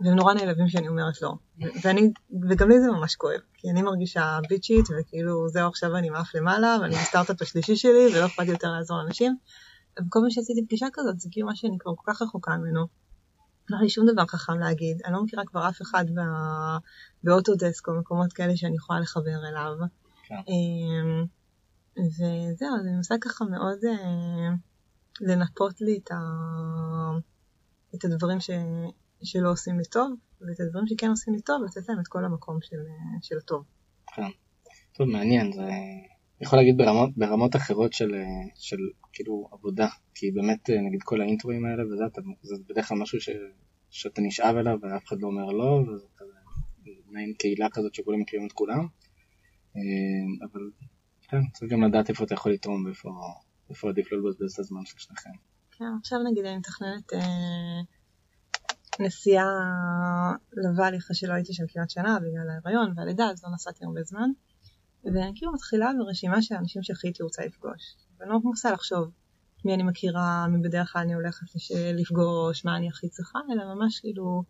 והם 0.00 0.14
נורא 0.14 0.34
נעלבים 0.34 0.68
שאני 0.68 0.88
אומרת 0.88 1.22
לא. 1.22 1.34
ואני, 1.82 2.10
וגם 2.50 2.68
לי 2.68 2.80
זה 2.80 2.86
ממש 2.90 3.16
כואב, 3.16 3.40
כי 3.54 3.70
אני 3.70 3.82
מרגישה 3.82 4.38
ביצ'ית, 4.48 4.84
וכאילו 4.98 5.48
זהו 5.48 5.68
עכשיו 5.68 5.96
אני 5.96 6.10
עם 6.10 6.22
אף 6.22 6.34
למעלה, 6.34 6.76
ואני 6.80 6.94
בסטארט-אפ 6.94 7.42
השלישי 7.42 7.76
שלי, 7.76 8.06
ולא 8.14 8.26
אכפת 8.26 8.46
יותר 8.46 8.68
לעזור 8.72 8.98
לאנשים. 8.98 9.36
וכל 9.92 10.18
פעם 10.20 10.30
שעשיתי 10.30 10.64
פגישה 10.66 10.86
כזאת, 10.92 11.20
זה 11.20 11.28
כאילו 11.32 11.46
מה 11.46 11.56
שאני 11.56 11.78
כבר 11.78 11.92
כל 11.96 12.12
כך 12.12 12.22
רחוקה 12.22 12.56
ממנו. 12.56 12.86
לא 13.68 13.76
היה 13.76 13.82
לי 13.82 13.90
שום 13.90 14.06
דבר 14.12 14.26
חכם 14.26 14.58
להגיד, 14.58 15.02
אני 15.04 15.12
לא 15.12 15.22
מכירה 15.22 15.44
כבר 15.46 15.68
אף 15.68 15.82
אחד 15.82 16.04
בא... 16.14 16.22
באוטודסק 17.24 17.88
או 17.88 17.94
מקומות 17.94 18.32
כאלה 18.32 18.56
שאני 18.56 18.76
יכולה 18.76 19.00
לחבר 19.00 19.48
אליו. 19.48 19.72
כן. 20.26 20.34
אמ, 20.34 21.24
וזהו, 21.98 22.76
אני 22.80 22.92
מנסה 22.96 23.14
ככה 23.20 23.44
מאוד 23.44 23.78
אה, 23.84 24.48
לנפות 25.20 25.80
לי 25.80 26.00
את 26.04 26.10
ה... 26.10 26.16
את 27.94 28.04
הדברים 28.04 28.40
ש... 28.40 28.50
שלא 29.22 29.50
עושים 29.50 29.78
לי 29.78 29.84
טוב, 29.84 30.12
ואת 30.40 30.60
הדברים 30.60 30.86
שכן 30.86 31.08
עושים 31.08 31.34
לי 31.34 31.40
טוב, 31.40 31.62
לתת 31.64 31.88
להם 31.88 32.00
את 32.00 32.08
כל 32.08 32.24
המקום 32.24 32.58
של, 32.62 32.76
של 33.22 33.38
הטוב. 33.38 33.64
כן. 34.14 34.22
טוב, 34.92 35.08
מעניין, 35.08 35.52
זה 35.52 35.68
יכול 36.40 36.58
להגיד 36.58 36.76
ברמות, 36.76 37.10
ברמות 37.16 37.56
אחרות 37.56 37.92
של, 37.92 38.14
של 38.54 38.76
כאילו 39.12 39.48
עבודה, 39.52 39.88
כי 40.14 40.30
באמת 40.30 40.70
נגיד 40.70 41.02
כל 41.02 41.20
האינטרואים 41.20 41.64
האלה 41.64 41.86
וזה, 41.86 42.06
אתה, 42.06 42.20
זה 42.42 42.54
בדרך 42.68 42.88
כלל 42.88 42.98
משהו 42.98 43.20
ש, 43.20 43.28
שאתה 43.90 44.20
נשאב 44.22 44.56
אליו 44.56 44.78
ואף 44.82 45.04
אחד 45.08 45.20
לא 45.20 45.26
אומר 45.26 45.46
לא, 45.46 45.84
וזה 45.88 46.06
כזה 46.16 46.32
מעין 47.10 47.32
קהילה 47.38 47.68
כזאת 47.72 47.94
שכולם 47.94 48.20
מכירים 48.20 48.46
את 48.46 48.52
כולם, 48.52 48.86
אה, 49.76 50.46
אבל 50.50 50.60
כן, 51.28 51.40
צריך 51.52 51.72
גם 51.72 51.84
לדעת 51.84 52.10
איפה 52.10 52.24
אתה 52.24 52.34
יכול 52.34 52.52
לתרום 52.52 52.84
ואיפה 53.68 53.88
עדיף 53.88 54.12
לא 54.12 54.18
לבזבז 54.18 54.52
את 54.52 54.58
הזמן 54.58 54.84
של 54.84 54.98
שניכם. 54.98 55.30
כן, 55.78 55.84
עכשיו 56.00 56.18
נגיד 56.30 56.44
אני 56.44 56.56
מתכננת 56.56 57.12
אה, 57.12 57.80
נסיעה 59.00 59.46
לוואלי 60.52 60.98
אחרי 60.98 61.16
שלא 61.16 61.32
הייתי 61.32 61.54
שם 61.54 61.64
כמעט 61.68 61.90
שנה 61.90 62.18
בגלל 62.18 62.50
ההיריון 62.50 62.92
והלידה, 62.96 63.30
אז 63.30 63.44
לא 63.44 63.50
נסעתי 63.50 63.84
הרבה 63.84 64.02
זמן. 64.02 64.30
ואני 65.04 65.32
כאילו 65.34 65.52
מתחילה 65.52 65.90
ברשימה 65.98 66.42
של 66.42 66.54
האנשים 66.54 66.82
שהכי 66.82 67.06
הייתי 67.06 67.22
רוצה 67.22 67.44
לפגוש. 67.46 67.96
ואני 68.18 68.30
לא 68.30 68.38
מנסה 68.44 68.72
לחשוב 68.72 69.10
מי 69.64 69.74
אני 69.74 69.82
מכירה, 69.82 70.46
מי 70.48 70.68
בדרך 70.68 70.92
כלל 70.92 71.02
אני 71.02 71.14
הולכת 71.14 71.46
לפגוש, 71.94 72.64
מה 72.64 72.76
אני 72.76 72.88
הכי 72.88 73.08
צריכה, 73.08 73.38
אלא 73.52 73.74
ממש 73.74 74.00
כאילו 74.00 74.42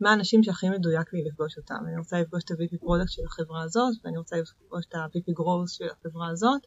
מה 0.00 0.10
האנשים 0.10 0.42
שהכי 0.42 0.68
מדויק 0.68 1.12
לי 1.12 1.24
לפגוש 1.24 1.58
אותם. 1.58 1.74
אני 1.86 1.98
רוצה 1.98 2.20
לפגוש 2.20 2.44
את 2.44 2.50
ה-VP 2.50 2.78
product 2.80 3.10
של 3.10 3.22
החברה 3.26 3.62
הזאת, 3.62 3.94
ואני 4.04 4.18
רוצה 4.18 4.36
לפגוש 4.36 4.84
את 4.88 4.94
ה-VP 4.94 5.32
growth 5.32 5.68
של 5.68 5.84
החברה 5.90 6.28
הזאת. 6.30 6.60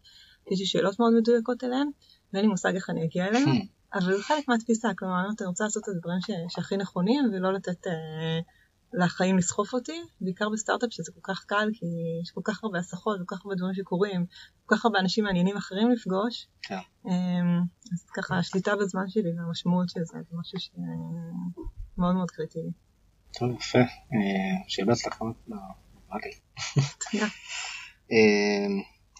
יש 0.51 0.59
לי 0.59 0.65
שאלות 0.65 0.99
מאוד 0.99 1.13
מדויקות 1.13 1.63
אליהם, 1.63 1.87
ואין 2.33 2.45
לי 2.45 2.51
מושג 2.51 2.75
איך 2.75 2.89
אני 2.89 3.05
אגיע 3.05 3.27
אליהם. 3.27 3.45
אבל 3.93 4.17
זה 4.17 4.23
חלק 4.23 4.47
מהתפיסה, 4.47 4.89
כלומר, 4.97 5.19
אני 5.19 5.47
רוצה 5.47 5.63
לעשות 5.63 5.83
את 5.83 5.89
הדברים 5.89 6.21
ש... 6.21 6.55
שהכי 6.55 6.77
נכונים, 6.77 7.31
ולא 7.33 7.53
לתת 7.53 7.87
אה, 7.87 8.39
לחיים 8.93 9.37
לסחוף 9.37 9.73
אותי, 9.73 10.01
בעיקר 10.21 10.49
בסטארט-אפ 10.53 10.93
שזה 10.93 11.11
כל 11.11 11.33
כך 11.33 11.45
קל, 11.45 11.69
כי 11.73 11.85
יש 12.23 12.31
כל 12.31 12.41
כך 12.43 12.63
הרבה 12.63 12.79
הסחות, 12.79 13.19
כל 13.19 13.35
כך 13.35 13.45
הרבה 13.45 13.55
דברים 13.55 13.73
שקורים, 13.73 14.25
כל 14.65 14.75
כך 14.75 14.85
הרבה 14.85 14.99
אנשים 14.99 15.23
מעניינים 15.23 15.57
אחרים 15.57 15.91
לפגוש. 15.91 16.47
כן. 16.61 16.79
אה, 17.07 17.11
אז 17.93 18.05
ככה, 18.13 18.37
השליטה 18.37 18.75
בזמן 18.75 19.07
שלי 19.07 19.29
והמשמעות 19.37 19.89
של 19.89 19.99
זה, 20.03 20.17
זה 20.29 20.37
משהו 20.39 20.59
שמאוד 20.59 22.15
מאוד 22.15 22.31
קריטי 22.31 22.59
לי. 22.59 22.71
טוב, 23.39 23.51
יפה. 23.51 23.79
שיהיה 24.67 24.85
בהצלחה. 24.85 25.25
תודה. 27.11 27.25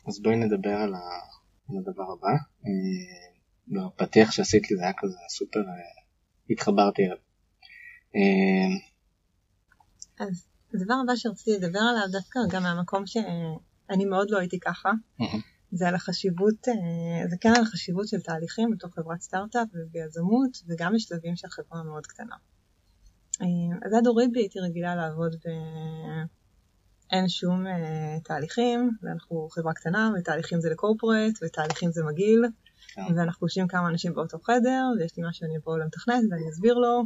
אז 0.07 0.21
בואי 0.21 0.36
נדבר 0.36 0.75
על 0.75 0.93
הדבר 1.69 2.03
הבא. 2.03 2.31
בפתיח 3.71 4.31
שעשית 4.31 4.71
לי 4.71 4.77
זה 4.77 4.84
היה 4.84 4.93
כזה 4.97 5.17
סופר, 5.29 5.60
התחברתי 6.49 7.01
אליו. 7.05 7.17
אז 10.19 10.47
הדבר 10.73 10.93
הבא 11.03 11.15
שרציתי 11.15 11.51
לדבר 11.51 11.79
עליו 11.79 12.12
דווקא 12.12 12.39
גם 12.49 12.63
מהמקום 12.63 13.07
שאני 13.07 14.05
מאוד 14.05 14.31
לא 14.31 14.38
הייתי 14.39 14.60
ככה, 14.60 14.91
זה 15.71 15.88
על 15.88 15.95
החשיבות, 15.95 16.67
אה, 16.67 17.27
זה 17.29 17.36
כן 17.41 17.49
על 17.55 17.62
החשיבות 17.62 18.07
של 18.07 18.21
תהליכים 18.21 18.71
בתוך 18.71 18.95
חברת 18.95 19.21
סטארט-אפ 19.21 19.67
וביזמות 19.73 20.57
וגם 20.67 20.93
בשלבים 20.93 21.36
של 21.36 21.47
חברה 21.47 21.84
מאוד 21.84 22.07
קטנה. 22.07 22.36
אה, 23.41 23.47
אז 23.86 23.93
עד 23.93 24.07
הוריד 24.07 24.31
בי 24.34 24.39
הייתי 24.39 24.60
רגילה 24.60 24.95
לעבוד 24.95 25.36
ואין 27.12 27.27
שום 27.29 27.67
אה, 27.67 28.19
תהליכים, 28.23 28.89
ואנחנו 29.03 29.47
חברה 29.51 29.73
קטנה 29.73 30.12
ותהליכים 30.19 30.62
זה 30.62 30.69
לקורפורט 30.69 31.34
ותהליכים 31.41 31.91
זה 31.91 32.03
מגעיל. 32.03 32.45
ואנחנו 32.97 33.47
יושבים 33.47 33.67
כמה 33.67 33.89
אנשים 33.89 34.13
באותו 34.13 34.39
חדר, 34.39 34.84
ויש 34.99 35.17
לי 35.17 35.23
משהו 35.30 35.39
שאני 35.39 35.58
אבוא 35.58 35.77
למתכנת 35.77 36.23
ואני 36.32 36.49
אסביר 36.49 36.73
לו, 36.73 37.04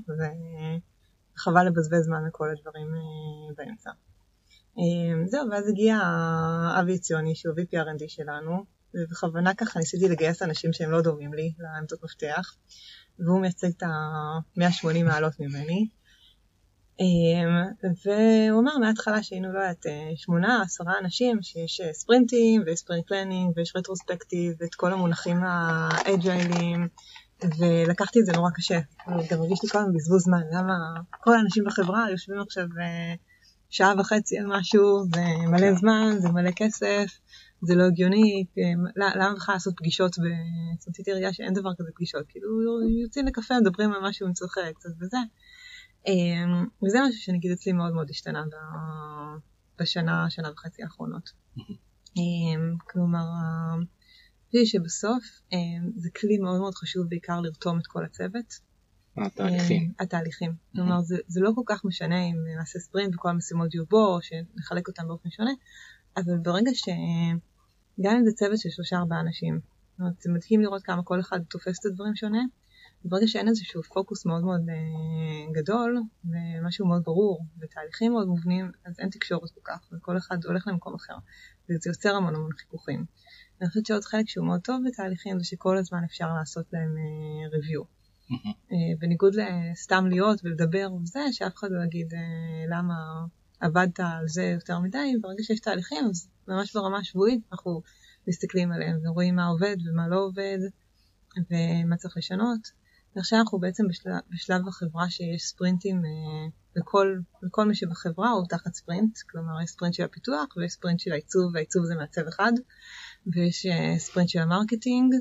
וחבל 1.38 1.68
לבזבז 1.68 2.06
זמן 2.06 2.26
לכל 2.28 2.50
הדברים 2.50 2.88
באמצע. 3.58 3.92
אמ, 4.78 5.28
זהו, 5.28 5.50
ואז 5.52 5.70
הגיע 5.70 6.00
אבי 6.80 7.00
ציוני, 7.00 7.36
שהוא 7.36 7.56
VP 7.56 7.74
R&D 7.74 8.04
שלנו, 8.08 8.66
ובכוונה 8.94 9.54
ככה 9.54 9.80
ניסיתי 9.80 10.10
לגייס 10.10 10.42
אנשים 10.42 10.74
שהם 10.74 10.92
לא 10.92 11.02
דומים 11.02 11.34
לי 11.34 11.54
לעמדות 11.60 12.04
מפתח, 12.04 12.56
והוא 13.20 13.42
מייצג 13.42 13.68
את 13.68 13.84
ה-180 13.84 15.04
מעלות 15.04 15.40
ממני. 15.40 15.90
אמ, 17.00 17.64
והוא 18.06 18.62
אמר 18.62 18.78
מההתחלה 18.78 19.24
שהיינו, 19.24 19.54
לא 19.54 19.60
יודעת, 19.60 19.86
שמונה, 20.16 20.62
עשרה 20.62 20.94
אנשים, 21.02 21.40
שיש 21.42 21.82
ספרינטים 21.94 22.64
ויש 22.66 22.80
sprint 22.80 23.08
planning 23.08 23.54
ויש 23.56 23.74
retrospective 23.76 24.54
ואת 24.60 24.76
כל 24.76 24.94
המונחים 24.94 25.38
האג'יילים, 25.44 26.88
ולקחתי 27.60 28.20
את 28.20 28.26
זה 28.26 28.32
נורא 28.32 28.50
קשה. 28.56 28.80
גם 29.08 29.40
הרגיש 29.40 29.60
לי 29.64 29.70
כל 29.70 29.78
הזמן 29.78 29.94
בזבוז 29.94 30.24
זמן, 30.24 30.42
למה 30.52 30.74
כל 31.10 31.38
האנשים 31.38 31.64
בחברה 31.68 32.12
יושבים 32.12 32.40
עכשיו 32.42 32.66
שעה 33.70 33.94
וחצי 34.00 34.38
על 34.38 34.46
משהו, 34.48 35.04
זה 35.14 35.22
מלא 35.48 35.60
כן. 35.60 35.76
זמן, 35.76 36.16
זה 36.20 36.30
מלא 36.30 36.52
כסף, 36.56 37.06
זה 37.62 37.76
לא 37.76 37.84
הגיוני, 37.84 38.46
למה 38.96 39.36
בכלל 39.36 39.56
לעשות 39.56 39.74
פגישות, 39.78 40.16
עשיתי 40.90 41.12
ראייה 41.12 41.34
שאין 41.34 41.54
דבר 41.54 41.70
כזה 41.78 41.90
פגישות, 41.96 42.24
כאילו 42.30 42.50
יוצאים 43.04 43.26
לקפה, 43.26 43.60
מדברים 43.60 43.94
על 43.94 44.02
משהו, 44.02 44.28
מצוחק 44.28 44.72
קצת 44.76 44.90
וזה. 45.02 45.18
אמ, 46.08 46.66
וזה 46.86 46.98
משהו 47.08 47.22
שנגיד 47.22 47.52
אצלי 47.52 47.74
מאוד 47.74 47.94
מאוד 47.94 48.10
השתנה 48.10 48.44
בשנה, 49.80 50.30
שנה 50.30 50.52
וחצי 50.52 50.84
האחרונות. 50.84 51.30
אמ, 52.18 52.76
כלומר, 52.78 53.26
חושבת 54.48 54.66
שבסוף 54.66 55.24
אמ, 55.52 55.92
זה 55.96 56.10
כלי 56.10 56.38
מאוד 56.38 56.60
מאוד 56.60 56.76
חשוב 56.76 57.10
בעיקר 57.10 57.42
לרתום 57.42 57.80
את 57.80 57.88
כל 57.88 58.06
הצוות. 58.06 58.60
התהליכים. 59.18 59.92
התהליכים. 60.00 60.56
כלומר, 60.76 61.02
זה, 61.02 61.18
זה 61.28 61.40
לא 61.42 61.52
כל 61.56 61.62
כך 61.66 61.86
משנה 61.86 62.24
אם 62.24 62.36
נעשה 62.58 62.80
ספרינט 62.80 63.16
וכל 63.16 63.30
המשימות 63.30 63.74
יהיו 63.74 63.86
בו, 63.86 64.16
או 64.16 64.22
שנחלק 64.22 64.88
אותם 64.88 65.08
באופן 65.08 65.30
שונה, 65.30 65.52
אבל 66.18 66.38
ברגע 66.38 66.72
ש... 66.74 66.90
גם 68.02 68.16
אם 68.18 68.26
זה 68.26 68.32
צוות 68.32 68.58
של 68.60 68.70
שלושה 68.70 68.98
ארבעה 68.98 69.20
אנשים, 69.20 69.60
זאת 69.92 70.00
אומרת, 70.00 70.22
זה 70.22 70.32
מדהים 70.32 70.62
לראות 70.62 70.84
כמה 70.84 71.04
כל 71.04 71.20
אחד 71.20 71.40
תופס 71.50 71.80
את 71.80 71.86
הדברים 71.86 72.16
שונה, 72.16 72.40
וברגע 73.06 73.28
שאין 73.28 73.48
איזשהו 73.48 73.84
פוקוס 73.84 74.26
מאוד 74.26 74.44
מאוד 74.44 74.70
אה, 74.70 75.54
גדול, 75.54 76.02
ומשהו 76.26 76.88
מאוד 76.88 77.04
ברור, 77.04 77.46
ותהליכים 77.60 78.12
מאוד 78.12 78.28
מובנים, 78.28 78.72
אז 78.86 79.00
אין 79.00 79.10
תקשורת 79.10 79.52
כל 79.52 79.62
כך, 79.64 79.80
וכל 79.92 80.18
אחד 80.18 80.46
הולך 80.46 80.68
למקום 80.68 80.94
אחר, 80.96 81.16
וזה 81.70 81.90
יוצר 81.90 82.16
המון 82.16 82.36
המון 82.36 82.52
חיכוכים. 82.58 83.06
ואני 83.60 83.70
חושבת 83.70 83.86
שעוד 83.86 84.04
חלק 84.04 84.30
שהוא 84.30 84.46
מאוד 84.46 84.62
טוב 84.62 84.82
בתהליכים, 84.88 85.40
זה 85.40 85.46
שכל 85.46 85.78
הזמן 85.78 86.04
אפשר 86.04 86.34
לעשות 86.40 86.66
להם 86.74 86.96
אה, 86.98 87.58
review. 87.58 87.86
אה, 88.72 88.78
בניגוד 89.00 89.36
לסתם 89.36 90.06
להיות 90.10 90.42
ולדבר 90.44 90.94
וזה, 90.94 91.20
שאף 91.32 91.56
אחד 91.56 91.68
לא 91.72 91.84
יגיד 91.84 92.14
אה, 92.14 92.78
למה 92.78 92.96
עבדת 93.60 94.00
על 94.00 94.28
זה 94.28 94.44
יותר 94.44 94.80
מדי, 94.80 95.14
ברגע 95.22 95.44
שיש 95.44 95.60
תהליכים, 95.60 96.06
אז 96.10 96.30
ממש 96.48 96.76
ברמה 96.76 97.04
שבועית 97.04 97.42
אנחנו 97.52 97.82
מסתכלים 98.28 98.72
עליהם 98.72 99.00
ורואים 99.04 99.36
מה 99.36 99.46
עובד 99.46 99.76
ומה 99.86 100.08
לא 100.08 100.20
עובד 100.20 100.58
ומה 101.38 101.98
צריך 101.98 102.18
לשנות. 102.18 102.85
ועכשיו 103.16 103.40
אנחנו 103.40 103.60
בעצם 103.60 103.88
בשלב, 103.88 104.14
בשלב 104.30 104.68
החברה 104.68 105.10
שיש 105.10 105.44
ספרינטים 105.44 106.06
אה, 106.06 106.48
לכל, 106.76 107.16
לכל 107.44 107.66
מי 107.66 107.76
שבחברה 107.76 108.30
הוא 108.30 108.46
תחת 108.50 108.74
ספרינט, 108.74 109.18
כלומר 109.30 109.62
יש 109.64 109.70
ספרינט 109.70 109.94
של 109.94 110.04
הפיתוח 110.04 110.58
ויש 110.58 110.72
ספרינט 110.72 111.00
של 111.00 111.12
העיצוב, 111.12 111.52
והעיצוב 111.54 111.86
זה 111.86 111.96
מעצב 111.96 112.28
אחד, 112.28 112.52
ויש 113.28 113.68
ספרינט 113.98 114.30
של 114.30 114.40
ה 114.40 114.46
marketing, 114.46 115.14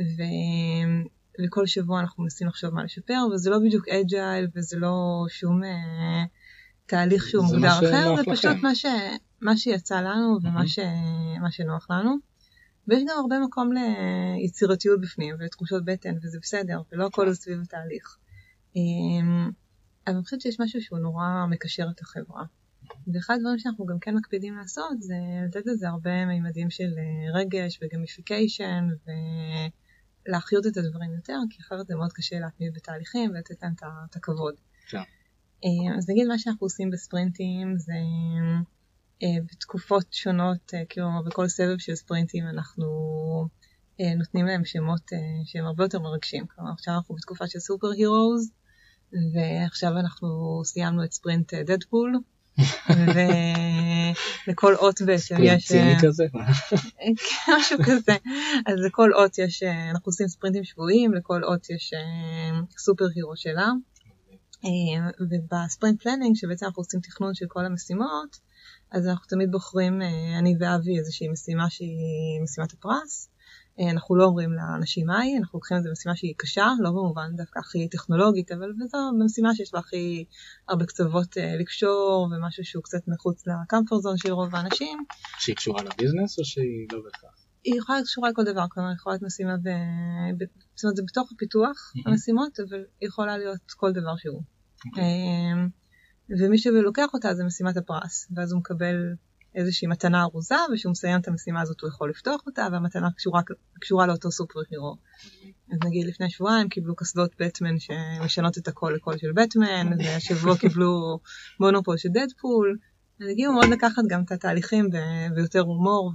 ו... 0.00 0.22
וכל 1.44 1.66
שבוע 1.66 2.00
אנחנו 2.00 2.22
מנסים 2.22 2.48
לחשוב 2.48 2.74
מה 2.74 2.84
לשפר, 2.84 3.26
וזה 3.34 3.50
לא 3.50 3.58
בדיוק 3.58 3.88
agile 3.88 4.48
וזה 4.54 4.78
לא 4.78 5.26
שום 5.28 5.64
אה, 5.64 6.24
תהליך 6.86 7.28
שהוא 7.28 7.44
מוגדר 7.44 7.68
אחר, 7.68 8.16
זה 8.16 8.22
פשוט 8.30 8.56
מה, 8.62 8.74
ש, 8.74 8.86
מה 9.40 9.56
שיצא 9.56 10.00
לנו 10.00 10.38
ומה 10.42 10.68
ש, 10.68 10.78
מה 11.40 11.50
שנוח 11.50 11.90
לנו. 11.90 12.16
ויש 12.88 13.02
גם 13.02 13.16
הרבה 13.18 13.38
מקום 13.38 13.70
ליצירתיות 13.72 15.00
בפנים 15.00 15.36
ותחושות 15.40 15.84
בטן 15.84 16.14
וזה 16.22 16.38
בסדר, 16.42 16.80
ולא 16.92 17.06
הכל 17.06 17.30
זה 17.30 17.34
סביב 17.34 17.60
התהליך. 17.60 18.16
אמ, 18.76 19.50
אבל 20.06 20.14
אני 20.14 20.24
חושבת 20.24 20.40
שיש 20.40 20.60
משהו 20.60 20.82
שהוא 20.82 20.98
נורא 20.98 21.46
מקשר 21.50 21.86
את 21.94 22.00
החברה. 22.00 22.44
ואחד 23.14 23.34
הדברים 23.34 23.58
שאנחנו 23.58 23.86
גם 23.86 23.98
כן 23.98 24.14
מקפידים 24.14 24.56
לעשות 24.56 25.02
זה 25.02 25.14
לתת 25.46 25.66
לזה 25.66 25.88
הרבה 25.88 26.26
מימדים 26.26 26.70
של 26.70 26.94
אה, 26.98 27.40
רגש 27.40 27.78
וגמיפיקיישן 27.82 28.88
ו... 29.06 29.10
להחיות 30.28 30.66
את 30.66 30.76
הדברים 30.76 31.14
יותר, 31.14 31.38
כי 31.50 31.62
אחרת 31.62 31.86
זה 31.86 31.94
מאוד 31.94 32.12
קשה 32.12 32.38
להתמיד 32.38 32.74
בתהליכים 32.74 33.30
ולתת 33.30 33.62
להם 33.62 33.72
את 34.10 34.16
הכבוד. 34.16 34.54
כן. 34.88 34.98
אה, 35.64 35.96
אז 35.98 36.10
נגיד 36.10 36.26
מה 36.26 36.38
שאנחנו 36.38 36.64
עושים 36.64 36.90
בספרינטים 36.90 37.78
זה 37.78 37.92
בתקופות 39.22 40.12
שונות, 40.12 40.74
אה, 40.74 40.82
כאילו 40.88 41.06
בכל 41.26 41.48
סבב 41.48 41.78
של 41.78 41.94
ספרינטים 41.94 42.44
אנחנו 42.48 42.86
נותנים 44.16 44.46
להם 44.46 44.64
שמות 44.64 45.02
שהם 45.44 45.64
הרבה 45.64 45.84
יותר 45.84 45.98
מרגשים. 45.98 46.46
כלומר 46.46 46.70
עכשיו 46.72 46.94
אנחנו 46.94 47.14
בתקופה 47.14 47.46
של 47.46 47.58
super 47.58 47.90
heroes, 47.90 48.50
ועכשיו 49.34 49.98
אנחנו 49.98 50.60
סיימנו 50.64 51.04
את 51.04 51.12
sprint 51.12 51.54
Deadpool. 51.54 52.18
ולכל 54.46 54.74
אות 54.82 55.02
בעצם 55.02 55.36
יש... 55.42 55.68
ציני 55.68 55.94
אה, 55.94 56.00
כזה? 56.02 56.26
משהו 57.48 57.78
כזה. 57.86 58.12
אז 58.66 58.74
לכל 58.86 59.12
אות 59.14 59.38
יש, 59.38 59.62
אה, 59.62 59.90
אנחנו 59.90 60.10
עושים 60.10 60.28
ספרינטים 60.28 60.64
שבועיים, 60.64 61.14
לכל 61.14 61.44
אות 61.44 61.70
יש 61.70 61.92
אה, 61.94 62.60
super 62.78 63.04
hero 63.14 63.36
שלה. 63.36 63.68
וב 65.20 65.40
sprint 65.40 66.02
planning, 66.02 66.36
שבעצם 66.36 66.66
אנחנו 66.66 66.80
עושים 66.80 67.00
תכנון 67.00 67.34
של 67.34 67.46
כל 67.48 67.64
המשימות, 67.64 68.38
אז 68.92 69.06
אנחנו 69.06 69.26
תמיד 69.26 69.50
בוחרים, 69.50 70.02
אני 70.38 70.54
ואבי, 70.60 70.98
איזושהי 70.98 71.28
משימה 71.28 71.70
שהיא 71.70 72.40
משימת 72.42 72.72
הפרס. 72.72 73.28
אה, 73.80 73.90
אנחנו 73.90 74.16
לא 74.16 74.24
אומרים 74.24 74.52
לאנשים 74.52 75.06
מה 75.06 75.20
היא, 75.20 75.38
אנחנו 75.38 75.56
לוקחים 75.56 75.76
את 75.76 75.82
זה 75.82 75.88
במשימה 75.88 76.16
שהיא 76.16 76.34
קשה, 76.36 76.68
לא 76.80 76.90
במובן 76.90 77.36
דווקא 77.36 77.58
הכי 77.58 77.88
טכנולוגית, 77.88 78.52
אבל 78.52 78.72
זו 78.86 78.98
משימה 79.24 79.54
שיש 79.54 79.72
בה 79.72 79.78
הכי 79.78 80.24
הרבה 80.68 80.86
קצוות 80.86 81.38
אה, 81.38 81.56
לקשור, 81.56 82.28
ומשהו 82.32 82.64
שהוא 82.64 82.82
קצת 82.82 83.08
מחוץ 83.08 83.42
לקמפרט 83.46 84.02
זון 84.02 84.16
של 84.16 84.32
רוב 84.32 84.54
האנשים. 84.54 84.98
שהיא 85.38 85.56
קשורה 85.56 85.82
לביזנס 85.82 86.38
או 86.38 86.44
שהיא 86.44 86.86
לא 86.92 87.00
בהכרח? 87.04 87.44
היא 87.64 87.74
יכולה 87.78 87.98
להיות 87.98 88.08
קשורה 88.08 88.30
לכל 88.30 88.44
דבר, 88.44 88.64
כלומר 88.70 88.88
היא 88.88 88.96
יכולה 88.96 89.14
להיות 89.14 89.22
משימה, 89.22 89.56
ב... 89.56 89.68
זאת 90.74 90.84
אומרת 90.84 90.96
זה 90.96 91.02
בתוך 91.06 91.32
הפיתוח, 91.32 91.92
המשימות, 92.06 92.60
אבל 92.68 92.84
היא 93.00 93.08
יכולה 93.08 93.38
להיות 93.38 93.72
כל 93.76 93.92
דבר 93.92 94.16
שהוא. 94.16 94.42
Okay. 94.78 95.00
ומי 96.30 96.58
שלוקח 96.58 97.14
אותה 97.14 97.34
זה 97.34 97.44
משימת 97.44 97.76
הפרס, 97.76 98.28
ואז 98.36 98.52
הוא 98.52 98.58
מקבל 98.58 99.14
איזושהי 99.54 99.88
מתנה 99.88 100.22
ארוזה, 100.22 100.54
וכשהוא 100.72 100.90
מסיים 100.90 101.20
את 101.20 101.28
המשימה 101.28 101.60
הזאת 101.60 101.80
הוא 101.80 101.88
יכול 101.88 102.10
לפתוח 102.10 102.42
אותה, 102.46 102.66
והמתנה 102.72 103.08
קשורה, 103.16 103.40
קשורה 103.80 104.06
לאותו 104.06 104.30
סופר 104.30 104.60
הירו. 104.70 104.96
אז 105.72 105.78
נגיד 105.84 106.06
לפני 106.06 106.30
שבועיים 106.30 106.68
קיבלו 106.68 106.96
קסדות 106.96 107.30
בטמן 107.40 107.78
שמשנות 107.78 108.58
את 108.58 108.68
הקול 108.68 108.94
לקול 108.94 109.18
של 109.18 109.32
בטמן, 109.32 109.90
והשבוע 109.98 110.56
קיבלו 110.60 111.20
מונופול 111.60 111.96
של 111.96 112.08
דדפול. 112.08 112.78
אז 113.20 113.26
הגיעו 113.30 113.52
מאוד 113.52 113.68
לקחת 113.70 114.02
גם 114.08 114.22
את 114.22 114.32
התהליכים 114.32 114.90
ביותר 115.34 115.60
הומור 115.60 116.12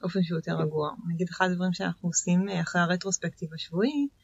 ובאופן 0.00 0.22
שהוא 0.22 0.38
יותר 0.38 0.56
רגוע. 0.56 0.90
נגיד 1.14 1.28
אחד 1.30 1.50
הדברים 1.50 1.72
שאנחנו 1.72 2.08
עושים 2.08 2.48
אחרי 2.48 2.80
הרטרוספקטיב 2.80 3.54
השבועי, 3.54 3.90
אה, 3.90 4.21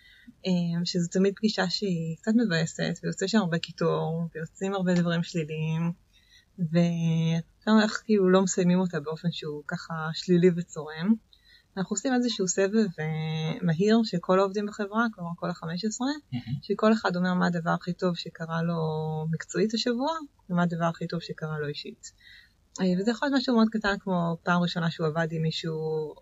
שזו 0.85 1.09
תמיד 1.09 1.35
פגישה 1.37 1.71
שהיא 1.71 2.17
קצת 2.17 2.33
מבאסת, 2.37 2.99
ויוצא 3.03 3.27
שם 3.27 3.38
הרבה 3.38 3.59
קיטור, 3.59 4.29
ויוצאים 4.35 4.75
הרבה 4.75 4.95
דברים 4.95 5.23
שליליים. 5.23 5.93
אומר 7.69 7.83
איך 7.83 8.03
כאילו 8.05 8.31
לא 8.31 8.43
מסיימים 8.43 8.81
אותה 8.81 9.01
באופן 9.01 9.29
שהוא 9.33 9.62
ככה 9.67 9.95
שלילי 10.12 10.51
וצורם. 10.57 11.14
אנחנו 11.77 11.95
עושים 11.95 12.14
איזשהו 12.14 12.49
סבב 12.49 12.87
uh, 12.87 13.64
מהיר 13.64 14.01
של 14.05 14.19
כל 14.21 14.38
העובדים 14.38 14.67
בחברה, 14.67 15.07
כלומר 15.14 15.31
כל 15.37 15.51
ה-15, 15.51 15.64
mm-hmm. 15.64 16.37
שכל 16.62 16.93
אחד 16.93 17.17
אומר 17.17 17.35
מה 17.35 17.47
הדבר 17.47 17.71
הכי 17.71 17.93
טוב 17.93 18.17
שקרה 18.17 18.62
לו 18.62 18.77
מקצועית 19.31 19.75
השבוע, 19.75 20.12
ומה 20.51 20.62
הדבר 20.62 20.85
הכי 20.85 21.07
טוב 21.07 21.21
שקרה 21.21 21.59
לו 21.59 21.69
אישית. 21.69 22.12
Uh, 22.81 22.83
וזה 23.01 23.11
יכול 23.11 23.29
להיות 23.29 23.41
משהו 23.41 23.55
מאוד 23.55 23.69
קטן 23.69 23.95
כמו 24.01 24.37
פעם 24.43 24.62
ראשונה 24.62 24.91
שהוא 24.91 25.07
עבד 25.07 25.29
עם 25.31 25.43
מישהו, 25.43 25.75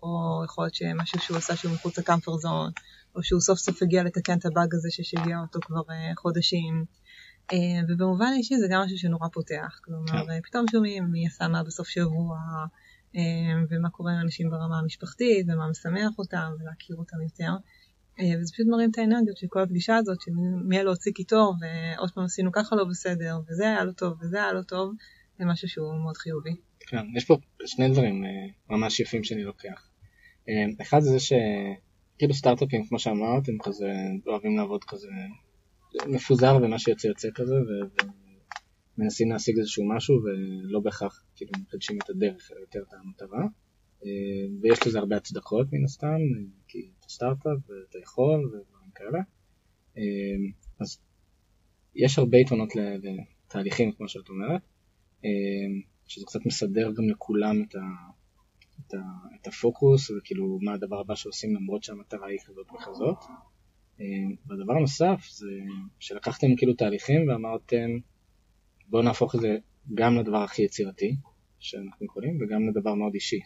או 0.03 0.41
יכול 0.45 0.63
להיות 0.63 0.75
שמשהו 0.75 1.19
שהוא 1.19 1.37
עשה 1.37 1.55
שהוא 1.55 1.73
מחוץ 1.73 1.97
לקמפר 1.99 2.37
זון, 2.37 2.71
או 3.17 3.23
שהוא 3.23 3.41
סוף 3.41 3.59
סוף 3.59 3.81
הגיע 3.81 4.03
לתקן 4.03 4.37
את 4.37 4.45
הבאג 4.45 4.75
הזה 4.75 4.91
ששיגע 4.91 5.37
אותו 5.41 5.59
כבר 5.61 5.81
uh, 5.81 6.21
חודשים. 6.21 6.85
Uh, 7.51 7.55
ובמובן 7.89 8.25
האישי 8.25 8.57
זה 8.57 8.67
גם 8.71 8.81
משהו 8.81 8.97
שנורא 8.97 9.27
פותח, 9.33 9.79
כלומר 9.83 10.25
כן. 10.27 10.41
פתאום 10.43 10.65
שומעים 10.71 11.03
מי 11.11 11.27
עשה 11.27 11.47
מה 11.47 11.63
בסוף 11.63 11.87
שבוע, 11.87 12.37
ומה 13.69 13.89
קורה 13.89 14.11
עם 14.11 14.19
אנשים 14.19 14.49
ברמה 14.49 14.79
המשפחתית, 14.79 15.45
ומה 15.49 15.69
משמח 15.69 16.11
אותם, 16.17 16.51
ולהכיר 16.59 16.95
אותם 16.95 17.21
יותר. 17.21 17.51
אה, 18.19 18.39
וזה 18.39 18.53
פשוט 18.53 18.67
מרים 18.67 18.91
את 18.91 18.97
האנרגיות 18.97 19.37
של 19.37 19.47
כל 19.49 19.61
הפגישה 19.61 19.95
הזאת, 19.95 20.21
של 20.21 20.31
מי 20.63 20.75
היה 20.75 20.83
להוציא 20.83 21.11
קיטור, 21.11 21.55
ועוד 21.61 22.11
פעם 22.11 22.23
עשינו 22.23 22.51
ככה 22.51 22.75
לא 22.75 22.83
בסדר, 22.83 23.37
וזה 23.49 23.63
היה 23.63 23.83
לא 23.83 23.91
טוב, 23.91 24.17
וזה 24.21 24.37
היה 24.37 24.53
לא 24.53 24.61
טוב, 24.61 24.93
זה 25.39 25.45
משהו 25.45 25.69
שהוא 25.69 26.01
מאוד 26.01 26.17
חיובי. 26.17 26.55
כן, 26.79 27.05
יש 27.15 27.25
פה 27.25 27.37
שני 27.65 27.89
דברים 27.89 28.25
אה, 28.25 28.29
ממש 28.69 28.99
יפים 28.99 29.23
שאני 29.23 29.43
לוקח. 29.43 29.89
אה, 30.49 30.65
אחד 30.81 30.99
זה 30.99 31.19
שכאילו 32.17 32.33
סטארט-אפים, 32.33 32.85
כמו 32.85 32.99
שאמרת, 32.99 33.49
הם 33.49 33.57
כזה 33.63 33.91
אוהבים 34.27 34.57
לעבוד 34.57 34.83
כזה 34.83 35.07
מפוזר 36.07 36.57
ומה 36.61 36.79
שיוצא 36.79 37.07
יוצא 37.07 37.29
כזה, 37.35 37.55
מנסים 38.97 39.31
להשיג 39.31 39.57
איזשהו 39.57 39.89
משהו 39.95 40.15
ולא 40.23 40.79
בהכרח 40.79 41.23
כאילו 41.35 41.51
מקדשים 41.59 41.97
את 42.03 42.09
הדרך 42.09 42.51
אלא 42.51 42.59
יותר 42.59 42.79
את 42.87 42.93
המטרה. 42.93 43.47
אה, 44.05 44.09
ויש 44.61 44.87
לזה 44.87 44.99
הרבה 44.99 45.17
הצדקות 45.17 45.67
מן 45.71 45.83
הסתם 45.83 46.17
כי 46.67 46.89
אתה 46.99 47.09
סטארט-אפ 47.09 47.69
ואתה 47.69 47.97
יכול 48.03 48.45
ודברים 48.45 48.91
כאלה. 48.95 49.19
אה, 49.97 50.03
אז 50.79 50.99
יש 51.95 52.19
הרבה 52.19 52.37
יתרונות 52.37 52.69
לתהליכים 52.75 53.91
כמו 53.91 54.07
שאת 54.09 54.29
אומרת. 54.29 54.61
אה, 55.25 55.29
שזה 56.07 56.25
קצת 56.25 56.45
מסדר 56.45 56.91
גם 56.91 57.09
לכולם 57.09 57.63
את, 57.63 57.75
ה, 57.75 57.79
את, 58.79 58.93
ה, 58.93 58.97
את 59.41 59.47
הפוקוס 59.47 60.11
וכאילו 60.11 60.59
מה 60.61 60.73
הדבר 60.73 60.99
הבא 60.99 61.15
שעושים 61.15 61.55
למרות 61.55 61.83
שהמטרה 61.83 62.27
היא 62.27 62.39
כזאת 62.45 62.67
וכזאת 62.75 63.17
והדבר 64.47 64.73
הנוסף 64.73 65.27
זה 65.29 65.51
שלקחתם 65.99 66.55
כאילו 66.55 66.73
תהליכים 66.73 67.27
ואמרתם 67.27 67.89
בואו 68.87 69.03
נהפוך 69.03 69.35
את 69.35 69.41
זה 69.41 69.57
גם 69.93 70.17
לדבר 70.17 70.37
הכי 70.37 70.61
יצירתי 70.61 71.15
שאנחנו 71.59 72.05
יכולים 72.05 72.37
וגם 72.41 72.69
לדבר 72.69 72.93
מאוד 72.93 73.13
אישי. 73.13 73.39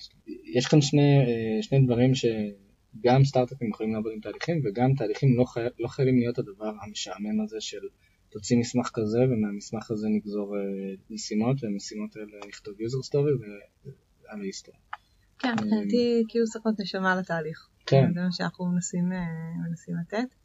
יש 0.53 0.65
כאן 0.65 0.81
שני, 0.81 1.19
אה, 1.19 1.63
שני 1.63 1.85
דברים 1.85 2.11
שגם 2.15 3.23
סטארט-אפים 3.23 3.69
יכולים 3.69 3.93
לעבוד 3.93 4.11
עם 4.13 4.19
תהליכים 4.19 4.61
וגם 4.63 4.93
תהליכים 4.97 5.37
לא, 5.37 5.43
חי... 5.43 5.59
לא 5.79 5.87
חייבים 5.87 6.19
להיות 6.19 6.39
הדבר 6.39 6.71
המשעמם 6.81 7.41
הזה 7.41 7.57
של 7.59 7.81
תוציא 8.29 8.57
מסמך 8.57 8.89
כזה 8.93 9.19
ומהמסמך 9.19 9.91
הזה 9.91 10.07
נגזור 10.09 10.57
אה, 10.57 10.61
משימות 11.09 11.63
והמשימות 11.63 12.15
האלה 12.15 12.47
נכתוב 12.47 12.73
user 12.73 13.07
story 13.09 13.45
ועל 14.25 14.41
ההיסטוריה. 14.41 14.81
כן, 15.41 15.51
מבחינתי 15.51 16.23
כאילו 16.29 16.45
צריך 16.45 16.65
להיות 16.65 16.79
נשמה 16.79 17.15
לתהליך. 17.15 17.67
כן. 17.85 18.11
זה 18.15 18.21
מה 18.21 18.31
שאנחנו 18.31 18.65
מנסים, 18.65 19.13
אה, 19.13 19.67
מנסים 19.69 19.95
לתת. 19.97 20.35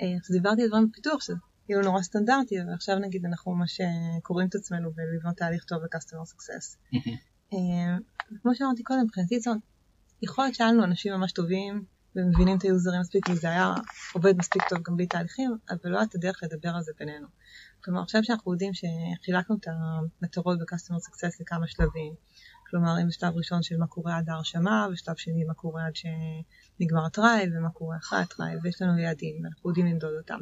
אז 0.00 0.32
דיברתי 0.32 0.62
על 0.62 0.68
דברים 0.68 0.88
בפיתוח, 0.88 1.22
שזה 1.22 1.36
כאילו 1.64 1.82
נורא 1.82 2.02
סטנדרטי, 2.02 2.54
ועכשיו 2.70 2.98
נגיד 2.98 3.26
אנחנו 3.26 3.54
ממש 3.54 3.80
אה, 3.80 4.20
קוראים 4.22 4.48
את 4.48 4.54
עצמנו 4.54 4.90
ולבנות 4.96 5.36
תהליך 5.36 5.64
טוב 5.64 5.82
ל-customer 5.82 6.26
success. 6.34 6.96
אה, 7.52 7.96
כמו 8.42 8.54
שאמרתי 8.54 8.82
קודם, 8.82 9.02
מבחינתי 9.02 9.40
זאת 9.40 9.56
יכול 10.22 10.44
להיות 10.44 10.54
שהיה 10.54 10.72
לנו 10.72 10.84
אנשים 10.84 11.12
ממש 11.12 11.32
טובים 11.32 11.84
ומבינים 12.16 12.58
את 12.58 12.62
היוזרים 12.62 13.00
מספיק 13.00 13.28
וזה 13.30 13.48
היה 13.48 13.74
עובד 14.12 14.36
מספיק 14.36 14.62
טוב 14.68 14.78
גם 14.82 14.96
בלי 14.96 15.06
תהליכים, 15.06 15.56
אבל 15.70 15.90
לא 15.90 15.98
הייתה 15.98 16.18
דרך 16.18 16.40
לדבר 16.42 16.70
על 16.76 16.82
זה 16.82 16.92
בינינו. 16.98 17.26
כלומר 17.84 18.02
עכשיו 18.02 18.24
שאנחנו 18.24 18.52
יודעים 18.52 18.72
שחילקנו 18.74 19.56
את 19.56 19.66
המטרות 19.68 20.58
ב-customer 20.58 20.98
success 21.08 21.36
לכמה 21.40 21.66
שלבים, 21.66 22.14
כלומר 22.72 22.94
אם 23.02 23.08
בשלב 23.08 23.36
ראשון 23.36 23.62
של 23.62 23.76
מה 23.76 23.86
קורה 23.86 24.16
עד 24.16 24.28
ההרשמה, 24.28 24.86
ושלב 24.92 25.16
שני 25.16 25.44
מה 25.44 25.54
קורה 25.54 25.86
עד 25.86 25.92
שנגמר 25.96 27.06
הטרייל, 27.06 27.56
ומה 27.56 27.70
קורה 27.70 27.96
אחרי 27.96 28.18
הטרייל, 28.18 28.58
ויש 28.62 28.82
לנו 28.82 28.98
יעדים, 28.98 29.44
ואנחנו 29.44 29.70
יודעים 29.70 29.86
למדוד 29.86 30.14
אותם. 30.18 30.38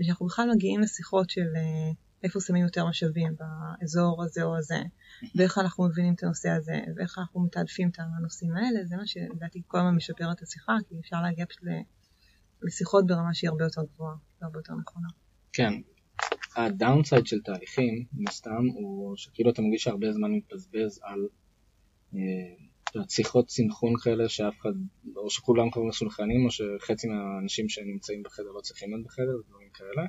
ושאנחנו 0.00 0.26
בכלל 0.26 0.50
מגיעים 0.54 0.80
לשיחות 0.80 1.30
של 1.30 1.46
אה, 1.56 1.92
איפה 2.22 2.40
שמים 2.40 2.64
יותר 2.64 2.86
משאבים 2.86 3.34
באזור 3.38 4.24
הזה 4.24 4.42
או 4.42 4.56
הזה, 4.56 4.82
ואיך 5.36 5.58
אנחנו 5.58 5.84
מבינים 5.84 6.14
את 6.14 6.22
הנושא 6.22 6.48
הזה, 6.48 6.80
ואיך 6.96 7.18
אנחנו 7.18 7.40
מתעדפים 7.40 7.88
את 7.88 7.96
הנושאים 7.98 8.56
האלה, 8.56 8.84
זה 8.84 8.96
מה 8.96 9.06
שלדעתי 9.06 9.62
כל 9.66 9.78
הזמן 9.78 9.94
משפר 9.94 10.32
את 10.32 10.42
השיחה, 10.42 10.72
כי 10.88 10.94
אפשר 11.00 11.22
להגיע 11.22 11.46
פשוט 11.46 11.62
לשיחות 12.62 13.06
ברמה 13.06 13.34
שהיא 13.34 13.50
הרבה 13.50 13.64
יותר 13.64 13.82
גבוהה 13.94 14.14
והרבה 14.40 14.58
יותר 14.58 14.74
נכונה. 14.74 15.08
כן, 15.52 15.72
הדאונסייד 16.56 17.26
של 17.26 17.40
תהליכים, 17.40 18.04
מן 18.12 18.28
הסתם, 18.28 18.66
הוא 18.74 19.16
שכאילו 19.16 19.50
אתה 19.50 19.62
מרגיש 19.62 19.82
שהרבה 19.82 20.12
זמן 20.12 20.30
מתבזבז 20.32 21.00
על 21.02 21.18
שיחות 23.08 23.50
סינכרון 23.50 23.92
כאלה 24.02 24.28
שאף 24.28 24.54
אחד, 24.60 24.70
או 25.16 25.30
שכולם 25.30 25.70
כבר 25.70 25.82
מסונכרנים 25.82 26.44
או 26.44 26.50
שחצי 26.50 27.08
מהאנשים 27.08 27.68
שנמצאים 27.68 28.22
בחדר 28.22 28.50
לא 28.54 28.60
צריכים 28.60 28.90
להיות 28.90 29.06
בחדר 29.06 29.36
ודברים 29.40 29.68
כאלה. 29.74 30.06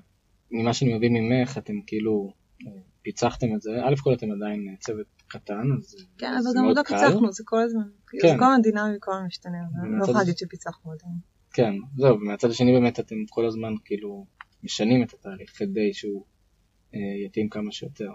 ממה 0.51 0.73
שאני 0.73 0.93
מבין 0.93 1.13
ממך 1.13 1.57
אתם 1.57 1.73
כאילו 1.87 2.33
אה, 2.67 2.81
פיצחתם 3.01 3.47
את 3.55 3.61
זה, 3.61 3.71
א' 3.71 3.95
כל 4.03 4.13
אתם 4.13 4.31
עדיין 4.31 4.67
אה, 4.69 4.77
צוות 4.79 5.07
קטן 5.27 5.67
אז 5.77 5.95
כן, 6.17 6.27
אבל 6.27 6.57
גם 6.57 6.65
עוד 6.65 6.77
לא 6.77 6.83
פיצחנו, 6.83 7.31
זה 7.31 7.43
כל 7.45 7.61
הזמן, 7.63 7.89
כן. 8.07 8.27
זה 8.27 8.35
כל 8.39 8.45
הזמן 8.45 8.61
דינמי, 8.61 8.97
כל 8.99 9.11
הזמן 9.11 9.25
משתנה, 9.25 9.57
לא 9.97 10.03
יכולה 10.03 10.19
להגיד 10.19 10.37
שפיצחנו 10.37 10.91
עדיין. 10.91 11.17
כן, 11.53 11.73
זהו, 11.97 12.15
ומהצד 12.15 12.49
השני 12.49 12.71
באמת 12.71 12.99
אתם 12.99 13.15
כל 13.29 13.45
הזמן 13.45 13.73
כאילו 13.85 14.25
משנים 14.63 15.03
את 15.03 15.13
התהליך 15.13 15.57
כדי 15.57 15.93
שהוא 15.93 16.25
יתאים 17.25 17.49
כמה 17.49 17.71
שיותר. 17.71 18.11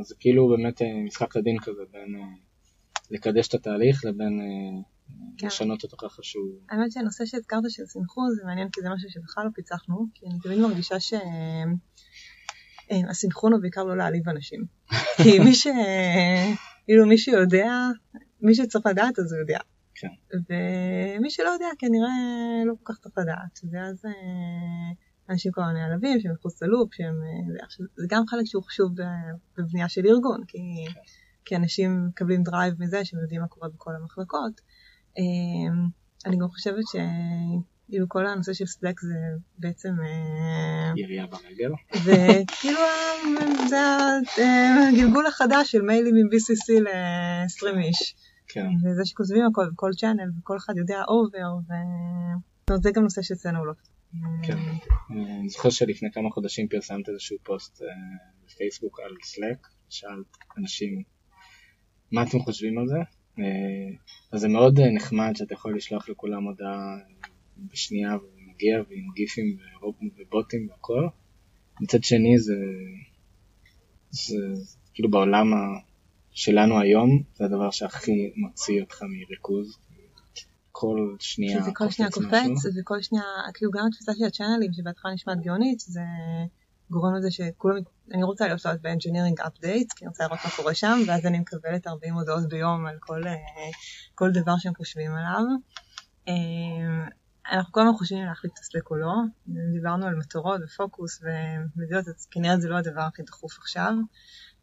אז 0.00 0.06
זה 0.06 0.14
כאילו 0.20 0.48
באמת 0.48 0.82
משחק 1.06 1.36
לדין 1.36 1.58
כזה 1.58 1.82
בין 1.92 2.14
לקדש 3.10 3.48
את 3.48 3.54
התהליך 3.54 4.04
לבין 4.04 4.40
אה, 4.40 4.82
כן. 5.38 5.46
לשנות 5.46 5.82
אותו 5.82 5.96
ככה 5.96 6.22
שהוא... 6.22 6.60
האמת 6.70 6.92
שהנושא 6.92 7.26
שהזכרת 7.26 7.62
של 7.68 7.86
סינכרון 7.86 8.34
זה 8.34 8.42
מעניין 8.44 8.68
כי 8.72 8.80
זה 8.80 8.88
משהו 8.90 9.10
שבכלל 9.10 9.44
לא 9.44 9.50
פיצחנו, 9.54 10.06
כי 10.14 10.26
אני 10.26 10.38
תמיד 10.42 10.58
מרגישה 10.58 10.96
שהסינכרון 12.90 13.52
אה, 13.52 13.56
הוא 13.56 13.62
בעיקר 13.62 13.84
לא 13.84 13.96
להעליב 13.96 14.28
אנשים. 14.28 14.64
כי 15.22 15.38
מי 15.38 15.54
ש... 15.54 15.66
כאילו 16.84 17.06
מי 17.06 17.18
שיודע, 17.18 17.88
מי 18.40 18.54
שצריך 18.54 18.86
לדעת 18.86 19.18
אז 19.18 19.32
הוא 19.32 19.40
יודע. 19.40 19.58
כן. 19.94 20.08
ומי 20.32 21.30
שלא 21.30 21.48
יודע 21.48 21.66
כנראה 21.78 22.08
לא 22.66 22.74
כל 22.82 22.92
כך 22.92 22.98
צריך 23.00 23.18
לדעת. 23.18 23.60
ואז 23.72 24.04
אה, 24.04 24.12
אנשים 25.30 25.52
כל 25.52 25.60
הזמן 25.60 25.74
נעלבים 25.74 26.20
שהם 26.20 26.32
מחוץ 26.32 26.62
ל 26.62 26.67
loop, 26.67 26.94
שהם... 26.94 27.14
זה 27.96 28.06
גם 28.08 28.26
חלק 28.26 28.44
שהוא 28.46 28.62
חשוב 28.62 28.92
בבנייה 29.58 29.88
של 29.88 30.06
ארגון, 30.06 30.44
כי... 30.48 30.58
כן. 30.94 31.00
כי 31.44 31.56
אנשים 31.56 32.06
מקבלים 32.06 32.42
drive 32.42 32.74
מזה 32.78 33.04
שהם 33.04 33.20
יודעים 33.20 33.40
מה 33.40 33.48
קורה 33.48 33.68
בכל 33.68 33.90
המחלקות. 34.00 34.60
אמ, 35.18 35.88
אני 36.26 36.36
גם 36.36 36.48
חושבת 36.48 36.84
שכאילו 36.86 38.08
כל 38.08 38.26
הנושא 38.26 38.52
של 38.52 38.66
Slack 38.66 39.00
זה 39.00 39.14
בעצם... 39.58 39.90
אה, 40.02 40.92
ירייה 40.96 41.26
ברגל. 41.26 41.72
וכאילו 42.04 42.80
זה 43.68 43.76
הגלגול 44.92 45.26
החדש 45.26 45.70
של 45.72 45.82
מיילים 45.82 46.14
מ-BCC 46.14 46.80
ל-20 46.80 47.78
איש. 47.78 48.14
כן. 48.48 48.66
וזה 48.84 49.04
שכותבים 49.04 49.46
הכל 49.46 49.68
וכל 49.72 49.90
channel 49.96 50.30
וכל 50.38 50.56
אחד 50.56 50.76
יודע 50.76 51.02
אובר 51.08 51.74
וזה 52.70 52.90
גם 52.94 53.02
נושא 53.02 53.22
שאצלנו 53.22 53.64
לא. 53.64 53.72
כן. 54.42 54.58
אני 55.10 55.48
זוכר 55.48 55.70
שלפני 55.70 56.12
כמה 56.12 56.30
חודשים 56.30 56.68
פרסמת 56.68 57.08
איזשהו 57.08 57.36
פוסט 57.42 57.82
אה, 57.82 57.86
בפייסבוק 58.46 59.00
על 59.00 59.12
Slack, 59.22 59.66
שאלת 59.88 60.36
אנשים 60.58 61.02
מה 62.12 62.22
אתם 62.22 62.38
חושבים 62.38 62.78
על 62.78 62.86
זה? 62.88 62.98
אה, 63.38 63.96
אז 64.32 64.40
זה 64.40 64.48
מאוד 64.48 64.78
אה, 64.78 64.90
נחמד 64.90 65.32
שאתה 65.36 65.54
יכול 65.54 65.76
לשלוח 65.76 66.08
לכולם 66.08 66.44
הודעה 66.44 66.96
בשנייה 67.56 68.16
ומגיע 68.16 68.82
ועם 68.88 69.08
גיפים 69.14 69.56
ובוטים 70.18 70.68
והכל. 70.70 71.08
מצד 71.80 72.04
שני 72.04 72.38
זה, 72.38 72.54
זה 74.10 74.36
כאילו 74.94 75.10
בעולם 75.10 75.46
שלנו 76.30 76.80
היום 76.80 77.22
זה 77.34 77.44
הדבר 77.44 77.70
שהכי 77.70 78.32
מוציא 78.36 78.80
אותך 78.82 79.02
מריכוז. 79.02 79.78
כל 80.72 81.16
שנייה 81.20 81.58
קופץ 81.58 81.76
כל 81.76 81.90
שנייה 81.90 82.10
קופץ 82.10 82.76
וכל 82.80 83.02
שנייה, 83.02 83.24
כאילו 83.54 83.70
גם 83.72 83.86
התפיסה 83.88 84.12
של 84.14 84.24
הצ'אנלים 84.24 84.72
שבהתחלה 84.72 85.12
נשמעת 85.12 85.40
גאונית 85.40 85.80
זה 85.80 86.00
גורם 86.94 87.14
לזה 87.14 87.30
שכולם, 87.30 87.76
אני 88.12 88.22
רוצה 88.22 88.46
להיות 88.46 88.60
ב-engineering 88.82 89.40
update, 89.40 89.90
כי 89.96 90.04
אני 90.04 90.08
רוצה 90.08 90.24
לראות 90.24 90.38
מה 90.44 90.50
קורה 90.56 90.74
שם, 90.74 90.98
ואז 91.06 91.26
אני 91.26 91.38
מקבלת 91.38 91.86
40 91.86 92.14
הודעות 92.14 92.48
ביום 92.48 92.86
על 92.86 92.96
כל, 93.00 93.26
אה, 93.26 93.34
כל 94.14 94.30
דבר 94.32 94.54
שהם 94.58 94.74
חושבים 94.74 95.12
עליו. 95.12 95.42
אה, 96.28 97.06
אנחנו 97.52 97.72
כל 97.72 97.80
הזמן 97.80 97.92
חושבים 97.98 98.24
להחליף 98.24 98.52
את 98.52 98.58
הסלק 98.58 98.90
או 98.90 98.96
לא, 98.96 99.12
דיברנו 99.72 100.06
על 100.06 100.14
מטרות 100.14 100.60
ופוקוס 100.64 101.22
ומדינות, 101.22 102.08
אז 102.08 102.26
כנראה 102.30 102.60
זה 102.60 102.68
לא 102.68 102.76
הדבר 102.76 103.00
הכי 103.00 103.22
דחוף 103.22 103.58
עכשיו. 103.58 103.92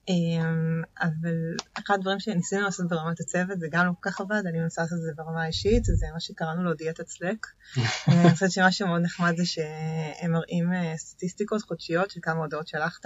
אמ, 0.10 0.82
אבל 1.02 1.56
אחד 1.74 1.96
הדברים 1.96 2.20
שניסינו 2.20 2.62
לעשות 2.62 2.88
ברמת 2.90 3.20
הצוות 3.20 3.60
זה 3.60 3.68
גם 3.72 3.86
לא 3.86 3.92
כל 4.00 4.10
כך 4.10 4.22
עבד, 4.22 4.42
אני 4.50 4.60
מנסה 4.60 4.82
לעשות 4.82 4.98
את 4.98 5.04
זה 5.04 5.12
ברמה 5.16 5.44
האישית, 5.44 5.86
זה 5.86 6.06
מה 6.14 6.20
שקראנו 6.20 6.64
לו 6.64 6.74
דיאטת 6.74 7.08
סלק. 7.08 7.48
אני 8.08 8.30
חושבת 8.34 8.52
שמה 8.52 8.72
שמאוד 8.72 9.02
נחמד 9.02 9.34
זה 9.38 9.46
שהם 9.46 10.32
מראים 10.32 10.74
אה, 10.74 10.98
סטטיסטיקות 10.98 11.62
חודשיות 11.62 12.12
של 12.12 12.20
כמה 12.24 12.40
הודעות 12.40 12.68
שלחת, 12.68 13.06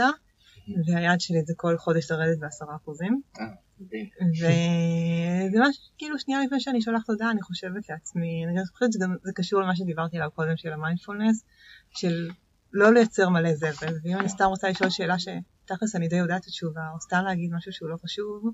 והיעד 0.88 1.22
שלי 1.22 1.44
זה 1.46 1.54
כל 1.58 1.78
חודש 1.78 2.12
לרדת 2.12 2.40
בעשרה 2.40 2.76
אחוזים. 2.76 3.22
אה, 3.40 3.46
וזה 4.32 5.60
ממש 5.60 5.78
כאילו 5.98 6.20
שנייה 6.20 6.40
לפני 6.46 6.60
שאני 6.60 6.82
שולחת 6.82 7.10
הודעה 7.10 7.32
אני 7.32 7.42
חושבת 7.42 7.90
לעצמי, 7.90 8.46
אני 8.46 8.66
חושבת 8.66 8.94
שזה 8.94 9.32
קשור 9.36 9.62
למה 9.62 9.76
שדיברתי 9.76 10.18
עליו 10.18 10.30
קודם 10.36 10.58
של 10.58 10.74
המיינדפולנס, 10.74 11.44
של 11.92 12.30
לא 12.74 12.94
לייצר 12.94 13.30
מלא 13.30 13.54
זבל, 13.54 13.94
ואם 14.04 14.18
אני 14.20 14.30
סתם 14.30 14.46
רוצה 14.46 14.70
לשאול 14.70 14.90
שאלה 14.90 15.20
שתכלס 15.66 15.96
אני 15.96 16.08
די 16.08 16.16
יודעת 16.16 16.42
את 16.42 16.48
התשובה, 16.48 16.82
או 16.94 17.02
סתם 17.02 17.22
להגיד 17.26 17.54
משהו 17.54 17.74
שהוא 17.74 17.90
לא 17.90 17.98
חשוב, 17.98 18.52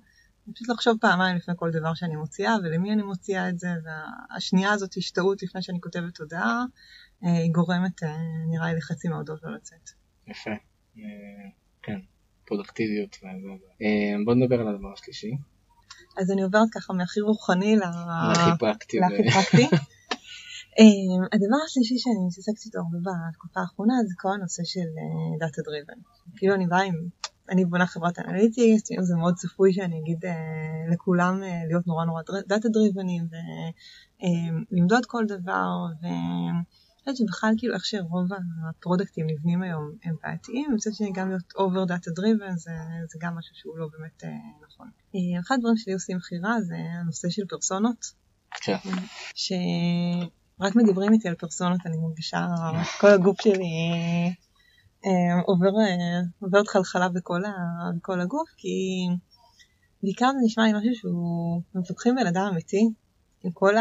אני 0.47 0.53
פשוט 0.53 0.69
לחשוב 0.69 0.97
פעמיים 1.01 1.35
לפני 1.35 1.53
כל 1.57 1.71
דבר 1.71 1.93
שאני 1.93 2.15
מוציאה, 2.15 2.55
ולמי 2.63 2.93
אני 2.93 3.03
מוציאה 3.03 3.49
את 3.49 3.59
זה, 3.59 3.67
והשנייה 3.83 4.71
הזאת 4.71 4.97
השתאות 4.97 5.43
לפני 5.43 5.61
שאני 5.61 5.81
כותבת 5.81 6.17
הודעה, 6.17 6.63
אה, 7.23 7.37
היא 7.37 7.51
גורמת, 7.51 8.03
אה, 8.03 8.17
נראה 8.51 8.73
לי, 8.73 8.77
לחצי 8.77 9.07
מההודעות 9.07 9.43
לא 9.43 9.55
לצאת. 9.55 9.89
יפה, 10.27 10.51
אה, 10.97 11.03
כן, 11.83 11.99
פרודקטיביות. 12.45 13.17
בוא 14.25 14.33
נדבר 14.33 14.59
על 14.59 14.67
הדבר 14.67 14.93
השלישי. 14.93 15.31
אז 16.17 16.31
אני 16.31 16.41
עוברת 16.41 16.67
ככה 16.73 16.93
מהכי 16.93 17.21
רוחני 17.21 17.75
להכי 17.75 18.59
פרקטי. 18.59 18.97
אמ, 20.79 21.23
הדבר 21.33 21.57
השלישי 21.65 21.97
שאני 21.97 22.25
מתעסקת 22.27 22.65
איתו 22.65 22.79
הרבה 22.79 22.97
בתקופה 23.29 23.59
האחרונה 23.59 23.93
זה 24.07 24.13
כל 24.17 24.29
הנושא 24.33 24.63
של 24.63 24.89
data 25.39 25.61
driven. 25.61 26.01
כאילו 26.35 26.55
אני 26.55 26.67
באה 26.67 26.81
עם, 26.81 26.95
אני 27.49 27.65
בונה 27.65 27.87
חברת 27.87 28.19
analytics, 28.19 28.89
זה 29.01 29.15
מאוד 29.15 29.35
צפוי 29.35 29.73
שאני 29.73 29.99
אגיד 29.99 30.25
אה, 30.25 30.93
לכולם 30.93 31.43
אה, 31.43 31.61
להיות 31.67 31.87
נורא 31.87 32.05
נורא 32.05 32.21
data 32.47 32.69
driven 32.69 33.13
ים 33.13 33.27
ולמדוד 34.71 35.05
כל 35.05 35.25
דבר 35.27 35.69
ואני 36.01 36.63
חושבת 36.99 37.17
שבכלל 37.17 37.53
כאילו 37.57 37.73
איך 37.73 37.85
שרוב 37.85 38.27
הפרודקטים 38.69 39.27
נבנים 39.29 39.61
היום 39.61 39.91
הם 40.03 40.15
בעייתיים, 40.23 40.69
אני 40.69 40.77
חושבת 40.77 40.93
שגם 40.93 41.29
להיות 41.29 41.53
over 41.55 41.85
data 41.85 42.11
driven 42.11 42.55
זה, 42.55 42.71
זה 43.11 43.19
גם 43.21 43.35
משהו 43.37 43.55
שהוא 43.55 43.77
לא 43.77 43.87
באמת 43.91 44.23
אה, 44.23 44.29
נכון. 44.67 44.89
אחד 45.39 45.55
הדברים 45.55 45.77
שלי 45.77 45.93
עושים 45.93 46.17
מכירה 46.17 46.61
זה 46.61 46.75
הנושא 47.01 47.29
של 47.29 47.45
פרסונות. 47.49 48.05
כן. 48.51 48.77
רק 50.61 50.75
מדברים 50.75 51.13
איתי 51.13 51.29
על 51.29 51.35
פרסונות, 51.35 51.79
אני 51.85 51.97
מרגישה, 51.97 52.47
כל 52.99 53.07
הגוף 53.07 53.41
שלי 53.41 53.65
אה, 55.05 55.41
עובר, 55.45 55.67
אה, 55.67 56.21
עוברת 56.39 56.67
חלחלה 56.67 57.09
בכל, 57.09 57.45
ה, 57.45 57.51
בכל 57.97 58.21
הגוף, 58.21 58.49
כי 58.57 59.07
בעיקר 60.03 60.31
זה 60.31 60.45
נשמע 60.45 60.63
לי 60.63 60.73
משהו 60.73 60.95
שהוא, 60.95 61.61
מפתחים 61.75 62.15
בן 62.15 62.27
אדם 62.27 62.47
אמיתי, 62.51 62.89
עם 63.43 63.51
כל 63.51 63.73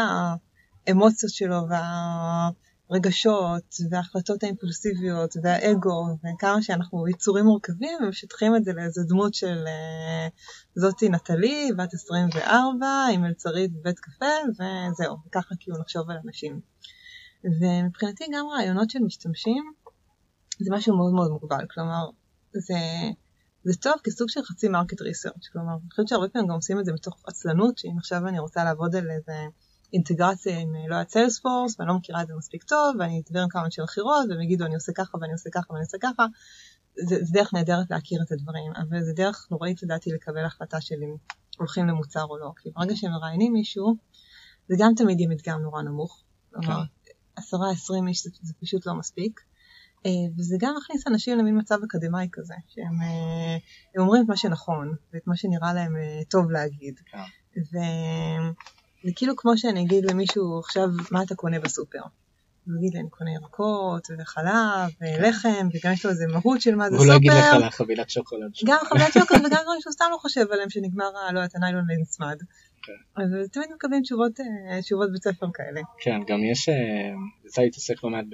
האמוציות 0.86 1.32
שלו 1.32 1.68
וה... 1.68 2.48
הרגשות 2.90 3.74
וההחלטות 3.90 4.42
האימפולסיביות 4.42 5.34
והאגו 5.42 6.06
וכמה 6.18 6.62
שאנחנו 6.62 7.08
יצורים 7.08 7.44
מורכבים 7.44 7.98
ומשטחים 8.02 8.56
את 8.56 8.64
זה 8.64 8.72
לאיזה 8.72 9.02
דמות 9.08 9.34
של 9.34 9.64
אה, 9.64 10.30
זאתי 10.74 11.08
נטלי 11.08 11.70
בת 11.76 11.94
24 11.94 12.86
עם 13.12 13.22
מלצרית 13.22 13.72
בבית 13.72 13.98
קפה 13.98 14.26
וזהו, 14.50 15.16
וככה 15.26 15.54
כאילו 15.60 15.78
נחשוב 15.78 16.10
על 16.10 16.16
אנשים. 16.24 16.60
ומבחינתי 17.44 18.24
גם 18.34 18.46
ראיונות 18.46 18.90
של 18.90 18.98
משתמשים 18.98 19.72
זה 20.58 20.70
משהו 20.72 20.96
מאוד 20.96 21.12
מאוד 21.12 21.30
מוגבל, 21.30 21.66
כלומר 21.74 22.10
זה, 22.52 22.74
זה 23.64 23.72
טוב 23.80 23.94
כסוג 24.04 24.28
של 24.28 24.42
חצי 24.42 24.68
market 24.68 25.00
research, 25.00 25.48
כלומר 25.52 25.72
אני 25.72 25.90
חושבת 25.90 26.08
שהרבה 26.08 26.28
פעמים 26.28 26.48
גם 26.48 26.54
עושים 26.54 26.80
את 26.80 26.84
זה 26.84 26.92
מתוך 26.92 27.22
עצלנות, 27.26 27.78
שאם 27.78 27.98
עכשיו 27.98 28.28
אני 28.28 28.38
רוצה 28.38 28.64
לעבוד 28.64 28.96
על 28.96 29.10
איזה 29.10 29.32
אינטגרציה 29.92 30.58
עם, 30.58 30.74
לא 30.74 30.94
יודעת, 30.94 31.10
סיילספורס, 31.10 31.76
ואני 31.78 31.88
לא 31.88 31.94
מכירה 31.94 32.22
את 32.22 32.26
זה 32.26 32.34
מספיק 32.38 32.62
טוב, 32.62 32.96
ואני 32.98 33.22
אדבר 33.26 33.40
עם 33.40 33.48
כמה 33.48 33.64
אנשי 33.64 33.82
מכירות, 33.82 34.26
והם 34.30 34.40
יגידו 34.40 34.64
אני 34.64 34.74
עושה 34.74 34.92
ככה 34.92 35.18
ואני 35.20 35.32
עושה 35.32 35.50
ככה 35.50 35.72
ואני 35.72 35.84
עושה 35.84 35.98
ככה, 36.00 36.26
זה, 37.08 37.16
זה 37.24 37.32
דרך 37.32 37.54
נהדרת 37.54 37.90
להכיר 37.90 38.22
את 38.22 38.32
הדברים, 38.32 38.72
אבל 38.76 39.02
זה 39.02 39.12
דרך 39.12 39.46
נוראית 39.50 39.82
לדעתי 39.82 40.10
לקבל 40.12 40.44
החלטה 40.44 40.80
של 40.80 40.94
אם 41.02 41.16
הולכים 41.58 41.86
למוצר 41.86 42.24
או 42.24 42.38
לא, 42.38 42.52
כי 42.62 42.70
ברגע 42.70 42.96
שהם 42.96 43.10
מראיינים 43.10 43.52
מישהו, 43.52 43.96
זה 44.68 44.76
גם 44.78 44.92
תמיד 44.96 45.20
יהיה 45.20 45.30
מדגם 45.30 45.62
נורא 45.62 45.82
נמוך, 45.82 46.22
כלומר, 46.50 46.84
כן. 47.04 47.12
עשרה 47.36 47.70
עשרים 47.70 48.08
איש 48.08 48.22
זה, 48.24 48.30
זה 48.42 48.52
פשוט 48.60 48.86
לא 48.86 48.94
מספיק. 48.94 49.40
אה, 50.06 50.10
וזה 50.38 50.56
גם 50.60 50.74
מכניס 50.76 51.06
אנשים 51.06 51.38
למין 51.38 51.58
מצב 51.58 51.76
אקדמאי 51.84 52.28
כזה, 52.32 52.54
שהם 52.68 53.02
אה, 53.02 53.56
אומרים 54.02 54.22
את 54.22 54.28
מה 54.28 54.36
שנכון, 54.36 54.94
ואת 55.12 55.26
מה 55.26 55.36
שנראה 55.36 55.72
להם 55.72 55.96
אה, 55.96 56.20
טוב 56.28 56.50
להגיד. 56.50 57.00
כן. 57.06 57.18
זה 59.04 59.10
כאילו 59.16 59.36
כמו 59.36 59.58
שאני 59.58 59.82
אגיד 59.82 60.10
למישהו 60.10 60.58
עכשיו, 60.58 60.88
מה 61.10 61.22
אתה 61.22 61.34
קונה 61.34 61.60
בסופר? 61.60 61.98
הוא 62.66 62.78
יגיד 62.78 62.94
לי, 62.94 63.00
אני 63.00 63.10
קונה 63.10 63.30
ירקות, 63.32 64.08
וחלב, 64.18 64.90
ולחם, 65.00 65.68
וגם 65.74 65.92
יש 65.92 66.04
לו 66.04 66.10
איזה 66.10 66.26
מהות 66.26 66.60
של 66.60 66.74
מה 66.74 66.90
זה 66.90 66.96
סופר. 66.96 67.04
הוא 67.04 67.12
לא 67.12 67.16
יגיד 67.16 67.30
לך 67.30 67.54
על 67.54 67.70
חבילת 67.70 68.10
שוקולד. 68.10 68.50
גם 68.66 68.78
חבילת 68.84 69.12
שוקולד 69.12 69.40
וגם 69.40 69.58
דברים 69.62 69.80
שהוא 69.80 69.92
סתם 69.92 70.04
לא 70.10 70.16
חושב 70.16 70.46
עליהם, 70.52 70.70
שנגמר, 70.70 71.10
לא 71.32 71.38
יודעת, 71.38 71.56
הניילון 71.56 71.84
נצמד. 72.00 72.36
כן. 72.82 73.22
אז 73.22 73.48
תמיד 73.52 73.68
מקבלים 73.74 74.02
תשובות, 74.02 74.40
אה, 74.40 74.82
תשובות 74.82 75.12
בית 75.12 75.22
ספר 75.22 75.46
כאלה. 75.54 75.80
כן, 76.00 76.20
גם 76.26 76.44
יש, 76.44 76.68
אה, 76.68 76.74
יצא 77.46 77.62
להתעסק 77.62 78.04
לא 78.04 78.10
מעט 78.10 78.24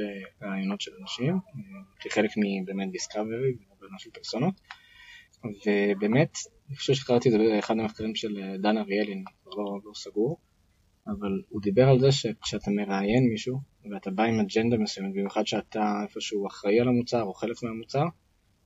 ברעיונות 0.40 0.80
של 0.80 0.90
אנשים, 1.00 1.32
אה, 1.34 1.40
כחלק 2.00 2.30
מבאמת 2.36 2.90
דיסקאברי, 2.92 3.56
ובמה 3.70 3.98
של 3.98 4.10
פרסונות, 4.10 4.54
ובאמת, 5.44 6.32
אני 6.68 6.76
חושב 6.76 6.94
שקראתי 6.94 7.28
את 7.28 7.32
זה 7.32 7.38
באחד 7.38 7.74
המחקרים 7.78 8.14
של 8.14 8.56
דן 8.62 8.78
אריאלי, 8.78 9.24
לא, 9.46 9.78
לא 9.84 9.92
סגור, 9.94 10.38
אבל 11.06 11.42
הוא 11.48 11.62
דיבר 11.62 11.88
על 11.88 12.00
זה 12.00 12.12
שכשאתה 12.12 12.70
מראיין 12.70 13.28
מישהו 13.28 13.60
ואתה 13.90 14.10
בא 14.10 14.22
עם 14.22 14.40
אג'נדה 14.40 14.76
מסוימת, 14.76 15.12
במיוחד 15.12 15.46
שאתה 15.46 15.92
איפשהו 16.02 16.46
אחראי 16.46 16.80
על 16.80 16.88
המוצר 16.88 17.22
או 17.22 17.34
חלק 17.34 17.62
מהמוצר, 17.62 18.04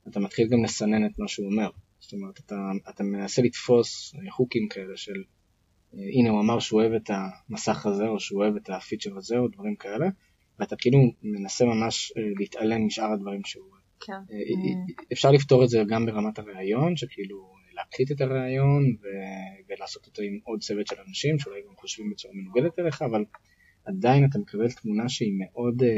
אתה 0.07 0.19
מתחיל 0.19 0.47
גם 0.47 0.63
לסנן 0.63 1.05
את 1.05 1.19
מה 1.19 1.27
שהוא 1.27 1.47
אומר. 1.51 1.69
זאת 1.99 2.13
אומרת, 2.13 2.39
אתה, 2.39 2.55
אתה 2.89 3.03
מנסה 3.03 3.41
לתפוס 3.41 4.15
חוקים 4.29 4.67
כאלה 4.69 4.97
של 4.97 5.23
הנה 5.93 6.29
הוא 6.29 6.41
אמר 6.41 6.59
שהוא 6.59 6.81
אוהב 6.81 6.93
את 6.93 7.09
המסך 7.09 7.85
הזה 7.85 8.07
או 8.07 8.19
שהוא 8.19 8.43
אוהב 8.43 8.55
את 8.55 8.69
הפיצ'ר 8.69 9.17
הזה 9.17 9.37
או 9.37 9.47
דברים 9.47 9.75
כאלה, 9.75 10.07
ואתה 10.59 10.75
כאילו 10.75 10.99
מנסה 11.23 11.65
ממש 11.65 12.13
אה, 12.17 12.21
להתעלם 12.39 12.85
משאר 12.85 13.11
הדברים 13.13 13.41
שהוא 13.45 13.65
אוהב. 13.71 13.81
כן. 13.99 14.13
אה, 14.13 14.37
אה, 14.37 15.03
אפשר 15.13 15.31
לפתור 15.31 15.63
את 15.63 15.69
זה 15.69 15.83
גם 15.87 16.05
ברמת 16.05 16.39
הראיון, 16.39 16.95
שכאילו 16.95 17.53
להקליט 17.81 18.11
את 18.11 18.21
הראיון 18.21 18.83
ו- 19.01 19.63
ולעשות 19.69 20.07
אותו 20.07 20.21
עם 20.21 20.39
עוד 20.43 20.59
צוות 20.59 20.87
של 20.87 20.95
אנשים 21.07 21.39
שאולי 21.39 21.61
גם 21.67 21.75
חושבים 21.75 22.09
בצורה 22.09 22.33
מנוגדת 22.33 22.79
אליך, 22.79 23.01
אבל 23.01 23.25
עדיין 23.85 24.25
אתה 24.29 24.39
מקבל 24.39 24.71
תמונה 24.71 25.09
שהיא 25.09 25.33
מאוד 25.39 25.83
אה, 25.83 25.89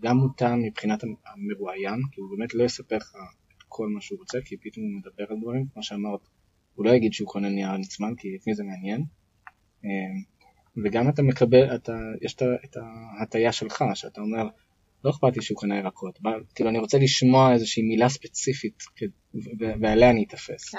גם 0.00 0.16
מוטה 0.16 0.56
מבחינת 0.56 1.04
המרואיין, 1.26 2.00
כי 2.12 2.20
הוא 2.20 2.30
באמת 2.36 2.54
לא 2.54 2.64
יספר 2.64 2.96
לך 2.96 3.12
את 3.56 3.62
כל 3.68 3.88
מה 3.88 4.00
שהוא 4.00 4.18
רוצה, 4.18 4.38
כי 4.44 4.56
פתאום 4.56 4.84
הוא 4.84 4.98
מדבר 4.98 5.24
על 5.30 5.40
דברים, 5.40 5.66
כמו 5.72 5.82
שאמרת, 5.82 6.20
הוא 6.74 6.84
לא 6.84 6.90
יגיד 6.90 7.12
שהוא 7.12 7.28
קונה 7.28 7.48
נייר 7.48 7.76
נצמן, 7.76 8.14
כי 8.16 8.36
את 8.36 8.46
מי 8.46 8.54
זה 8.54 8.64
מעניין. 8.64 9.04
אה, 9.84 9.90
וגם 10.84 11.08
אתה 11.08 11.22
מקבל, 11.22 11.74
אתה, 11.74 11.92
יש 12.20 12.34
את 12.64 12.76
ההטייה 13.20 13.52
שלך, 13.52 13.84
שאתה 13.94 14.20
אומר, 14.20 14.48
לא 15.04 15.10
אכפת 15.10 15.36
לי 15.36 15.42
שהוא 15.42 15.58
קנה 15.58 15.78
ירקות, 15.78 16.18
כאילו 16.54 16.70
אני 16.70 16.78
רוצה 16.78 16.98
לשמוע 16.98 17.52
איזושהי 17.52 17.82
מילה 17.82 18.08
ספציפית 18.08 18.82
ועליה 19.80 20.10
אני 20.10 20.24
אתפס. 20.24 20.70
כן. 20.70 20.78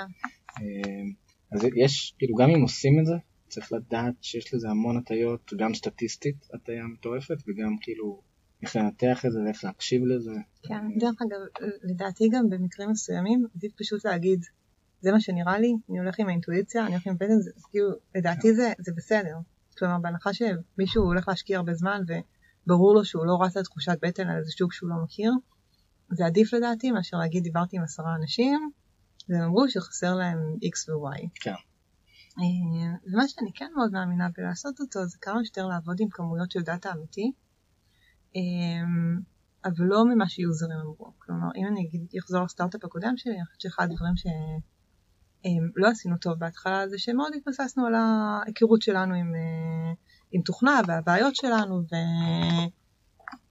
אמ, 0.62 1.12
אז 1.52 1.68
יש, 1.76 2.14
כאילו 2.18 2.36
גם 2.36 2.50
אם 2.50 2.62
עושים 2.62 3.00
את 3.00 3.06
זה, 3.06 3.14
צריך 3.48 3.74
לדעת 3.74 4.14
שיש 4.22 4.54
לזה 4.54 4.70
המון 4.70 4.98
הטיות, 4.98 5.54
גם 5.58 5.74
סטטיסטית 5.74 6.48
הטיה 6.54 6.84
מטורפת, 6.84 7.38
וגם 7.48 7.76
כאילו 7.82 8.22
איך 8.64 8.76
לנתח 8.76 9.26
את 9.26 9.32
זה 9.32 9.40
ואיך 9.46 9.64
להקשיב 9.64 10.02
לזה. 10.06 10.32
כן, 10.64 11.00
דרך 11.00 11.16
אגב, 11.22 11.68
לדעתי 11.84 12.30
גם 12.32 12.50
במקרים 12.50 12.90
מסוימים, 12.90 13.46
עדיף 13.56 13.72
פשוט 13.78 14.06
להגיד, 14.06 14.46
זה 15.02 15.12
מה 15.12 15.22
שנראה 15.22 15.60
לי, 15.60 15.74
אני 15.90 16.00
הולך 16.00 16.20
עם 16.20 16.30
האינטואיציה, 16.30 16.86
אני 16.86 16.92
הולך 16.92 17.08
עם 17.08 17.16
בטן, 17.16 17.42
זה 17.42 17.52
כאילו, 17.72 17.90
לדעתי 18.16 18.48
כן. 18.48 18.54
זה, 18.54 18.74
זה 18.80 18.92
בסדר. 18.98 19.36
כלומר, 19.78 19.98
בהנחה 20.02 20.30
שמישהו 20.34 21.04
הולך 21.04 21.28
להשקיע 21.28 21.58
הרבה 21.58 21.74
זמן 21.74 22.02
וברור 22.72 22.96
לו 22.96 23.06
שהוא 23.06 23.26
לא 23.26 23.38
רץ 23.42 23.58
על 23.58 23.64
תחושת 23.64 23.98
בטן 24.02 24.30
על 24.30 24.38
איזה 24.38 24.52
שוק 24.52 24.74
שהוא 24.74 24.90
לא 24.90 24.96
מכיר, 25.04 25.32
זה 26.12 26.26
עדיף 26.26 26.54
לדעתי 26.54 26.92
מאשר 26.92 27.18
להגיד 27.18 27.44
דיברתי 27.44 27.78
עם 27.78 27.84
עשרה 27.84 28.16
אנשים, 28.16 28.72
והם 29.30 29.44
אמרו 29.44 29.70
שחסר 29.70 30.16
להם 30.16 30.38
X 30.64 30.90
ו-Y. 30.90 31.28
כן. 31.36 31.54
אה, 32.40 32.96
ומה 33.14 33.28
שאני 33.28 33.52
כן 33.56 33.72
מאוד 33.76 33.92
מאמינה 33.92 34.28
בלעשות 34.38 34.80
אותו 34.80 35.06
זה 35.06 35.18
כמה 35.22 35.44
שיותר 35.44 35.68
לעבוד 35.68 36.00
עם 36.00 36.10
כמויות 36.10 36.52
של 36.52 36.62
דאטה 36.62 36.92
אמיתי, 36.92 37.32
אה, 38.36 38.42
אבל 39.66 39.86
לא 39.86 40.06
ממה 40.06 40.30
שיוזרים 40.30 40.78
אמרו. 40.80 41.14
כלומר, 41.20 41.48
אם 41.56 41.68
אני 41.68 41.90
אחזור 42.20 42.44
לסטארט-אפ 42.44 42.84
הקודם 42.84 43.14
שלי, 43.18 43.34
אני 43.34 43.46
חושבת 43.46 43.62
שאחד 43.62 43.88
הדברים 43.92 44.16
שלא 44.16 45.86
אה, 45.86 45.92
עשינו 45.92 46.18
טוב 46.18 46.34
בהתחלה 46.34 46.88
זה 46.88 46.98
שמאוד 46.98 47.34
התבססנו 47.36 47.86
על 47.86 47.94
ההיכרות 47.96 48.82
שלנו 48.82 49.16
עם, 49.16 49.34
עם 50.32 50.42
תוכנה 50.42 50.82
והבעיות 50.88 51.36
שלנו, 51.36 51.76
ו... 51.76 51.96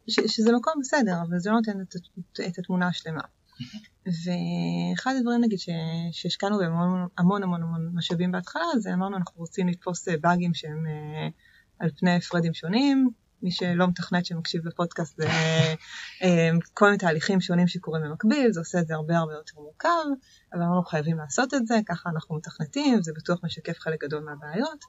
ש, 0.09 0.21
שזה 0.27 0.53
מקום 0.53 0.73
בסדר, 0.81 1.23
אבל 1.29 1.39
זה 1.39 1.51
לא 1.51 1.57
נותן 1.57 1.81
את, 1.81 1.95
את 2.49 2.59
התמונה 2.59 2.89
השלמה. 2.89 3.23
ואחד 4.07 5.15
הדברים 5.19 5.41
נגיד 5.41 5.59
שהשקענו 6.13 6.59
בהם 6.59 6.73
המון 7.19 7.43
המון 7.43 7.63
המון 7.63 7.91
משאבים 7.95 8.33
בהתחלה, 8.33 8.63
זה 8.79 8.95
אמרנו 8.95 9.17
אנחנו 9.17 9.41
רוצים 9.41 9.69
לתפוס 9.69 10.09
באגים 10.21 10.55
שהם 10.55 10.87
על 11.79 11.91
פני 11.97 12.21
פרדים 12.21 12.55
שונים, 12.55 13.11
מי 13.43 13.51
שלא 13.51 13.87
מתכנת 13.87 14.27
שמקשיב 14.27 14.67
לפודקאסט 14.67 15.17
זה 15.17 15.29
אה, 16.23 16.51
כל 16.75 16.85
מיני 16.85 16.99
תהליכים 16.99 17.41
שונים 17.41 17.69
שקורים 17.69 18.03
במקביל, 18.03 18.53
זה 18.53 18.61
עושה 18.61 18.81
את 18.81 18.87
זה 18.87 18.95
הרבה 18.95 19.19
הרבה 19.19 19.33
יותר 19.33 19.61
מורכב, 19.61 19.89
אבל 20.53 20.63
אנחנו 20.63 20.83
חייבים 20.83 21.19
לעשות 21.19 21.55
את 21.55 21.67
זה, 21.67 21.75
ככה 21.87 22.11
אנחנו 22.11 22.37
מתכנתים, 22.37 23.03
זה 23.03 23.13
בטוח 23.17 23.41
משקף 23.45 23.79
חלק 23.79 24.05
גדול 24.05 24.25
מהבעיות. 24.25 24.85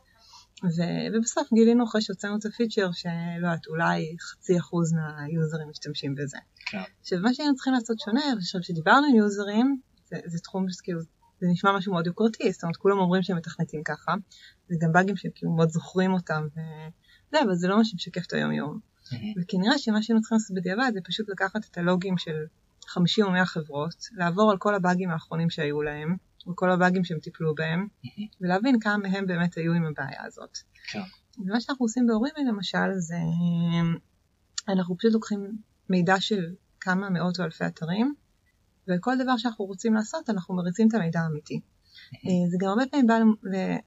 ו- 0.64 1.08
ובסוף 1.14 1.54
גילינו 1.54 1.84
אחרי 1.84 2.02
שהוצאנו 2.02 2.38
את 2.38 2.46
הפיצ'ר 2.46 2.92
שלא 2.92 3.12
יודעת, 3.38 3.68
אולי 3.68 4.16
חצי 4.22 4.58
אחוז 4.60 4.94
מהיוזרים 4.94 5.70
משתמשים 5.70 6.16
בזה. 6.16 6.38
כן. 6.66 6.82
עכשיו 7.02 7.20
מה 7.20 7.34
שהיינו 7.34 7.56
צריכים 7.56 7.74
לעשות 7.74 8.00
שונה, 8.00 8.22
עכשיו 8.38 8.64
שדיברנו 8.64 9.08
עם 9.10 9.16
יוזרים, 9.16 9.80
זה, 10.10 10.18
זה 10.26 10.40
תחום 10.40 10.66
שכאילו, 10.70 11.00
זה 11.40 11.48
נשמע 11.52 11.78
משהו 11.78 11.94
מאוד 11.94 12.08
יוקרתי, 12.08 12.52
זאת 12.52 12.64
אומרת 12.64 12.78
כולם 12.78 12.98
אומרים 12.98 13.24
שהם 13.24 13.38
מתכנתים 13.38 13.84
ככה, 13.84 14.14
זה 14.70 14.76
גם 14.82 14.92
באגים 14.92 15.16
שהם 15.18 15.32
כאילו 15.36 15.52
מאוד 15.52 15.70
זוכרים 15.70 16.14
אותם, 16.14 16.48
ו- 16.56 16.90
זה, 17.32 17.42
אבל 17.42 17.56
זה 17.56 17.68
לא 17.68 17.78
מה 17.78 17.86
שמשקף 17.86 18.26
את 18.28 18.34
היום-יום. 18.34 18.80
וכנראה 19.42 19.78
שמה 19.78 20.02
שהיינו 20.02 20.22
צריכים 20.22 20.36
לעשות 20.36 20.56
בדיעבד 20.56 20.92
זה 20.94 21.00
פשוט 21.04 21.30
לקחת 21.30 21.66
את 21.72 21.78
הלוגים 21.78 22.18
של 22.18 22.36
50 22.88 23.26
או 23.26 23.32
100 23.32 23.46
חברות, 23.46 23.96
לעבור 24.12 24.52
על 24.52 24.58
כל 24.58 24.76
הבאגים 24.76 25.10
האחרונים 25.10 25.50
שהיו 25.50 25.82
להם, 25.82 26.16
וכל 26.48 26.72
הבאגים 26.72 27.04
שהם 27.04 27.20
טיפלו 27.20 27.56
בהם, 27.56 27.88
ולהבין 28.42 28.80
כמה 28.80 28.98
מהם 28.98 29.28
באמת 29.28 29.58
היו 29.58 29.74
עם 29.74 29.86
הבעיה 29.86 30.26
הזאת. 30.26 30.58
כן. 30.92 31.02
ומה 31.38 31.62
שאנחנו 31.62 31.86
עושים 31.86 32.08
בהורים 32.08 32.34
למשל 32.48 32.92
זה, 32.98 33.18
אנחנו 34.70 34.98
פשוט 34.98 35.14
לוקחים 35.14 35.58
מידע 35.90 36.20
של 36.20 36.54
כמה 36.80 37.10
מאות 37.10 37.40
או 37.40 37.46
אלפי 37.46 37.66
אתרים, 37.66 38.14
וכל 38.88 39.18
דבר 39.24 39.38
שאנחנו 39.38 39.66
רוצים 39.66 39.94
לעשות 39.94 40.30
אנחנו 40.30 40.56
מריצים 40.56 40.88
את 40.88 40.94
המידע 40.94 41.20
האמיתי. 41.20 41.60
אה, 42.14 42.50
זה 42.50 42.58
גם 42.60 42.70
הרבה 42.70 42.84
פעמים 42.92 43.08
בא 43.08 43.20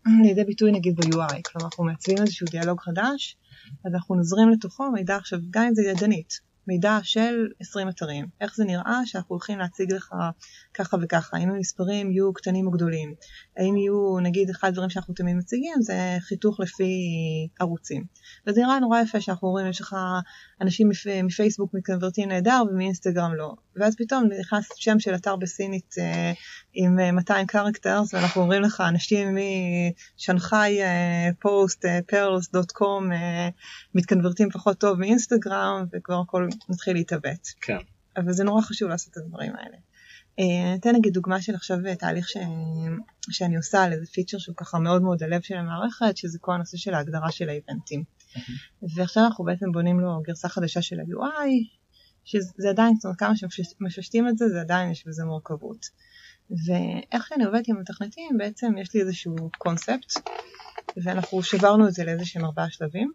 לידי 0.25 0.45
ביטוי 0.45 0.73
נגיד 0.73 0.97
ב-UI, 0.97 1.41
כלומר 1.45 1.67
אנחנו 1.67 1.85
מעצבים 1.85 2.19
איזשהו 2.19 2.47
דיאלוג 2.51 2.81
חדש, 2.81 3.37
אז 3.85 3.95
אנחנו 3.95 4.15
נוזרים 4.15 4.49
לתוכו 4.49 4.91
מידע 4.91 5.17
עכשיו, 5.17 5.39
גם 5.51 5.63
אם 5.63 5.75
זה 5.75 5.83
ידנית, 5.83 6.41
מידע 6.69 6.99
של 7.03 7.47
20 7.61 7.89
אתרים, 7.89 8.27
איך 8.41 8.57
זה 8.57 8.65
נראה 8.65 9.01
שאנחנו 9.05 9.33
הולכים 9.33 9.59
להציג 9.59 9.93
לך 9.93 10.15
ככה 10.75 10.97
וככה, 11.03 11.37
האם 11.37 11.51
המספרים 11.51 12.11
יהיו 12.11 12.33
קטנים 12.33 12.67
או 12.67 12.71
גדולים, 12.71 13.15
האם 13.57 13.77
יהיו, 13.77 14.19
נגיד 14.23 14.51
אחד 14.51 14.69
הדברים 14.69 14.91
שאנחנו 14.91 15.15
תמיד 15.15 15.37
מציגים 15.37 15.83
זה 15.83 16.17
חיתוך 16.21 16.61
לפי 16.61 16.93
ערוצים. 17.61 18.05
וזה 18.47 18.61
נראה 18.61 18.79
נורא 18.79 19.01
יפה 19.01 19.21
שאנחנו 19.21 19.49
אומרים 19.49 19.67
יש 19.67 19.81
לך 19.81 19.97
אנשים 20.61 20.91
מפייסבוק 21.25 21.75
מתקנברטים 21.75 22.29
נהדר 22.29 22.63
ומאינסטגרם 22.71 23.35
לא, 23.35 23.55
ואז 23.77 23.97
פתאום 23.97 24.29
נכנס 24.41 24.69
שם 24.77 25.01
של 25.01 25.15
אתר 25.15 25.37
בסינית 25.37 25.95
אה, 25.99 26.33
עם 26.75 26.97
200 27.17 27.47
characters 27.47 28.15
ואנחנו 28.15 28.43
אומרים 28.43 28.63
לך 28.63 28.81
אנשים 28.89 29.39
משנגחאי 30.17 30.79
post 31.41 31.85
pearls 32.07 32.51
dot 32.51 32.73
com 32.73 33.11
מתקנברטים 33.95 34.51
פחות 34.51 34.79
טוב 34.79 34.99
מאינסטגרם 34.99 35.85
וכבר 35.93 36.21
הכל 36.21 36.49
מתחיל 36.69 36.97
להתעוות. 36.97 37.49
כן. 37.61 37.79
אבל 38.17 38.33
זה 38.33 38.45
נורא 38.45 38.63
חשוב 38.63 38.89
לעשות 38.89 39.13
את 39.13 39.17
הדברים 39.17 39.53
האלה. 39.57 39.77
אה, 40.39 40.75
אתן 40.75 40.97
נגיד 40.97 41.13
דוגמה 41.13 41.41
של 41.41 41.55
עכשיו 41.55 41.87
אה, 41.87 41.97
תהליך 41.97 42.29
ש... 42.29 42.37
שאני 43.31 43.57
עושה 43.57 43.83
על 43.83 43.93
איזה 43.93 44.07
פיצ'ר 44.07 44.39
שהוא 44.39 44.57
ככה 44.57 44.79
מאוד 44.79 45.03
מאוד 45.03 45.23
הלב 45.23 45.41
של 45.41 45.55
המערכת, 45.55 46.17
שזה 46.17 46.39
כל 46.41 46.53
הנושא 46.53 46.77
של 46.77 46.95
ההגדרה 46.95 47.31
של 47.31 47.49
האיבנטים. 47.49 48.05
ועכשיו 48.97 49.25
אנחנו 49.25 49.45
בעצם 49.45 49.73
בונים 49.73 50.01
לו 50.01 50.21
גרסה 50.23 50.49
חדשה 50.49 50.83
של 50.83 51.01
ה-UI, 51.01 51.51
שזה 52.25 52.71
עדיין, 52.71 52.95
זאת 52.95 53.05
אומרת 53.05 53.19
כמה 53.19 53.37
שמפשטים 53.37 54.29
את 54.29 54.39
זה, 54.39 54.49
זה 54.49 54.61
עדיין 54.61 54.91
יש 54.91 55.07
בזה 55.07 55.25
מורכבות. 55.25 55.87
ואיך 56.51 57.27
שאני 57.27 57.45
עובדת 57.45 57.69
עם 57.69 57.81
מתכנתים, 57.81 58.39
בעצם 58.39 58.73
יש 58.79 58.95
לי 58.95 59.01
איזשהו 59.01 59.37
קונספט, 59.59 60.13
ואנחנו 61.05 61.43
שברנו 61.43 61.89
את 61.89 61.93
זה 61.93 62.05
לאיזה 62.05 62.25
שהם 62.25 62.45
ארבעה 62.45 62.71
שלבים. 62.71 63.13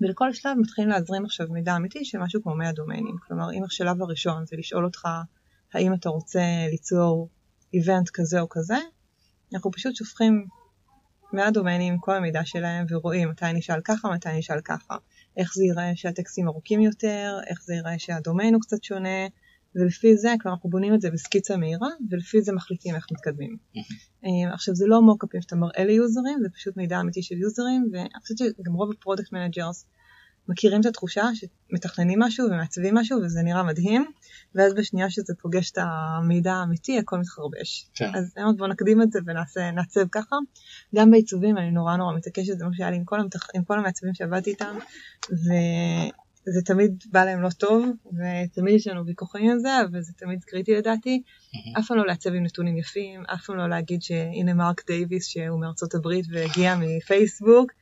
ולכל 0.00 0.32
שלב 0.32 0.56
מתחילים 0.58 0.90
להזרים 0.90 1.24
עכשיו 1.24 1.46
מידע 1.50 1.76
אמיתי 1.76 2.04
של 2.04 2.18
משהו 2.18 2.42
כמו 2.42 2.56
100 2.56 2.72
דומיינים. 2.72 3.16
כלומר, 3.26 3.52
אם 3.52 3.64
השלב 3.64 4.02
הראשון 4.02 4.46
זה 4.46 4.56
לשאול 4.56 4.84
אותך 4.84 5.08
האם 5.74 5.94
אתה 5.94 6.08
רוצה 6.08 6.40
ליצור 6.70 7.28
event 7.74 8.10
כזה 8.14 8.40
או 8.40 8.48
כזה, 8.48 8.76
אנחנו 9.54 9.70
פשוט 9.70 9.96
שופכים 9.96 10.46
100 11.32 11.50
דומיינים 11.50 11.98
כל 11.98 12.14
המידע 12.14 12.44
שלהם 12.44 12.86
ורואים 12.88 13.28
מתי 13.30 13.52
נשאל 13.54 13.80
ככה, 13.80 14.10
מתי 14.10 14.38
נשאל 14.38 14.60
ככה. 14.60 14.96
איך 15.36 15.54
זה 15.54 15.64
ייראה 15.64 15.92
שהטקסטים 15.94 16.48
ארוכים 16.48 16.80
יותר, 16.80 17.38
איך 17.46 17.62
זה 17.62 17.74
ייראה 17.74 17.98
שהדומיין 17.98 18.54
הוא 18.54 18.62
קצת 18.62 18.82
שונה, 18.84 19.26
ולפי 19.74 20.16
זה, 20.16 20.34
כלומר 20.42 20.54
אנחנו 20.54 20.70
בונים 20.70 20.94
את 20.94 21.00
זה 21.00 21.10
בסקיצה 21.10 21.56
מהירה, 21.56 21.88
ולפי 22.10 22.42
זה 22.42 22.52
מחליטים 22.52 22.94
איך 22.94 23.06
מתקדמים. 23.12 23.56
אה, 24.24 24.54
עכשיו 24.54 24.74
זה 24.74 24.86
לא 24.86 25.02
מוקאפים 25.02 25.42
שאתה 25.42 25.56
מראה 25.56 25.84
ליוזרים, 25.84 26.38
זה 26.42 26.48
פשוט 26.54 26.76
מידע 26.76 27.00
אמיתי 27.00 27.22
של 27.22 27.34
יוזרים, 27.38 27.90
ואני 27.92 28.08
חושבת 28.22 28.38
שגם 28.38 28.74
רוב 28.74 28.90
ה 28.92 28.97
product 28.97 29.32
managers 29.32 29.86
מכירים 30.48 30.80
את 30.80 30.86
התחושה 30.86 31.24
שמתכננים 31.34 32.18
משהו 32.22 32.46
ומעצבים 32.46 32.94
משהו 32.94 33.18
וזה 33.22 33.42
נראה 33.42 33.62
מדהים, 33.62 34.04
ואז 34.54 34.74
בשנייה 34.74 35.10
שזה 35.10 35.34
פוגש 35.42 35.70
את 35.70 35.78
המידע 35.80 36.52
האמיתי 36.52 36.98
הכל 36.98 37.18
מתחרבש. 37.18 37.88
כן. 37.94 38.10
אז 38.14 38.32
היום 38.36 38.56
בואו 38.56 38.68
נקדים 38.68 39.02
את 39.02 39.12
זה 39.12 39.18
ונעצב 39.26 40.08
ככה. 40.12 40.36
גם 40.94 41.10
בעיצובים 41.10 41.58
אני 41.58 41.70
נורא 41.70 41.96
נורא 41.96 42.16
מתעקשת, 42.16 42.58
זה 42.58 42.64
מה 42.64 42.70
שהיה 42.74 42.90
לי 42.90 42.96
עם 42.96 43.04
כל, 43.04 43.20
המתח... 43.20 43.46
עם 43.54 43.64
כל 43.64 43.78
המעצבים 43.78 44.14
שעבדתי 44.14 44.50
איתם, 44.50 44.78
וזה 45.30 46.62
תמיד 46.64 47.04
בא 47.12 47.24
להם 47.24 47.42
לא 47.42 47.48
טוב, 47.50 47.86
ותמיד 48.06 48.74
יש 48.74 48.86
לנו 48.86 49.06
ויכוחים 49.06 49.50
על 49.50 49.58
זה, 49.58 49.80
אבל 49.80 50.00
זה 50.00 50.12
תמיד 50.12 50.44
קריטי 50.44 50.74
לדעתי. 50.74 51.22
Mm-hmm. 51.26 51.78
אף 51.78 51.86
פעם 51.86 51.96
לא 51.96 52.06
לעצב 52.06 52.34
עם 52.34 52.42
נתונים 52.42 52.76
יפים, 52.76 53.22
אף 53.34 53.44
פעם 53.44 53.56
לא 53.56 53.68
להגיד 53.68 54.02
שהנה 54.02 54.54
מרק 54.54 54.86
דייוויס 54.86 55.26
שהוא 55.26 55.60
מארצות 55.60 55.94
הברית 55.94 56.26
והגיע 56.30 56.74
מפייסבוק. 56.80 57.72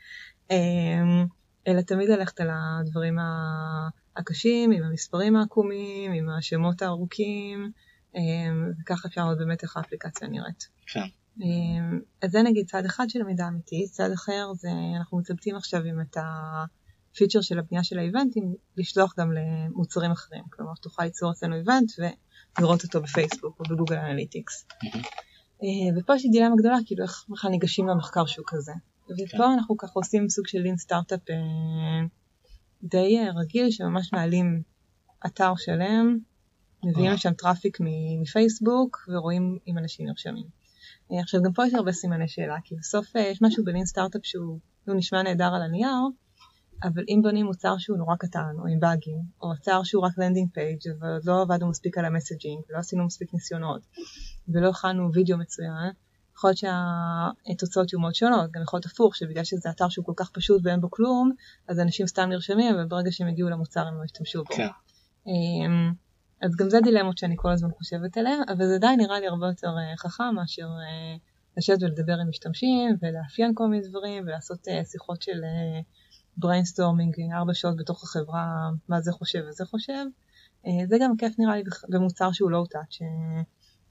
אלא 1.66 1.80
תמיד 1.80 2.08
ללכת 2.08 2.40
על 2.40 2.48
הדברים 2.52 3.18
הקשים, 4.16 4.72
עם 4.72 4.82
המספרים 4.82 5.36
העקומים, 5.36 6.12
עם 6.12 6.28
השמות 6.30 6.82
הארוכים, 6.82 7.72
אמ, 8.14 8.70
וככה 8.80 9.08
אפשר 9.08 9.24
לראות 9.24 9.38
באמת 9.38 9.62
איך 9.62 9.76
האפליקציה 9.76 10.28
נראית. 10.28 10.68
כן. 10.86 11.06
אמ, 11.40 12.00
אז 12.22 12.30
זה 12.30 12.42
נגיד 12.42 12.66
צד 12.66 12.84
אחד 12.84 13.04
של 13.08 13.20
המידע 13.20 13.48
אמיתי, 13.48 13.86
צד 13.90 14.10
אחר 14.12 14.52
זה 14.54 14.68
אנחנו 14.98 15.18
מצוותים 15.18 15.56
עכשיו 15.56 15.82
עם 15.82 16.00
את 16.00 16.16
הפיצ'ר 16.16 17.40
של 17.40 17.58
הבנייה 17.58 17.84
של 17.84 17.98
האיבנטים, 17.98 18.54
לשלוח 18.76 19.14
גם 19.18 19.32
למוצרים 19.32 20.10
אחרים, 20.10 20.44
כלומר 20.50 20.72
תוכל 20.82 21.04
ליצור 21.04 21.30
אצלנו 21.32 21.56
event 21.57 21.92
ולראות 22.58 22.84
אותו 22.84 23.02
בפייסבוק 23.02 23.60
או 23.60 23.64
ב 23.70 23.74
Google 23.74 23.96
Analytics. 23.96 24.66
אה, 25.62 25.98
ופה 25.98 26.14
יש 26.14 26.24
לי 26.24 26.30
דילמה 26.30 26.56
גדולה, 26.58 26.76
כאילו 26.86 27.02
איך 27.02 27.24
בכלל 27.28 27.50
ניגשים 27.50 27.88
למחקר 27.88 28.26
שוק 28.26 28.50
כזה. 28.50 28.72
ופה 29.05 29.36
כן. 29.36 29.42
אנחנו 29.42 29.76
ככה 29.76 29.92
עושים 29.94 30.28
סוג 30.28 30.46
של 30.46 30.59
lean 30.59 30.76
startup 30.76 31.30
אה, 31.30 31.36
די 32.82 33.18
אה, 33.18 33.30
רגיל, 33.40 33.70
שממש 33.70 34.12
מעלים 34.12 34.62
אתר 35.26 35.52
שלם, 35.57 36.18
מביאים 36.84 37.12
לשם 37.12 37.32
traffic 37.32 37.78
מפייסבוק 38.20 39.09
ורואים 39.09 39.59
אם 39.66 39.78
אנשים 39.78 40.07
נרשמים. 40.07 40.46
אה, 41.12 41.20
עכשיו 41.20 41.42
גם 41.42 41.52
פה 41.52 41.66
יש 41.66 41.74
הרבה 41.74 41.92
סימני 41.92 42.28
שאלה, 42.28 42.57
כי 42.64 42.74
בסוף 42.74 43.07
יש 43.14 43.42
משהו 43.42 43.64
ב 43.64 43.69
lean 43.69 43.86
startup 43.86 44.20
שהוא 44.24 44.59
נשמע 44.86 45.22
נהדר 45.22 45.55
על 45.55 45.62
הנייר, 45.62 46.09
אבל 46.82 47.05
אם 47.09 47.20
בונים 47.22 47.46
מוצר 47.46 47.78
שהוא 47.78 47.98
נורא 47.98 48.16
קטן, 48.16 48.57
או 48.59 48.66
עם 48.66 48.80
באגים, 48.80 49.20
או 49.42 49.48
מוצר 49.48 49.82
שהוא 49.82 50.05
רק 50.05 50.18
landing 50.18 50.50
page 50.55 50.78
אבל 50.98 51.18
לא 51.24 51.42
עבדנו 51.42 51.68
מספיק 51.68 51.98
על 51.98 52.05
ה 52.05 52.10
messaging, 52.10 52.62
ולא 52.68 52.78
עשינו 52.78 53.07
מספיק 53.07 53.34
ניסיונות, 53.34 53.82
ולא 54.48 54.68
הכנו 54.68 55.12
וידאו 55.12 55.38
מצוין, 55.38 55.92
יכול 56.37 56.51
להיות 56.51 56.59
שהתוצאות 56.59 57.93
יהיו 57.93 58.01
מאוד 58.01 58.14
שונות, 58.14 58.51
גם 58.51 58.62
יכול 58.62 58.76
להיות 58.76 58.87
הפוך, 58.87 59.16
שבגלל 59.16 59.45
שזה 59.45 59.70
אתר 59.70 59.89
שהוא 59.89 60.05
כל 60.05 60.12
כך 60.16 60.30
פשוט 60.30 60.61
ואין 60.64 60.80
בו 60.80 60.91
כלום, 60.91 61.32
אז 61.68 61.80
אנשים 61.80 62.07
סתם 62.07 62.28
נרשמים, 62.28 62.74
וברגע 62.78 63.12
שהם 63.12 63.28
יגיעו 63.28 63.49
למוצר 63.49 63.87
הם 63.87 63.99
לא 63.99 64.05
ישתמשו 64.05 64.45
בו. 64.45 64.55
כן. 64.55 64.68
אמ, 65.26 65.93
אז 66.43 66.57
גם 66.57 66.70
זה 66.70 66.80
דילמות 66.80 67.18
שאני 67.18 67.35
כל 67.39 67.53
הזמן 67.53 67.70
חושבת 67.70 68.16
עליהן, 68.16 68.41
אבל 68.49 68.66
זה 68.66 68.74
עדיין 68.74 69.01
נראה 69.01 69.20
לי 69.20 69.26
הרבה 69.26 69.47
יותר 69.47 69.68
אה, 69.68 69.97
חכם 69.97 70.35
מאשר 70.35 70.66
אה, 70.66 71.16
לשבת 71.57 71.82
ולדבר 71.82 72.12
עם 72.20 72.28
משתמשים, 72.28 72.97
ולאפיין 73.03 73.53
כל 73.55 73.66
מיני 73.68 73.89
דברים, 73.89 74.22
ולעשות 74.26 74.68
אה, 74.68 74.85
שיחות 74.85 75.22
של 75.22 75.41
brainstorming 76.36 77.14
ארבע 77.32 77.55
שעות 77.55 77.76
בתוך 77.76 78.05
החברה, 78.05 78.70
מה 78.89 79.01
זה 79.01 79.12
חושב 79.12 79.45
וזה 79.49 79.64
חושב. 79.64 80.05
זה 80.89 80.97
גם 81.01 81.16
כיף 81.16 81.39
נראה 81.39 81.57
לי 81.57 81.62
במוצר 81.89 82.32
שהוא 82.32 82.51
low-touch, 82.50 82.98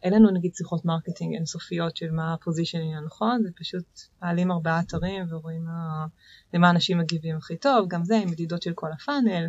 אין 0.03 0.13
לנו 0.13 0.31
נגיד 0.31 0.55
שיחות 0.55 0.85
marketing 0.85 1.33
אינסופיות 1.33 1.97
של 1.97 2.11
מה 2.11 2.33
ה 2.33 2.39
positioning 2.39 2.97
הנכון, 2.97 3.43
זה 3.43 3.49
פשוט 3.59 3.99
מעלים 4.21 4.51
ארבעה 4.51 4.79
אתרים 4.79 5.25
ורואים 5.29 5.65
מה, 5.65 6.05
למה 6.53 6.69
אנשים 6.69 6.97
מגיבים 6.97 7.37
הכי 7.37 7.57
טוב, 7.57 7.87
גם 7.87 8.03
זה 8.03 8.17
עם 8.17 8.31
מדידות 8.31 8.61
של 8.61 8.73
כל 8.73 8.91
ה 8.91 8.98
funnel, 8.98 9.47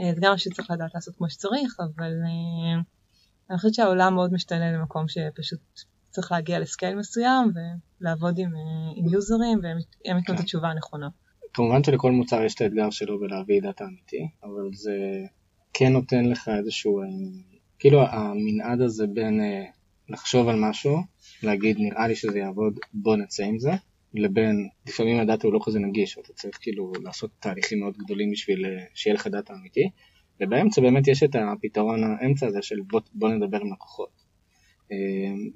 אה, 0.00 0.10
זה 0.14 0.20
גם 0.20 0.30
מה 0.30 0.38
שצריך 0.38 0.70
לדעת 0.70 0.94
לעשות 0.94 1.16
כמו 1.16 1.30
שצריך, 1.30 1.80
אבל 1.80 2.12
אה, 2.24 2.80
אני 3.50 3.58
חושבת 3.58 3.74
שהעולם 3.74 4.14
מאוד 4.14 4.32
משתנה 4.32 4.72
למקום 4.72 5.08
שפשוט 5.08 5.60
צריך 6.10 6.32
להגיע 6.32 6.58
ל 6.58 6.64
scale 6.64 6.96
מסוים 6.96 7.52
ולעבוד 8.00 8.38
עם, 8.38 8.56
אה, 8.56 8.92
עם 8.96 9.08
יוזרים 9.08 9.60
והם 9.62 9.78
ייתנו 10.04 10.18
את 10.18 10.38
כן. 10.38 10.42
התשובה 10.42 10.68
הנכונה. 10.68 11.08
כמובן 11.54 11.84
שלכל 11.84 12.12
מוצר 12.12 12.42
יש 12.42 12.54
את 12.54 12.60
האתגר 12.60 12.90
שלו 12.90 13.20
בלהביא 13.20 13.62
דאטה 13.62 13.84
אמיתי, 13.84 14.28
אבל 14.42 14.70
זה 14.72 14.92
כן 15.72 15.92
נותן 15.92 16.24
לך 16.24 16.50
איזשהו 16.58 17.02
כאילו 17.78 18.02
המנעד 18.02 18.80
הזה 18.80 19.06
בין 19.06 19.40
לחשוב 20.08 20.48
על 20.48 20.56
משהו, 20.60 20.96
להגיד 21.42 21.76
נראה 21.78 22.08
לי 22.08 22.14
שזה 22.14 22.38
יעבוד, 22.38 22.78
בוא 22.92 23.16
נצא 23.16 23.44
עם 23.44 23.58
זה, 23.58 23.70
לבין 24.14 24.68
לפעמים 24.86 25.20
הדאטה 25.20 25.46
הוא 25.46 25.54
לא 25.54 25.60
כזה 25.64 25.78
נגיש, 25.78 26.18
ואתה 26.18 26.32
צריך 26.32 26.58
כאילו 26.60 26.92
לעשות 27.02 27.30
תהליכים 27.40 27.80
מאוד 27.80 27.96
גדולים 27.96 28.30
בשביל 28.30 28.64
uh, 28.64 28.68
שיהיה 28.94 29.14
לך 29.14 29.26
דאטה 29.26 29.54
אמיתי, 29.54 29.90
ובאמצע 30.40 30.80
באמת 30.80 31.08
יש 31.08 31.22
את 31.22 31.30
הפתרון 31.34 32.04
האמצע 32.04 32.46
הזה 32.46 32.62
של 32.62 32.76
בוא, 32.90 33.00
בוא 33.14 33.28
נדבר 33.28 33.60
עם 33.60 33.72
לקוחות. 33.72 34.24
Uh, 34.84 34.94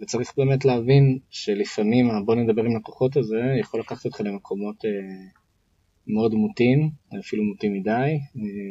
וצריך 0.00 0.32
באמת 0.36 0.64
להבין 0.64 1.18
שלפעמים 1.30 2.10
הבוא 2.10 2.34
נדבר 2.34 2.64
עם 2.64 2.76
לקוחות 2.76 3.16
הזה 3.16 3.40
יכול 3.60 3.80
לקחת 3.80 4.04
אותך 4.04 4.20
למקומות 4.20 4.84
uh, 4.84 4.88
מאוד 6.06 6.34
מוטים, 6.34 6.90
אפילו 7.20 7.44
מוטים 7.44 7.72
מדי, 7.72 8.18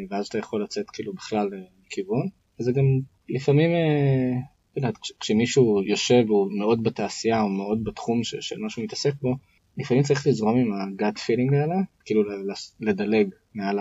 ואז 0.10 0.28
אתה 0.28 0.38
יכול 0.38 0.64
לצאת 0.64 0.90
כאילו 0.90 1.14
בכלל 1.14 1.50
לכיוון. 1.86 2.28
וזה 2.60 2.72
גם 2.72 2.86
לפעמים, 3.30 3.70
יודעת, 4.78 4.98
כשמישהו 5.20 5.84
יושב 5.84 6.24
והוא 6.28 6.52
מאוד 6.60 6.84
בתעשייה 6.84 7.42
או 7.42 7.50
מאוד 7.50 7.84
בתחום 7.84 8.24
של 8.24 8.58
מה 8.60 8.70
שהוא 8.70 8.84
מתעסק 8.84 9.14
בו, 9.22 9.36
לפעמים 9.78 10.04
צריך 10.04 10.28
לזרום 10.28 10.58
עם 10.58 10.74
ה 10.74 10.85
gut 10.85 11.18
feeling 11.18 11.54
האלה, 11.54 11.76
כאילו 12.06 12.24
לדלג 12.80 13.30
מעל 13.56 13.80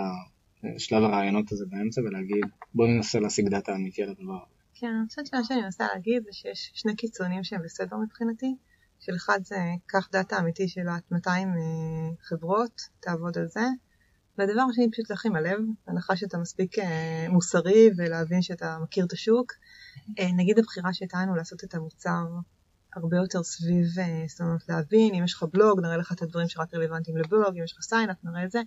שלב 0.77 1.03
הראיונות 1.03 1.51
הזה 1.51 1.65
באמצע 1.69 2.01
ולהגיד 2.01 2.45
בוא 2.73 2.87
ננסה 2.87 3.19
להשיג 3.19 3.49
דאטה 3.49 3.75
אמיתי 3.75 4.03
על 4.03 4.09
הדבר 4.09 4.33
הזה. 4.33 4.57
כן, 4.79 4.87
אני 4.87 5.07
חושבת 5.07 5.27
שמה 5.27 5.43
שאני 5.43 5.61
מנסה 5.61 5.87
להגיד 5.93 6.23
זה 6.23 6.29
שיש 6.31 6.71
שני 6.73 6.95
קיצונים 6.95 7.43
שהם 7.43 7.61
בסדר 7.63 7.97
מבחינתי, 7.97 8.55
של 8.99 9.15
אחד 9.15 9.39
זה 9.43 9.55
קח 9.85 10.09
דאטה 10.11 10.39
אמיתי 10.39 10.67
של 10.67 10.81
200 11.11 11.47
אה, 11.47 11.53
חברות, 12.21 12.81
תעבוד 12.99 13.37
על 13.37 13.47
זה, 13.47 13.65
והדבר 14.37 14.61
השני 14.71 14.91
פשוט 14.91 15.09
ללכת 15.09 15.28
עם 15.28 15.35
הלב, 15.35 15.59
בהנחה 15.87 16.15
שאתה 16.15 16.37
מספיק 16.37 16.79
אה, 16.79 17.25
מוסרי 17.29 17.89
ולהבין 17.97 18.41
שאתה 18.41 18.77
מכיר 18.83 19.05
את 19.05 19.11
השוק. 19.11 19.53
אה, 20.19 20.31
נגיד 20.37 20.59
הבחירה 20.59 20.93
שהייתה 20.93 21.17
לנו 21.21 21.35
לעשות 21.35 21.63
את 21.63 21.75
המוצר 21.75 22.25
הרבה 22.95 23.17
יותר 23.17 23.43
סביב, 23.43 23.85
זאת 24.27 24.41
אומרת 24.41 24.69
להבין, 24.69 25.15
אם 25.15 25.23
יש 25.23 25.33
לך 25.33 25.43
בלוג 25.43 25.81
נראה 25.81 25.97
לך 25.97 26.11
את 26.11 26.21
הדברים 26.21 26.47
שרק 26.47 26.73
רלוונטיים 26.73 27.17
לבלוג, 27.17 27.57
אם 27.57 27.63
יש 27.63 27.73
לך 27.73 27.81
sign 27.81 28.05
up 28.05 28.17
נראה 28.23 28.43
את 28.43 28.51
זה, 28.51 28.61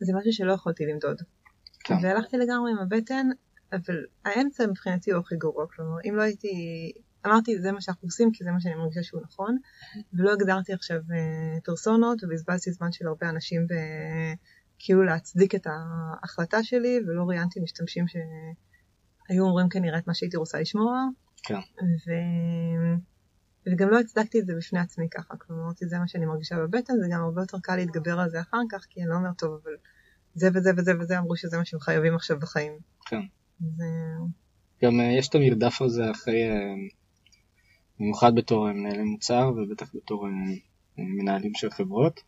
זה 0.00 0.12
משהו 0.16 0.32
שלא 0.32 0.52
יכולתי 0.52 0.86
למדוד. 0.86 1.22
כן. 1.80 1.94
והלכתי 2.02 2.36
לגמרי 2.36 2.72
עם 2.72 2.78
הבטן, 2.78 3.26
אבל 3.72 4.04
האמצע 4.24 4.66
מבחינתי 4.66 5.12
הוא 5.12 5.20
הכי 5.20 5.36
גרוע, 5.36 5.66
כלומר 5.66 5.96
אם 6.08 6.16
לא 6.16 6.22
הייתי 6.22 6.92
אמרתי 7.26 7.58
זה 7.58 7.72
מה 7.72 7.80
שאנחנו 7.80 8.06
עושים 8.06 8.32
כי 8.32 8.44
זה 8.44 8.50
מה 8.50 8.60
שאני 8.60 8.74
מרגישה 8.74 9.02
שהוא 9.02 9.22
נכון 9.22 9.56
ולא 10.12 10.32
הגדרתי 10.32 10.72
עכשיו 10.72 10.96
אה, 10.96 11.60
פרסונות 11.64 12.24
ובזבזתי 12.24 12.72
זמן 12.72 12.92
של 12.92 13.06
הרבה 13.06 13.28
אנשים 13.28 13.66
כאילו 14.78 15.02
להצדיק 15.02 15.54
את 15.54 15.66
ההחלטה 15.66 16.62
שלי 16.62 17.00
ולא 17.06 17.24
ראיינתי 17.28 17.60
משתמשים 17.60 18.04
שהיו 19.28 19.44
אומרים 19.44 19.68
כנראה 19.68 19.98
את 19.98 20.06
מה 20.06 20.14
שהייתי 20.14 20.36
רוצה 20.36 20.60
לשמוע 20.60 21.06
כן. 21.42 21.58
ו... 22.06 22.10
וגם 23.66 23.90
לא 23.90 24.00
הצדקתי 24.00 24.40
את 24.40 24.46
זה 24.46 24.52
בפני 24.56 24.80
עצמי 24.80 25.06
ככה, 25.10 25.36
כלומר 25.36 25.62
אמרתי 25.62 25.86
זה 25.86 25.98
מה 25.98 26.08
שאני 26.08 26.26
מרגישה 26.26 26.56
בבטן, 26.56 26.94
זה 27.00 27.06
גם 27.12 27.20
הרבה 27.20 27.42
יותר 27.42 27.58
קל 27.62 27.76
להתגבר 27.76 28.20
על 28.20 28.30
זה 28.30 28.40
אחר 28.40 28.60
כך, 28.70 28.86
כי 28.90 29.00
אני 29.00 29.08
לא 29.08 29.14
אומר 29.14 29.32
טוב, 29.38 29.60
אבל 29.62 29.72
זה 30.34 30.48
וזה 30.54 30.70
וזה 30.76 30.92
וזה 31.00 31.18
אמרו 31.18 31.36
שזה 31.36 31.58
מה 31.58 31.64
שהם 31.64 31.80
חייבים 31.80 32.14
עכשיו 32.14 32.38
בחיים. 32.38 32.72
כן. 33.06 33.20
זה... 33.76 33.84
גם 34.82 35.00
אה, 35.00 35.18
יש 35.18 35.28
את 35.28 35.34
המרדף 35.34 35.82
הזה 35.82 36.10
אחרי 36.10 36.50
אה, 36.50 36.74
במיוחד 38.00 38.34
בתור 38.34 38.72
מנהלי 38.72 39.02
מוצר 39.02 39.52
ובטח 39.56 39.94
בתור 39.94 40.26
אה, 40.26 40.30
אה, 40.98 41.04
מנהלים 41.04 41.54
של 41.54 41.70
חברות. 41.70 42.20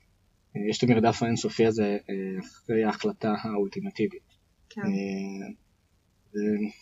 אה, 0.57 0.61
יש 0.71 0.79
את 0.79 0.83
המרדף 0.83 1.23
האינסופי 1.23 1.67
הזה 1.67 1.99
אחרי 2.41 2.85
ההחלטה 2.85 3.35
האולטימטיבית. 3.43 4.23
כן. 4.71 4.83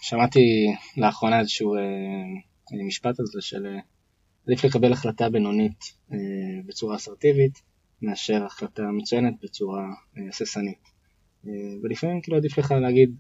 שמעתי 0.03 0.41
לאחרונה 0.97 1.41
איזשהו 1.41 1.75
משפט 2.87 3.21
הזה 3.21 3.41
של 3.41 3.67
עדיף 4.47 4.65
לקבל 4.65 4.93
החלטה 4.93 5.31
בינונית 5.31 5.85
בצורה 6.67 6.97
אסרטיבית 6.97 7.63
מאשר 8.03 8.45
החלטה 8.45 8.83
מצוינת 8.83 9.35
בצורה 9.43 9.85
הססנית. 10.29 10.79
ולפעמים 11.83 12.21
כאילו 12.21 12.37
עדיף 12.37 12.59
לך 12.59 12.71
להגיד, 12.71 13.17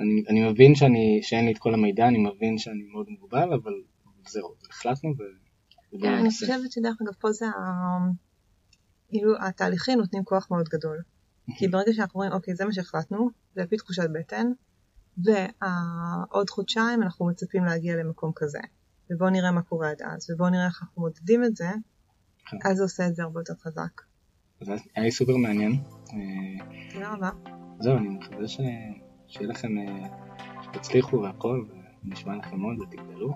אני, 0.00 0.24
אני 0.28 0.50
מבין 0.50 0.74
שאני, 0.74 1.20
שאין 1.22 1.44
לי 1.44 1.52
את 1.52 1.58
כל 1.58 1.74
המידע, 1.74 2.08
אני 2.08 2.18
מבין 2.18 2.58
שאני 2.58 2.82
מאוד 2.92 3.06
מוגבל, 3.08 3.52
אבל 3.52 3.72
זהו, 4.28 4.54
החלטנו 4.70 5.10
ו... 5.18 5.22
כן, 6.00 6.14
אני 6.14 6.30
חושבת 6.30 6.72
שדרך 6.72 6.96
אגב 7.02 7.12
פה 7.20 7.32
זה, 7.32 7.46
כאילו 9.08 9.34
התהליכים 9.40 9.98
נותנים 9.98 10.24
כוח 10.24 10.50
מאוד 10.50 10.68
גדול. 10.68 11.02
כי 11.58 11.68
ברגע 11.68 11.92
שאנחנו 11.92 12.18
רואים, 12.18 12.32
אוקיי, 12.32 12.54
זה 12.54 12.64
מה 12.64 12.72
שהחלטנו, 12.72 13.30
זה 13.54 13.60
על 13.60 13.66
פי 13.66 13.76
תחושת 13.76 14.08
בטן, 14.14 14.46
ועוד 15.18 16.50
חודשיים 16.50 17.02
אנחנו 17.02 17.26
מצפים 17.26 17.64
להגיע 17.64 17.96
למקום 17.96 18.32
כזה. 18.36 18.58
ובואו 19.10 19.30
נראה 19.30 19.52
מה 19.52 19.62
קורה 19.62 19.90
עד 19.90 20.02
אז, 20.02 20.30
ובואו 20.30 20.50
נראה 20.50 20.66
איך 20.66 20.82
אנחנו 20.82 21.02
מודדים 21.02 21.44
את 21.44 21.56
זה, 21.56 21.68
כן. 22.46 22.56
אז 22.64 22.76
זה 22.76 22.82
עושה 22.82 23.06
את 23.06 23.14
זה 23.14 23.22
הרבה 23.22 23.40
יותר 23.40 23.54
חזק. 23.54 24.02
אז 24.60 24.68
היה 24.68 25.04
לי 25.04 25.10
סופר 25.10 25.36
מעניין. 25.36 25.82
תודה 26.92 27.12
רבה. 27.12 27.30
זהו, 27.80 27.96
אני 27.96 28.08
מקווה 28.08 28.48
שיהיה 28.48 29.48
לכם, 29.48 29.78
אה, 29.78 30.08
שתצליחו 30.62 31.22
והכל, 31.22 31.64
ונשמע 32.04 32.36
לכם 32.36 32.60
מאוד 32.60 32.80
ותגדלו. 32.80 33.34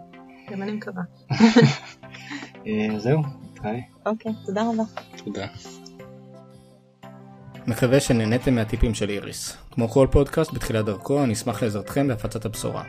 גם 0.51 0.63
אני 0.63 0.73
מקווה. 0.73 1.03
אה, 2.67 2.99
זהו, 2.99 3.23
נתראה. 3.43 3.81
אוקיי, 4.07 4.33
תודה 4.47 4.63
רבה. 4.63 4.85
תודה. 5.25 5.47
מקווה 7.69 8.01
שנהניתם 8.01 8.55
מהטיפים 8.55 8.95
של 8.95 9.11
איריס. 9.11 9.57
כמו 9.71 9.89
כל 9.89 10.07
פודקאסט 10.11 10.53
בתחילת 10.53 10.85
דרכו, 10.85 11.25
אני 11.25 11.33
אשמח 11.33 11.63
לעזרתכם 11.63 12.09
בהפצת 12.09 12.45
הבשורה. 12.45 12.83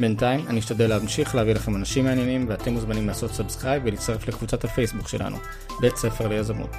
בינתיים, 0.00 0.46
אני 0.48 0.58
אשתדל 0.58 0.86
להמשיך 0.86 1.34
להביא 1.34 1.54
לכם 1.54 1.76
אנשים 1.76 2.04
מעניינים, 2.04 2.46
ואתם 2.48 2.72
מוזמנים 2.72 3.06
לעשות 3.06 3.30
subscribe 3.30 3.82
ולהצטרף 3.86 4.28
לקבוצת 4.28 4.64
הפייסבוק 4.64 5.08
שלנו, 5.08 5.36
בית 5.80 5.96
ספר 5.96 6.28
ליזמות. 6.28 6.70